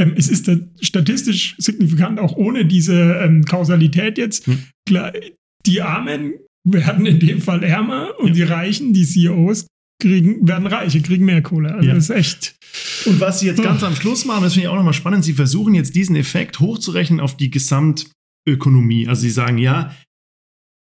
ähm, 0.00 0.12
es 0.16 0.28
ist 0.28 0.50
statistisch 0.80 1.56
signifikant 1.58 2.20
auch 2.20 2.36
ohne 2.36 2.64
diese 2.66 3.14
ähm, 3.22 3.44
Kausalität 3.44 4.16
jetzt. 4.16 4.46
Hm. 4.46 4.58
Klar, 4.86 5.12
die 5.66 5.82
Armen 5.82 6.34
werden 6.72 7.06
in 7.06 7.18
dem 7.20 7.40
Fall 7.42 7.62
ärmer 7.62 8.18
und 8.18 8.28
Ja. 8.28 8.34
die 8.34 8.42
Reichen, 8.42 8.92
die 8.92 9.04
CEOs, 9.04 9.66
kriegen, 10.00 10.46
werden 10.46 10.66
reiche, 10.66 11.00
kriegen 11.02 11.24
mehr 11.24 11.42
Kohle. 11.42 11.74
Also 11.74 11.88
Ja. 11.88 11.94
das 11.94 12.04
ist 12.04 12.16
echt. 12.16 12.54
Und 13.06 13.20
was 13.20 13.40
sie 13.40 13.46
jetzt 13.46 13.62
ganz 13.62 13.82
am 13.82 13.96
Schluss 13.96 14.24
machen, 14.24 14.42
das 14.44 14.52
finde 14.54 14.66
ich 14.66 14.70
auch 14.70 14.76
nochmal 14.76 14.92
spannend, 14.92 15.24
sie 15.24 15.32
versuchen 15.32 15.74
jetzt 15.74 15.94
diesen 15.96 16.14
Effekt 16.16 16.60
hochzurechnen 16.60 17.18
auf 17.20 17.36
die 17.36 17.50
Gesamtökonomie. 17.50 19.08
Also 19.08 19.22
sie 19.22 19.30
sagen, 19.30 19.58
ja, 19.58 19.94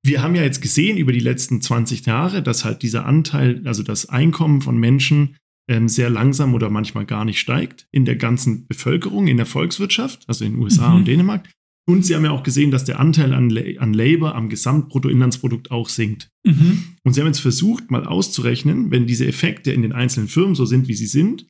wir 0.07 0.23
haben 0.23 0.35
ja 0.35 0.43
jetzt 0.43 0.61
gesehen 0.61 0.97
über 0.99 1.13
die 1.13 1.21
letzten 1.21 1.61
20 1.63 2.05
Jahre, 2.07 2.43
dass 2.43 2.65
halt 2.65 2.83
dieser 2.83 3.07
Anteil, 3.07 3.63
also 3.65 3.83
das 3.83 4.09
Einkommen 4.09 4.61
von 4.61 4.77
Menschen 4.77 5.37
ähm, 5.67 5.89
sehr 5.89 6.11
langsam 6.11 6.53
oder 6.53 6.69
manchmal 6.69 7.07
gar 7.07 7.25
nicht 7.25 7.41
steigt 7.41 7.87
in 7.91 8.05
der 8.05 8.17
ganzen 8.17 8.67
Bevölkerung, 8.67 9.27
in 9.29 9.39
der 9.39 9.47
Volkswirtschaft, 9.47 10.25
also 10.29 10.45
in 10.45 10.53
den 10.53 10.63
USA 10.63 10.91
Mhm. 10.91 10.97
und 10.97 11.09
Dänemark. 11.09 11.49
Und 11.87 12.05
sie 12.05 12.15
haben 12.15 12.25
ja 12.25 12.31
auch 12.31 12.43
gesehen, 12.43 12.71
dass 12.71 12.85
der 12.85 12.99
Anteil 12.99 13.35
an, 13.35 13.51
La 13.51 13.63
an 13.79 13.93
Labor 13.93 14.35
am 14.35 14.49
Gesamtbruttoinlandsprodukt 14.49 15.71
auch 15.71 15.91
sinkt. 15.91 16.31
Mhm. 16.47 16.97
Und 17.03 17.13
sie 17.13 17.21
haben 17.21 17.27
jetzt 17.27 17.41
versucht, 17.41 17.91
mal 17.91 18.07
auszurechnen, 18.07 18.91
wenn 18.91 19.07
diese 19.07 19.27
Effekte 19.27 19.73
in 19.73 19.83
den 19.83 19.93
einzelnen 19.93 20.29
Firmen 20.29 20.55
so 20.55 20.65
sind, 20.65 20.89
wie 20.89 20.95
sie 20.95 21.07
sind, 21.07 21.47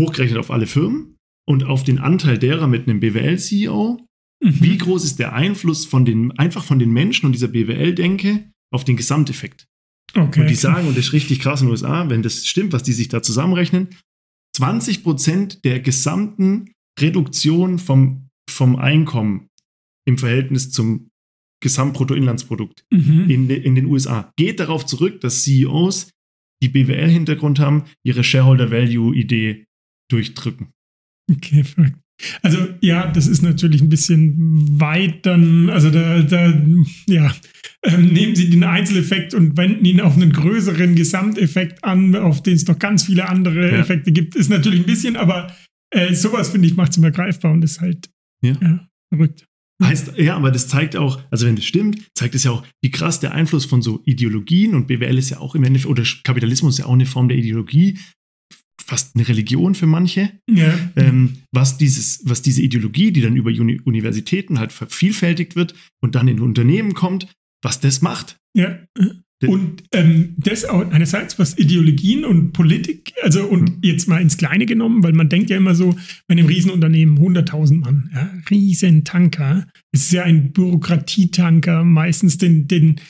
hochgerechnet 0.00 0.38
auf 0.38 0.50
alle 0.50 0.66
Firmen 0.66 1.16
und 1.46 1.64
auf 1.64 1.84
den 1.84 1.98
Anteil 1.98 2.38
derer 2.38 2.66
mit 2.66 2.88
einem 2.88 3.00
BWL-CEO, 3.00 4.06
Mhm. 4.42 4.60
wie 4.60 4.78
groß 4.78 5.04
ist 5.04 5.18
der 5.18 5.32
Einfluss 5.32 5.86
von 5.86 6.04
den, 6.04 6.32
einfach 6.32 6.64
von 6.64 6.78
den 6.78 6.90
Menschen 6.90 7.26
und 7.26 7.32
dieser 7.32 7.48
BWL-Denke 7.48 8.50
auf 8.70 8.84
den 8.84 8.96
Gesamteffekt? 8.96 9.66
Okay. 10.14 10.42
Und 10.42 10.50
die 10.50 10.54
sagen, 10.54 10.88
und 10.88 10.96
das 10.96 11.06
ist 11.06 11.12
richtig 11.12 11.40
krass 11.40 11.60
in 11.60 11.66
den 11.66 11.72
USA, 11.72 12.08
wenn 12.08 12.22
das 12.22 12.46
stimmt, 12.46 12.72
was 12.72 12.82
die 12.82 12.92
sich 12.92 13.08
da 13.08 13.22
zusammenrechnen, 13.22 13.88
20 14.56 15.02
Prozent 15.02 15.64
der 15.64 15.80
gesamten 15.80 16.72
Reduktion 16.98 17.78
vom, 17.78 18.25
vom 18.48 18.76
Einkommen 18.76 19.48
im 20.06 20.18
Verhältnis 20.18 20.70
zum 20.70 21.10
Gesamtbruttoinlandsprodukt 21.62 22.84
Mhm. 22.92 23.30
in, 23.30 23.48
de, 23.48 23.58
in 23.62 23.74
den 23.74 23.86
USA 23.86 24.32
geht 24.36 24.60
darauf 24.60 24.84
zurück, 24.86 25.20
dass 25.20 25.42
CEOs, 25.42 26.10
die 26.62 26.68
BWL-Hintergrund 26.68 27.58
haben, 27.58 27.84
ihre 28.04 28.22
Shareholder-Value-Idee 28.24 29.64
durchdrücken. 30.10 30.68
Okay, 31.30 31.64
verrückt. 31.64 31.98
Also 32.42 32.58
ja, 32.80 33.08
das 33.10 33.26
ist 33.26 33.42
natürlich 33.42 33.82
ein 33.82 33.90
bisschen 33.90 34.80
weit 34.80 35.26
dann, 35.26 35.68
also 35.68 35.90
da, 35.90 36.22
da 36.22 36.46
ja, 37.08 37.34
ähm, 37.82 38.06
nehmen 38.12 38.34
Sie 38.34 38.48
den 38.48 38.64
Einzeleffekt 38.64 39.34
und 39.34 39.56
wenden 39.58 39.84
ihn 39.84 40.00
auf 40.00 40.14
einen 40.16 40.32
größeren 40.32 40.94
Gesamteffekt 40.94 41.84
an, 41.84 42.14
auf 42.16 42.42
den 42.42 42.54
es 42.54 42.66
noch 42.66 42.78
ganz 42.78 43.04
viele 43.04 43.28
andere 43.28 43.70
Ja. 43.70 43.78
Effekte 43.78 44.12
gibt. 44.12 44.34
Ist 44.34 44.48
natürlich 44.48 44.80
ein 44.80 44.86
bisschen, 44.86 45.16
aber 45.16 45.54
äh, 45.90 46.14
sowas 46.14 46.48
finde 46.50 46.68
ich 46.68 46.76
macht 46.76 46.92
es 46.92 46.96
immer 46.96 47.10
greifbar 47.10 47.52
und 47.52 47.62
ist 47.62 47.80
halt 47.82 48.08
Ja. 48.42 48.88
verrückt. 49.12 49.46
Heißt, 49.82 50.16
ja, 50.16 50.36
aber 50.36 50.50
das 50.50 50.68
zeigt 50.68 50.96
auch, 50.96 51.20
also 51.30 51.46
wenn 51.46 51.56
das 51.56 51.66
stimmt, 51.66 52.02
zeigt 52.14 52.34
es 52.34 52.44
ja 52.44 52.50
auch, 52.50 52.64
wie 52.82 52.90
krass 52.90 53.20
der 53.20 53.32
Einfluss 53.34 53.66
von 53.66 53.82
so 53.82 54.00
Ideologien 54.06 54.74
und 54.74 54.86
BWL 54.86 55.18
ist 55.18 55.28
ja 55.30 55.38
auch 55.38 55.54
im 55.54 55.64
Endeffekt, 55.64 55.90
oder 55.90 56.02
Kapitalismus 56.24 56.74
ist 56.74 56.78
ja 56.78 56.86
auch 56.86 56.94
eine 56.94 57.04
Form 57.04 57.28
der 57.28 57.36
Ideologie, 57.36 57.98
fast 58.82 59.14
eine 59.16 59.28
Religion 59.28 59.74
für 59.74 59.86
manche, 59.86 60.32
Ja. 60.48 60.78
ähm, 60.96 61.38
was, 61.52 61.76
dieses, 61.76 62.20
was 62.24 62.40
diese 62.40 62.62
Ideologie, 62.62 63.12
die 63.12 63.20
dann 63.20 63.36
über 63.36 63.50
Uni 63.50 63.80
Universitäten 63.84 64.58
halt 64.58 64.72
vervielfältigt 64.72 65.56
wird 65.56 65.74
und 66.00 66.14
dann 66.14 66.28
in 66.28 66.40
Unternehmen 66.40 66.94
kommt, 66.94 67.26
was 67.62 67.80
das 67.80 68.00
macht. 68.00 68.36
Ja. 68.56 68.78
Und 69.44 69.82
ähm, 69.92 70.34
das 70.38 70.64
auch 70.64 70.90
einerseits, 70.90 71.38
was 71.38 71.58
Ideologien 71.58 72.24
und 72.24 72.52
Politik, 72.52 73.12
also 73.22 73.44
und 73.44 73.68
Mhm. 73.68 73.78
jetzt 73.82 74.08
mal 74.08 74.22
ins 74.22 74.38
Kleine 74.38 74.64
genommen, 74.64 75.02
weil 75.02 75.12
man 75.12 75.28
denkt 75.28 75.50
ja 75.50 75.58
immer 75.58 75.74
so, 75.74 75.92
bei 76.26 76.32
einem 76.32 76.46
Riesenunternehmen 76.46 77.18
100.000 77.18 77.80
Mann, 77.80 78.10
ja, 78.14 78.30
Riesentanker, 78.50 79.66
es 79.92 80.04
ist 80.04 80.12
ja 80.12 80.22
ein 80.24 80.52
Bürokratietanker, 80.52 81.84
meistens 81.84 82.38
den, 82.38 82.66
den, 82.66 83.00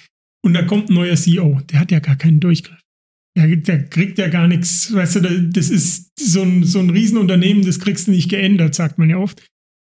und 0.44 0.54
da 0.54 0.62
kommt 0.62 0.90
ein 0.90 0.94
neuer 0.94 1.14
CEO, 1.16 1.60
der 1.70 1.80
hat 1.80 1.92
ja 1.92 2.00
gar 2.00 2.16
keinen 2.16 2.40
Durchgriff. 2.40 2.80
Der, 3.36 3.54
der 3.54 3.84
kriegt 3.88 4.18
ja 4.18 4.28
gar 4.28 4.48
nichts, 4.48 4.92
weißt 4.92 5.16
du, 5.16 5.50
das 5.52 5.70
ist 5.70 6.10
so 6.18 6.42
ein, 6.42 6.64
so 6.64 6.80
ein 6.80 6.90
Riesenunternehmen, 6.90 7.64
das 7.64 7.78
kriegst 7.78 8.08
du 8.08 8.10
nicht 8.10 8.30
geändert, 8.30 8.74
sagt 8.74 8.98
man 8.98 9.10
ja 9.10 9.18
oft. 9.18 9.46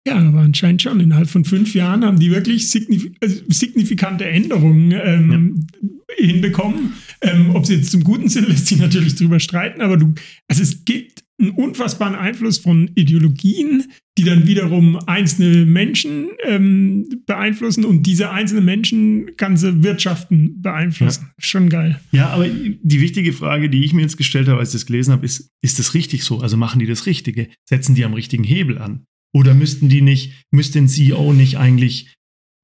Ja, 0.06 0.16
aber 0.16 0.40
anscheinend 0.40 0.82
schon. 0.82 1.00
Innerhalb 1.00 1.30
von 1.30 1.44
fünf 1.44 1.74
Jahren 1.74 2.04
haben 2.04 2.18
die 2.18 2.30
wirklich 2.30 2.70
signif 2.70 3.10
also 3.20 3.40
signifikante 3.48 4.26
Änderungen 4.26 4.92
ähm, 4.92 5.66
ja. 5.82 6.26
hinbekommen. 6.26 6.92
Ähm, 7.22 7.50
ob 7.54 7.64
sie 7.64 7.76
jetzt 7.76 7.90
zum 7.90 8.04
Guten 8.04 8.28
sind, 8.28 8.48
lässt 8.48 8.66
sich 8.66 8.78
natürlich 8.78 9.14
drüber 9.14 9.40
streiten, 9.40 9.80
aber 9.80 9.96
du, 9.96 10.12
also 10.46 10.62
es 10.62 10.84
gibt 10.84 11.24
einen 11.40 11.50
unfassbaren 11.50 12.14
Einfluss 12.14 12.58
von 12.58 12.90
Ideologien, 12.94 13.84
die 14.18 14.24
dann 14.24 14.46
wiederum 14.46 14.96
einzelne 15.06 15.64
Menschen 15.64 16.28
ähm, 16.44 17.08
beeinflussen 17.26 17.84
und 17.84 18.04
diese 18.04 18.30
einzelnen 18.30 18.64
Menschen 18.64 19.34
ganze 19.36 19.82
Wirtschaften 19.82 20.62
beeinflussen. 20.62 21.24
Ja. 21.26 21.34
Schon 21.38 21.68
geil. 21.70 22.00
Ja, 22.12 22.28
aber 22.28 22.46
die 22.46 23.00
wichtige 23.00 23.32
Frage, 23.32 23.68
die 23.68 23.84
ich 23.84 23.92
mir 23.92 24.02
jetzt 24.02 24.16
gestellt 24.16 24.48
habe, 24.48 24.60
als 24.60 24.68
ich 24.68 24.80
das 24.80 24.86
gelesen 24.86 25.12
habe, 25.12 25.24
ist, 25.24 25.50
ist 25.60 25.78
das 25.78 25.94
richtig 25.94 26.22
so? 26.22 26.38
Also 26.38 26.56
machen 26.56 26.78
die 26.78 26.86
das 26.86 27.06
Richtige? 27.06 27.48
Setzen 27.68 27.96
die 27.96 28.04
am 28.04 28.14
richtigen 28.14 28.44
Hebel 28.44 28.78
an? 28.78 29.06
Oder 29.34 29.54
müssten 29.54 29.88
die 29.88 30.00
nicht, 30.00 30.44
müsste 30.52 30.78
ein 30.78 30.88
CEO 30.88 31.32
nicht 31.32 31.58
eigentlich 31.58 32.14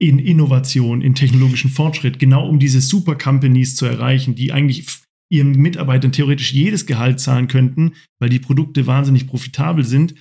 in 0.00 0.18
Innovation, 0.18 1.02
in 1.02 1.14
technologischen 1.14 1.70
Fortschritt, 1.70 2.18
genau 2.18 2.48
um 2.48 2.58
diese 2.58 2.80
Super 2.80 3.16
Companies 3.16 3.76
zu 3.76 3.84
erreichen, 3.86 4.34
die 4.34 4.52
eigentlich 4.52 4.86
ihren 5.30 5.52
Mitarbeitern 5.52 6.12
theoretisch 6.12 6.52
jedes 6.52 6.86
Gehalt 6.86 7.20
zahlen 7.20 7.48
könnten, 7.48 7.92
weil 8.18 8.30
die 8.30 8.38
Produkte 8.38 8.86
wahnsinnig 8.86 9.26
profitabel 9.26 9.84
sind, 9.84 10.14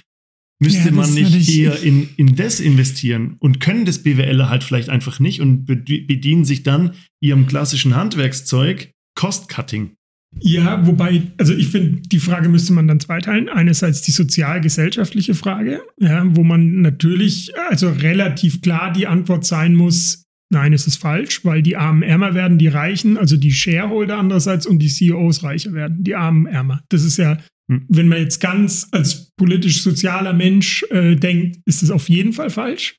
müsste 0.61 0.89
ja, 0.89 0.93
man 0.93 1.13
nicht 1.13 1.49
eher 1.49 1.81
in, 1.81 2.09
in 2.17 2.35
das 2.35 2.59
investieren 2.59 3.37
und 3.39 3.59
können 3.59 3.85
das 3.85 4.03
BWL 4.03 4.49
halt 4.49 4.63
vielleicht 4.63 4.89
einfach 4.89 5.19
nicht 5.19 5.41
und 5.41 5.65
bedienen 5.65 6.45
sich 6.45 6.63
dann 6.63 6.95
ihrem 7.21 7.47
klassischen 7.47 7.95
Handwerkszeug 7.95 8.91
Cost-Cutting. 9.15 9.95
Ja, 10.37 10.85
wobei, 10.85 11.23
also 11.37 11.53
ich 11.53 11.69
finde, 11.69 12.01
die 12.07 12.19
Frage 12.19 12.49
müsste 12.49 12.73
man 12.73 12.87
dann 12.87 12.99
zweiteilen. 12.99 13.49
Einerseits 13.49 14.01
die 14.01 14.11
sozial-gesellschaftliche 14.11 15.33
Frage, 15.33 15.81
ja, 15.99 16.23
wo 16.35 16.43
man 16.43 16.81
natürlich, 16.81 17.51
also 17.69 17.89
relativ 17.89 18.61
klar 18.61 18.93
die 18.93 19.07
Antwort 19.07 19.45
sein 19.45 19.75
muss, 19.75 20.23
nein, 20.51 20.73
es 20.73 20.87
ist 20.87 20.97
falsch, 20.97 21.43
weil 21.45 21.61
die 21.63 21.77
Armen 21.77 22.03
ärmer 22.03 22.35
werden, 22.35 22.57
die 22.57 22.67
Reichen, 22.67 23.17
also 23.17 23.37
die 23.37 23.51
Shareholder 23.51 24.17
andererseits 24.17 24.65
und 24.65 24.79
die 24.79 24.89
CEOs 24.89 25.43
reicher 25.43 25.73
werden, 25.73 26.03
die 26.03 26.15
Armen 26.15 26.45
ärmer. 26.45 26.83
Das 26.89 27.03
ist 27.03 27.17
ja, 27.17 27.39
hm. 27.69 27.85
wenn 27.87 28.07
man 28.07 28.19
jetzt 28.19 28.39
ganz 28.39 28.87
als 28.91 29.31
politisch-sozialer 29.35 30.33
Mensch 30.33 30.83
äh, 30.91 31.15
denkt, 31.15 31.59
ist 31.65 31.81
das 31.81 31.89
auf 31.89 32.07
jeden 32.07 32.33
Fall 32.33 32.49
falsch. 32.51 32.97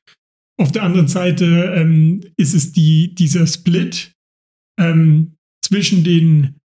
Auf 0.59 0.71
der 0.71 0.83
anderen 0.83 1.07
Seite 1.07 1.73
ähm, 1.75 2.21
ist 2.37 2.53
es 2.53 2.71
die, 2.71 3.15
dieser 3.15 3.47
Split 3.47 4.11
ähm, 4.79 5.35
zwischen 5.63 6.03
den 6.03 6.60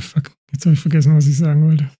Fuck. 0.00 0.32
Jetzt 0.52 0.66
habe 0.66 0.74
ich 0.74 0.80
vergessen, 0.80 1.14
was 1.14 1.26
ich 1.26 1.36
sagen 1.36 1.64
wollte. 1.64 1.90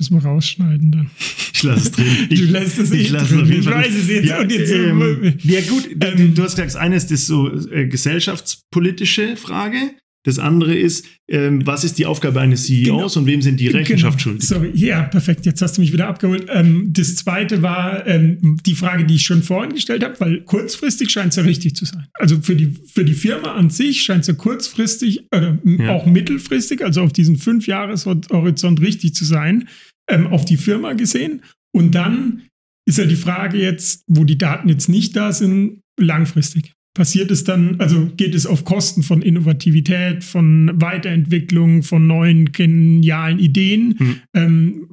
Müssen 0.00 0.14
wir 0.14 0.24
rausschneiden 0.24 0.92
dann. 0.92 1.10
Ich 1.52 1.62
lasse 1.64 1.88
es 1.88 1.90
drin. 1.92 2.26
Ich, 2.30 2.40
du 2.40 2.46
lässt 2.46 2.78
es 2.78 2.90
ich, 2.92 3.10
lasse 3.10 3.36
drin. 3.36 3.52
ich 3.52 3.66
weiß 3.66 3.94
es 3.94 4.08
jetzt. 4.08 4.28
Ja, 4.28 4.40
und 4.40 4.52
jetzt 4.52 4.70
ähm, 4.70 5.34
ja 5.42 5.60
gut, 5.62 5.88
ähm, 6.00 6.34
du 6.34 6.42
hast 6.42 6.52
gesagt, 6.52 6.68
das 6.68 6.76
eine 6.76 6.94
ist 6.94 7.10
das 7.10 7.26
so 7.26 7.52
äh, 7.70 7.88
gesellschaftspolitische 7.88 9.36
Frage 9.36 9.96
das 10.28 10.38
andere 10.38 10.76
ist, 10.76 11.06
ähm, 11.28 11.66
was 11.66 11.84
ist 11.84 11.98
die 11.98 12.06
Aufgabe 12.06 12.40
eines 12.40 12.64
CEOs 12.64 13.14
genau. 13.14 13.20
und 13.20 13.26
wem 13.26 13.42
sind 13.42 13.58
die 13.58 13.66
genau. 13.66 13.78
Rechenschaft 13.78 14.18
genau. 14.18 14.38
schuldig? 14.38 14.48
Sorry, 14.48 14.70
ja, 14.74 15.02
perfekt. 15.02 15.46
Jetzt 15.46 15.62
hast 15.62 15.76
du 15.76 15.80
mich 15.80 15.92
wieder 15.92 16.06
abgeholt. 16.06 16.46
Ähm, 16.52 16.92
das 16.92 17.16
zweite 17.16 17.62
war 17.62 18.06
ähm, 18.06 18.58
die 18.64 18.74
Frage, 18.74 19.04
die 19.04 19.16
ich 19.16 19.22
schon 19.22 19.42
vorhin 19.42 19.72
gestellt 19.72 20.04
habe, 20.04 20.20
weil 20.20 20.40
kurzfristig 20.42 21.10
scheint 21.10 21.30
es 21.30 21.36
ja 21.36 21.42
richtig 21.42 21.74
zu 21.76 21.86
sein. 21.86 22.06
Also 22.14 22.40
für 22.40 22.54
die, 22.54 22.76
für 22.92 23.04
die 23.04 23.14
Firma 23.14 23.54
an 23.54 23.70
sich 23.70 24.02
scheint 24.02 24.22
es 24.22 24.26
ja 24.28 24.34
kurzfristig 24.34 25.26
oder 25.34 25.58
ja. 25.64 25.90
auch 25.90 26.06
mittelfristig, 26.06 26.84
also 26.84 27.02
auf 27.02 27.12
diesen 27.12 27.36
fünf 27.36 27.66
Jahreshorizont 27.66 28.80
richtig 28.80 29.14
zu 29.14 29.24
sein, 29.24 29.68
ähm, 30.08 30.26
auf 30.26 30.44
die 30.44 30.58
Firma 30.58 30.92
gesehen. 30.92 31.42
Und 31.74 31.94
dann 31.94 32.42
ist 32.86 32.98
ja 32.98 33.06
die 33.06 33.16
Frage 33.16 33.58
jetzt, 33.58 34.04
wo 34.06 34.24
die 34.24 34.38
Daten 34.38 34.68
jetzt 34.68 34.88
nicht 34.88 35.16
da 35.16 35.32
sind, 35.32 35.80
langfristig 35.98 36.72
passiert 36.94 37.30
es 37.30 37.44
dann, 37.44 37.76
also 37.78 38.10
geht 38.16 38.34
es 38.34 38.46
auf 38.46 38.64
Kosten 38.64 39.02
von 39.02 39.22
Innovativität, 39.22 40.24
von 40.24 40.70
Weiterentwicklung, 40.74 41.82
von 41.82 42.06
neuen 42.06 42.52
genialen 42.52 43.38
Ideen. 43.38 43.98
Hm. 43.98 44.16
Ähm, 44.34 44.88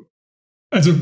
also 0.71 0.93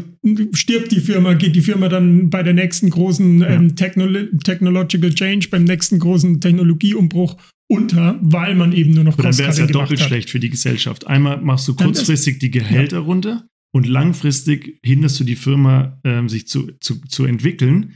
stirbt 0.53 0.91
die 0.91 0.99
Firma, 0.99 1.33
geht 1.33 1.55
die 1.55 1.61
Firma 1.61 1.89
dann 1.89 2.29
bei 2.29 2.43
der 2.43 2.53
nächsten 2.53 2.89
großen 2.89 3.39
ja. 3.39 3.47
ähm, 3.47 3.75
Technolo 3.75 4.25
Technological 4.43 5.13
Change, 5.13 5.47
beim 5.49 5.63
nächsten 5.63 5.99
großen 5.99 6.39
Technologieumbruch 6.39 7.37
unter, 7.67 8.19
weil 8.21 8.55
man 8.55 8.71
eben 8.71 8.93
nur 8.93 9.03
noch 9.03 9.17
Kosten 9.17 9.31
Dann 9.31 9.37
wäre 9.39 9.49
es 9.49 9.57
ja 9.57 9.65
doppelt 9.65 9.99
hat. 9.99 10.07
schlecht 10.07 10.29
für 10.29 10.39
die 10.39 10.49
Gesellschaft. 10.49 11.07
Einmal 11.07 11.41
machst 11.41 11.67
du 11.67 11.75
kurzfristig 11.75 12.39
die 12.39 12.51
Gehälter 12.51 12.97
ja. 12.97 13.03
runter 13.03 13.47
und 13.73 13.87
langfristig 13.87 14.79
hinderst 14.83 15.19
du 15.19 15.23
die 15.23 15.35
Firma, 15.35 15.99
ähm, 16.03 16.29
sich 16.29 16.47
zu, 16.47 16.71
zu, 16.79 17.01
zu 17.07 17.25
entwickeln, 17.25 17.95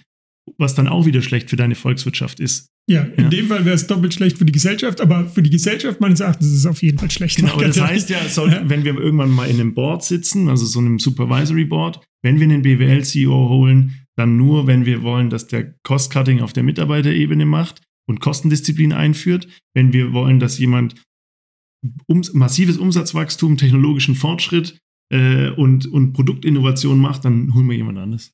was 0.58 0.76
dann 0.76 0.88
auch 0.88 1.06
wieder 1.06 1.22
schlecht 1.22 1.50
für 1.50 1.56
deine 1.56 1.76
Volkswirtschaft 1.76 2.40
ist. 2.40 2.70
Ja, 2.90 3.02
in 3.02 3.26
ja. 3.26 3.30
dem 3.30 3.48
Fall 3.48 3.66
wäre 3.66 3.76
es 3.76 3.86
doppelt 3.88 4.14
schlecht 4.14 4.38
für 4.38 4.46
die 4.46 4.54
Gesellschaft, 4.54 5.02
aber 5.02 5.26
für 5.26 5.44
die 5.44 5.50
Gesellschaft 5.50 6.00
meines 6.00 6.22
Erachtens 6.22 6.48
ist 6.48 6.60
es 6.60 6.66
auf 6.66 6.82
jeden 6.82 6.98
Fall 6.98 7.12
schlecht. 7.12 7.36
Genau, 7.36 7.60
das 7.60 7.82
heißt 7.82 8.10
ja, 8.10 8.24
soll, 8.30 8.52
ja, 8.52 8.70
wenn 8.70 8.86
wir 8.86 8.96
irgendwann 8.98 9.30
mal 9.30 9.50
in 9.50 9.60
einem 9.60 9.74
Board 9.74 10.04
sitzen, 10.04 10.48
also 10.48 10.66
so 10.66 10.80
einem 10.80 10.98
Supervisory 10.98 11.66
Board, 11.66 12.00
wenn 12.24 12.40
wir 12.40 12.46
einen 12.46 12.62
BWL-CEO 12.62 13.50
holen, 13.50 14.06
dann 14.16 14.38
nur, 14.38 14.68
wenn 14.68 14.86
wir 14.86 15.04
wollen, 15.04 15.30
dass 15.30 15.48
der 15.48 15.76
Cost-Cutting 15.84 16.42
auf 16.42 16.54
der 16.54 16.64
Mitarbeiterebene 16.64 17.46
macht 17.46 17.82
und 18.08 18.22
Kostendisziplin 18.22 18.94
einführt, 18.94 19.48
wenn 19.76 19.92
wir 19.92 20.14
wollen, 20.14 20.40
dass 20.40 20.58
jemand 20.58 20.96
um, 22.08 22.22
massives 22.34 22.78
Umsatzwachstum, 22.78 23.58
technologischen 23.58 24.16
Fortschritt 24.16 24.80
äh, 25.14 25.50
und, 25.50 25.86
und 25.86 26.14
Produktinnovation 26.14 27.00
macht, 27.00 27.26
dann 27.26 27.54
holen 27.54 27.70
wir 27.70 27.76
jemand 27.76 28.00
anderes. 28.00 28.32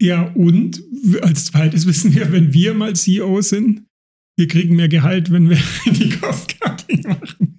Ja, 0.00 0.24
und 0.34 0.82
als 1.22 1.46
zweites 1.46 1.86
wissen 1.86 2.14
wir, 2.14 2.30
wenn 2.32 2.52
wir 2.52 2.74
mal 2.74 2.94
CEO 2.94 3.40
sind, 3.40 3.86
wir 4.38 4.48
kriegen 4.48 4.76
mehr 4.76 4.88
Gehalt, 4.88 5.32
wenn 5.32 5.48
wir 5.48 5.58
die 5.86 6.10
Cost-Cutting 6.10 7.02
machen. 7.06 7.56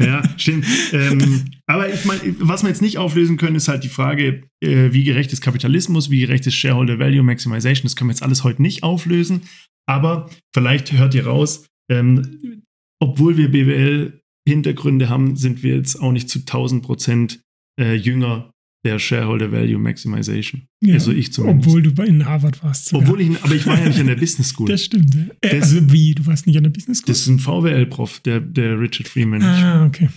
ja, 0.00 0.22
stimmt. 0.36 0.66
Ähm, 0.92 1.44
aber 1.66 1.92
ich 1.92 2.04
meine, 2.04 2.20
was 2.40 2.62
wir 2.62 2.68
jetzt 2.68 2.82
nicht 2.82 2.98
auflösen 2.98 3.38
können, 3.38 3.56
ist 3.56 3.68
halt 3.68 3.84
die 3.84 3.88
Frage, 3.88 4.42
äh, 4.62 4.92
wie 4.92 5.04
gerecht 5.04 5.32
ist 5.32 5.40
Kapitalismus, 5.40 6.10
wie 6.10 6.20
gerecht 6.20 6.46
ist 6.46 6.56
Shareholder 6.56 6.98
Value 6.98 7.22
Maximization. 7.22 7.84
Das 7.84 7.96
können 7.96 8.10
wir 8.10 8.14
jetzt 8.14 8.22
alles 8.22 8.44
heute 8.44 8.60
nicht 8.60 8.82
auflösen. 8.82 9.42
Aber 9.88 10.28
vielleicht 10.54 10.92
hört 10.92 11.14
ihr 11.14 11.26
raus, 11.26 11.66
ähm, 11.90 12.62
obwohl 13.00 13.38
wir 13.38 13.50
BWL-Hintergründe 13.50 15.08
haben, 15.08 15.36
sind 15.36 15.62
wir 15.62 15.76
jetzt 15.76 15.96
auch 15.96 16.12
nicht 16.12 16.28
zu 16.28 16.40
1000 16.40 16.82
Prozent 16.82 17.40
äh, 17.80 17.94
jünger 17.94 18.50
der 18.88 18.98
Shareholder 18.98 19.52
Value 19.52 19.78
Maximization. 19.78 20.62
Ja, 20.82 20.94
also 20.94 21.12
ich 21.12 21.32
zumindest. 21.32 21.68
Obwohl 21.68 21.82
du 21.82 22.02
in 22.02 22.24
Harvard 22.24 22.62
warst. 22.62 22.86
Sogar. 22.86 23.02
Obwohl 23.02 23.20
ich, 23.20 23.42
aber 23.42 23.54
ich 23.54 23.66
war 23.66 23.78
ja 23.78 23.88
nicht 23.88 24.00
an 24.00 24.06
der 24.06 24.16
Business 24.20 24.48
School. 24.50 24.68
Das 24.68 24.84
stimmt. 24.84 25.14
Äh, 25.14 25.58
das, 25.58 25.74
also 25.74 25.92
wie, 25.92 26.14
du 26.14 26.26
warst 26.26 26.46
nicht 26.46 26.56
an 26.56 26.64
der 26.64 26.70
Business 26.70 26.98
School? 26.98 27.12
Das 27.12 27.20
ist 27.20 27.28
ein 27.28 27.38
VWL-Prof, 27.38 28.20
der, 28.20 28.40
der 28.40 28.80
Richard 28.80 29.08
Freeman. 29.08 29.42
Ah, 29.42 29.86
okay. 29.86 30.08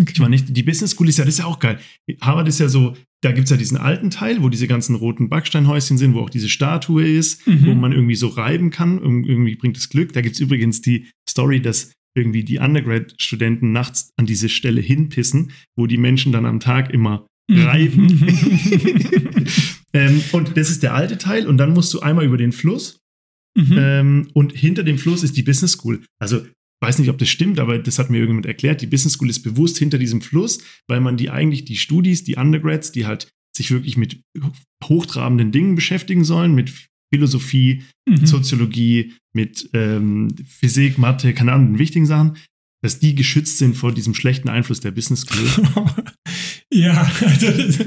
okay. 0.00 0.12
Ich 0.12 0.20
war 0.20 0.28
nicht, 0.28 0.56
die 0.56 0.62
Business 0.62 0.92
School 0.92 1.08
ist 1.08 1.18
ja, 1.18 1.24
das 1.24 1.34
ist 1.34 1.38
ja 1.40 1.46
auch 1.46 1.58
geil. 1.58 1.78
Harvard 2.20 2.48
ist 2.48 2.60
ja 2.60 2.68
so, 2.68 2.96
da 3.22 3.32
gibt 3.32 3.44
es 3.44 3.50
ja 3.50 3.56
diesen 3.56 3.76
alten 3.76 4.10
Teil, 4.10 4.42
wo 4.42 4.48
diese 4.48 4.66
ganzen 4.66 4.94
roten 4.94 5.28
Backsteinhäuschen 5.28 5.98
sind, 5.98 6.14
wo 6.14 6.20
auch 6.20 6.30
diese 6.30 6.48
Statue 6.48 7.06
ist, 7.06 7.46
mhm. 7.46 7.66
wo 7.66 7.74
man 7.74 7.92
irgendwie 7.92 8.14
so 8.14 8.28
reiben 8.28 8.70
kann. 8.70 8.98
Irgendwie 8.98 9.56
bringt 9.56 9.76
es 9.76 9.88
Glück. 9.88 10.12
Da 10.12 10.20
gibt 10.20 10.36
es 10.36 10.40
übrigens 10.40 10.80
die 10.80 11.08
Story, 11.28 11.60
dass 11.60 11.92
irgendwie 12.14 12.44
die 12.44 12.58
Undergrad-Studenten 12.58 13.72
nachts 13.72 14.10
an 14.16 14.26
diese 14.26 14.48
Stelle 14.48 14.80
hinpissen, 14.80 15.52
wo 15.76 15.86
die 15.86 15.98
Menschen 15.98 16.32
dann 16.32 16.46
am 16.46 16.60
Tag 16.60 16.90
immer 16.90 17.26
reiben. 17.58 18.26
ähm, 19.92 20.22
und 20.32 20.56
das 20.56 20.70
ist 20.70 20.82
der 20.82 20.94
alte 20.94 21.18
Teil. 21.18 21.46
Und 21.46 21.58
dann 21.58 21.72
musst 21.72 21.92
du 21.94 22.00
einmal 22.00 22.24
über 22.24 22.36
den 22.36 22.52
Fluss. 22.52 23.00
Mhm. 23.56 23.76
Ähm, 23.78 24.28
und 24.34 24.52
hinter 24.52 24.82
dem 24.82 24.98
Fluss 24.98 25.22
ist 25.22 25.36
die 25.36 25.42
Business 25.42 25.72
School. 25.72 26.02
Also 26.18 26.42
weiß 26.82 26.98
nicht, 26.98 27.10
ob 27.10 27.18
das 27.18 27.28
stimmt, 27.28 27.58
aber 27.58 27.78
das 27.78 27.98
hat 27.98 28.10
mir 28.10 28.18
irgendjemand 28.18 28.46
erklärt. 28.46 28.80
Die 28.80 28.86
Business 28.86 29.14
School 29.14 29.30
ist 29.30 29.42
bewusst 29.42 29.78
hinter 29.78 29.98
diesem 29.98 30.20
Fluss, 30.20 30.62
weil 30.88 31.00
man 31.00 31.16
die 31.16 31.30
eigentlich 31.30 31.64
die 31.64 31.76
Studis, 31.76 32.24
die 32.24 32.36
Undergrads, 32.36 32.92
die 32.92 33.06
halt 33.06 33.28
sich 33.56 33.70
wirklich 33.70 33.96
mit 33.96 34.20
hochtrabenden 34.84 35.52
Dingen 35.52 35.74
beschäftigen 35.74 36.24
sollen, 36.24 36.54
mit 36.54 36.72
Philosophie, 37.12 37.82
mhm. 38.08 38.24
Soziologie, 38.24 39.14
mit 39.34 39.68
ähm, 39.74 40.34
Physik, 40.46 40.96
Mathe, 40.98 41.34
keine 41.34 41.52
Ahnung, 41.52 41.78
wichtigen 41.78 42.06
Sachen, 42.06 42.36
dass 42.82 42.98
die 42.98 43.14
geschützt 43.14 43.58
sind 43.58 43.76
vor 43.76 43.92
diesem 43.92 44.14
schlechten 44.14 44.48
Einfluss 44.48 44.80
der 44.80 44.90
Business 44.90 45.22
School. 45.22 45.66
ja, 46.72 47.10
also 47.20 47.84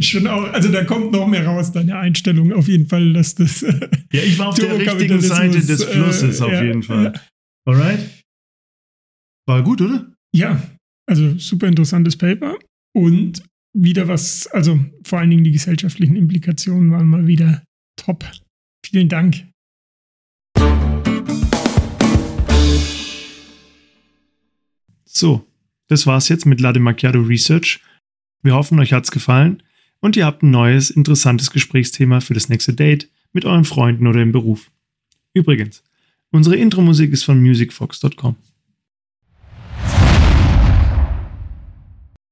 schon 0.00 0.26
auch, 0.26 0.44
also 0.52 0.68
da 0.68 0.84
kommt 0.84 1.12
noch 1.12 1.26
mehr 1.26 1.46
raus, 1.46 1.72
deine 1.72 1.96
Einstellung 1.96 2.52
auf 2.52 2.68
jeden 2.68 2.88
Fall, 2.88 3.12
dass 3.12 3.34
das. 3.34 3.60
ja, 3.60 4.22
ich 4.22 4.38
war 4.38 4.48
auf 4.48 4.58
der 4.58 4.78
richtigen 4.78 5.20
Seite 5.20 5.60
des 5.60 5.84
Flusses 5.84 6.40
äh, 6.40 6.42
auf 6.42 6.52
ja, 6.52 6.64
jeden 6.64 6.82
Fall. 6.82 7.12
Ja. 7.14 7.20
Alright? 7.66 8.24
War 9.46 9.62
gut, 9.62 9.80
oder? 9.80 10.12
Ja, 10.34 10.62
also 11.08 11.36
super 11.38 11.68
interessantes 11.68 12.16
Paper 12.16 12.58
und 12.96 13.42
wieder 13.74 14.08
was, 14.08 14.46
also 14.48 14.78
vor 15.04 15.20
allen 15.20 15.30
Dingen 15.30 15.44
die 15.44 15.52
gesellschaftlichen 15.52 16.16
Implikationen 16.16 16.90
waren 16.90 17.06
mal 17.06 17.26
wieder 17.26 17.62
top. 17.96 18.24
Vielen 18.84 19.08
Dank. 19.08 19.51
So, 25.14 25.46
das 25.88 26.06
war's 26.06 26.30
jetzt 26.30 26.46
mit 26.46 26.58
Lade 26.58 26.80
Macchiato 26.80 27.20
Research. 27.20 27.80
Wir 28.42 28.54
hoffen, 28.54 28.80
euch 28.80 28.94
hat's 28.94 29.10
gefallen. 29.10 29.62
und 30.00 30.16
ihr 30.16 30.24
habt 30.24 30.42
ein 30.42 30.50
neues, 30.50 30.90
interessantes 30.90 31.50
Gesprächsthema 31.50 32.20
für 32.20 32.34
das 32.34 32.48
nächste 32.48 32.72
Date 32.72 33.08
mit 33.32 33.44
euren 33.44 33.64
Freunden 33.66 34.06
oder 34.06 34.20
im 34.20 34.32
Beruf. 34.32 34.72
Übrigens, 35.34 35.84
unsere 36.32 36.56
Intro-Musik 36.56 37.12
ist 37.12 37.24
von 37.24 37.40
musicfox.com. 37.40 38.36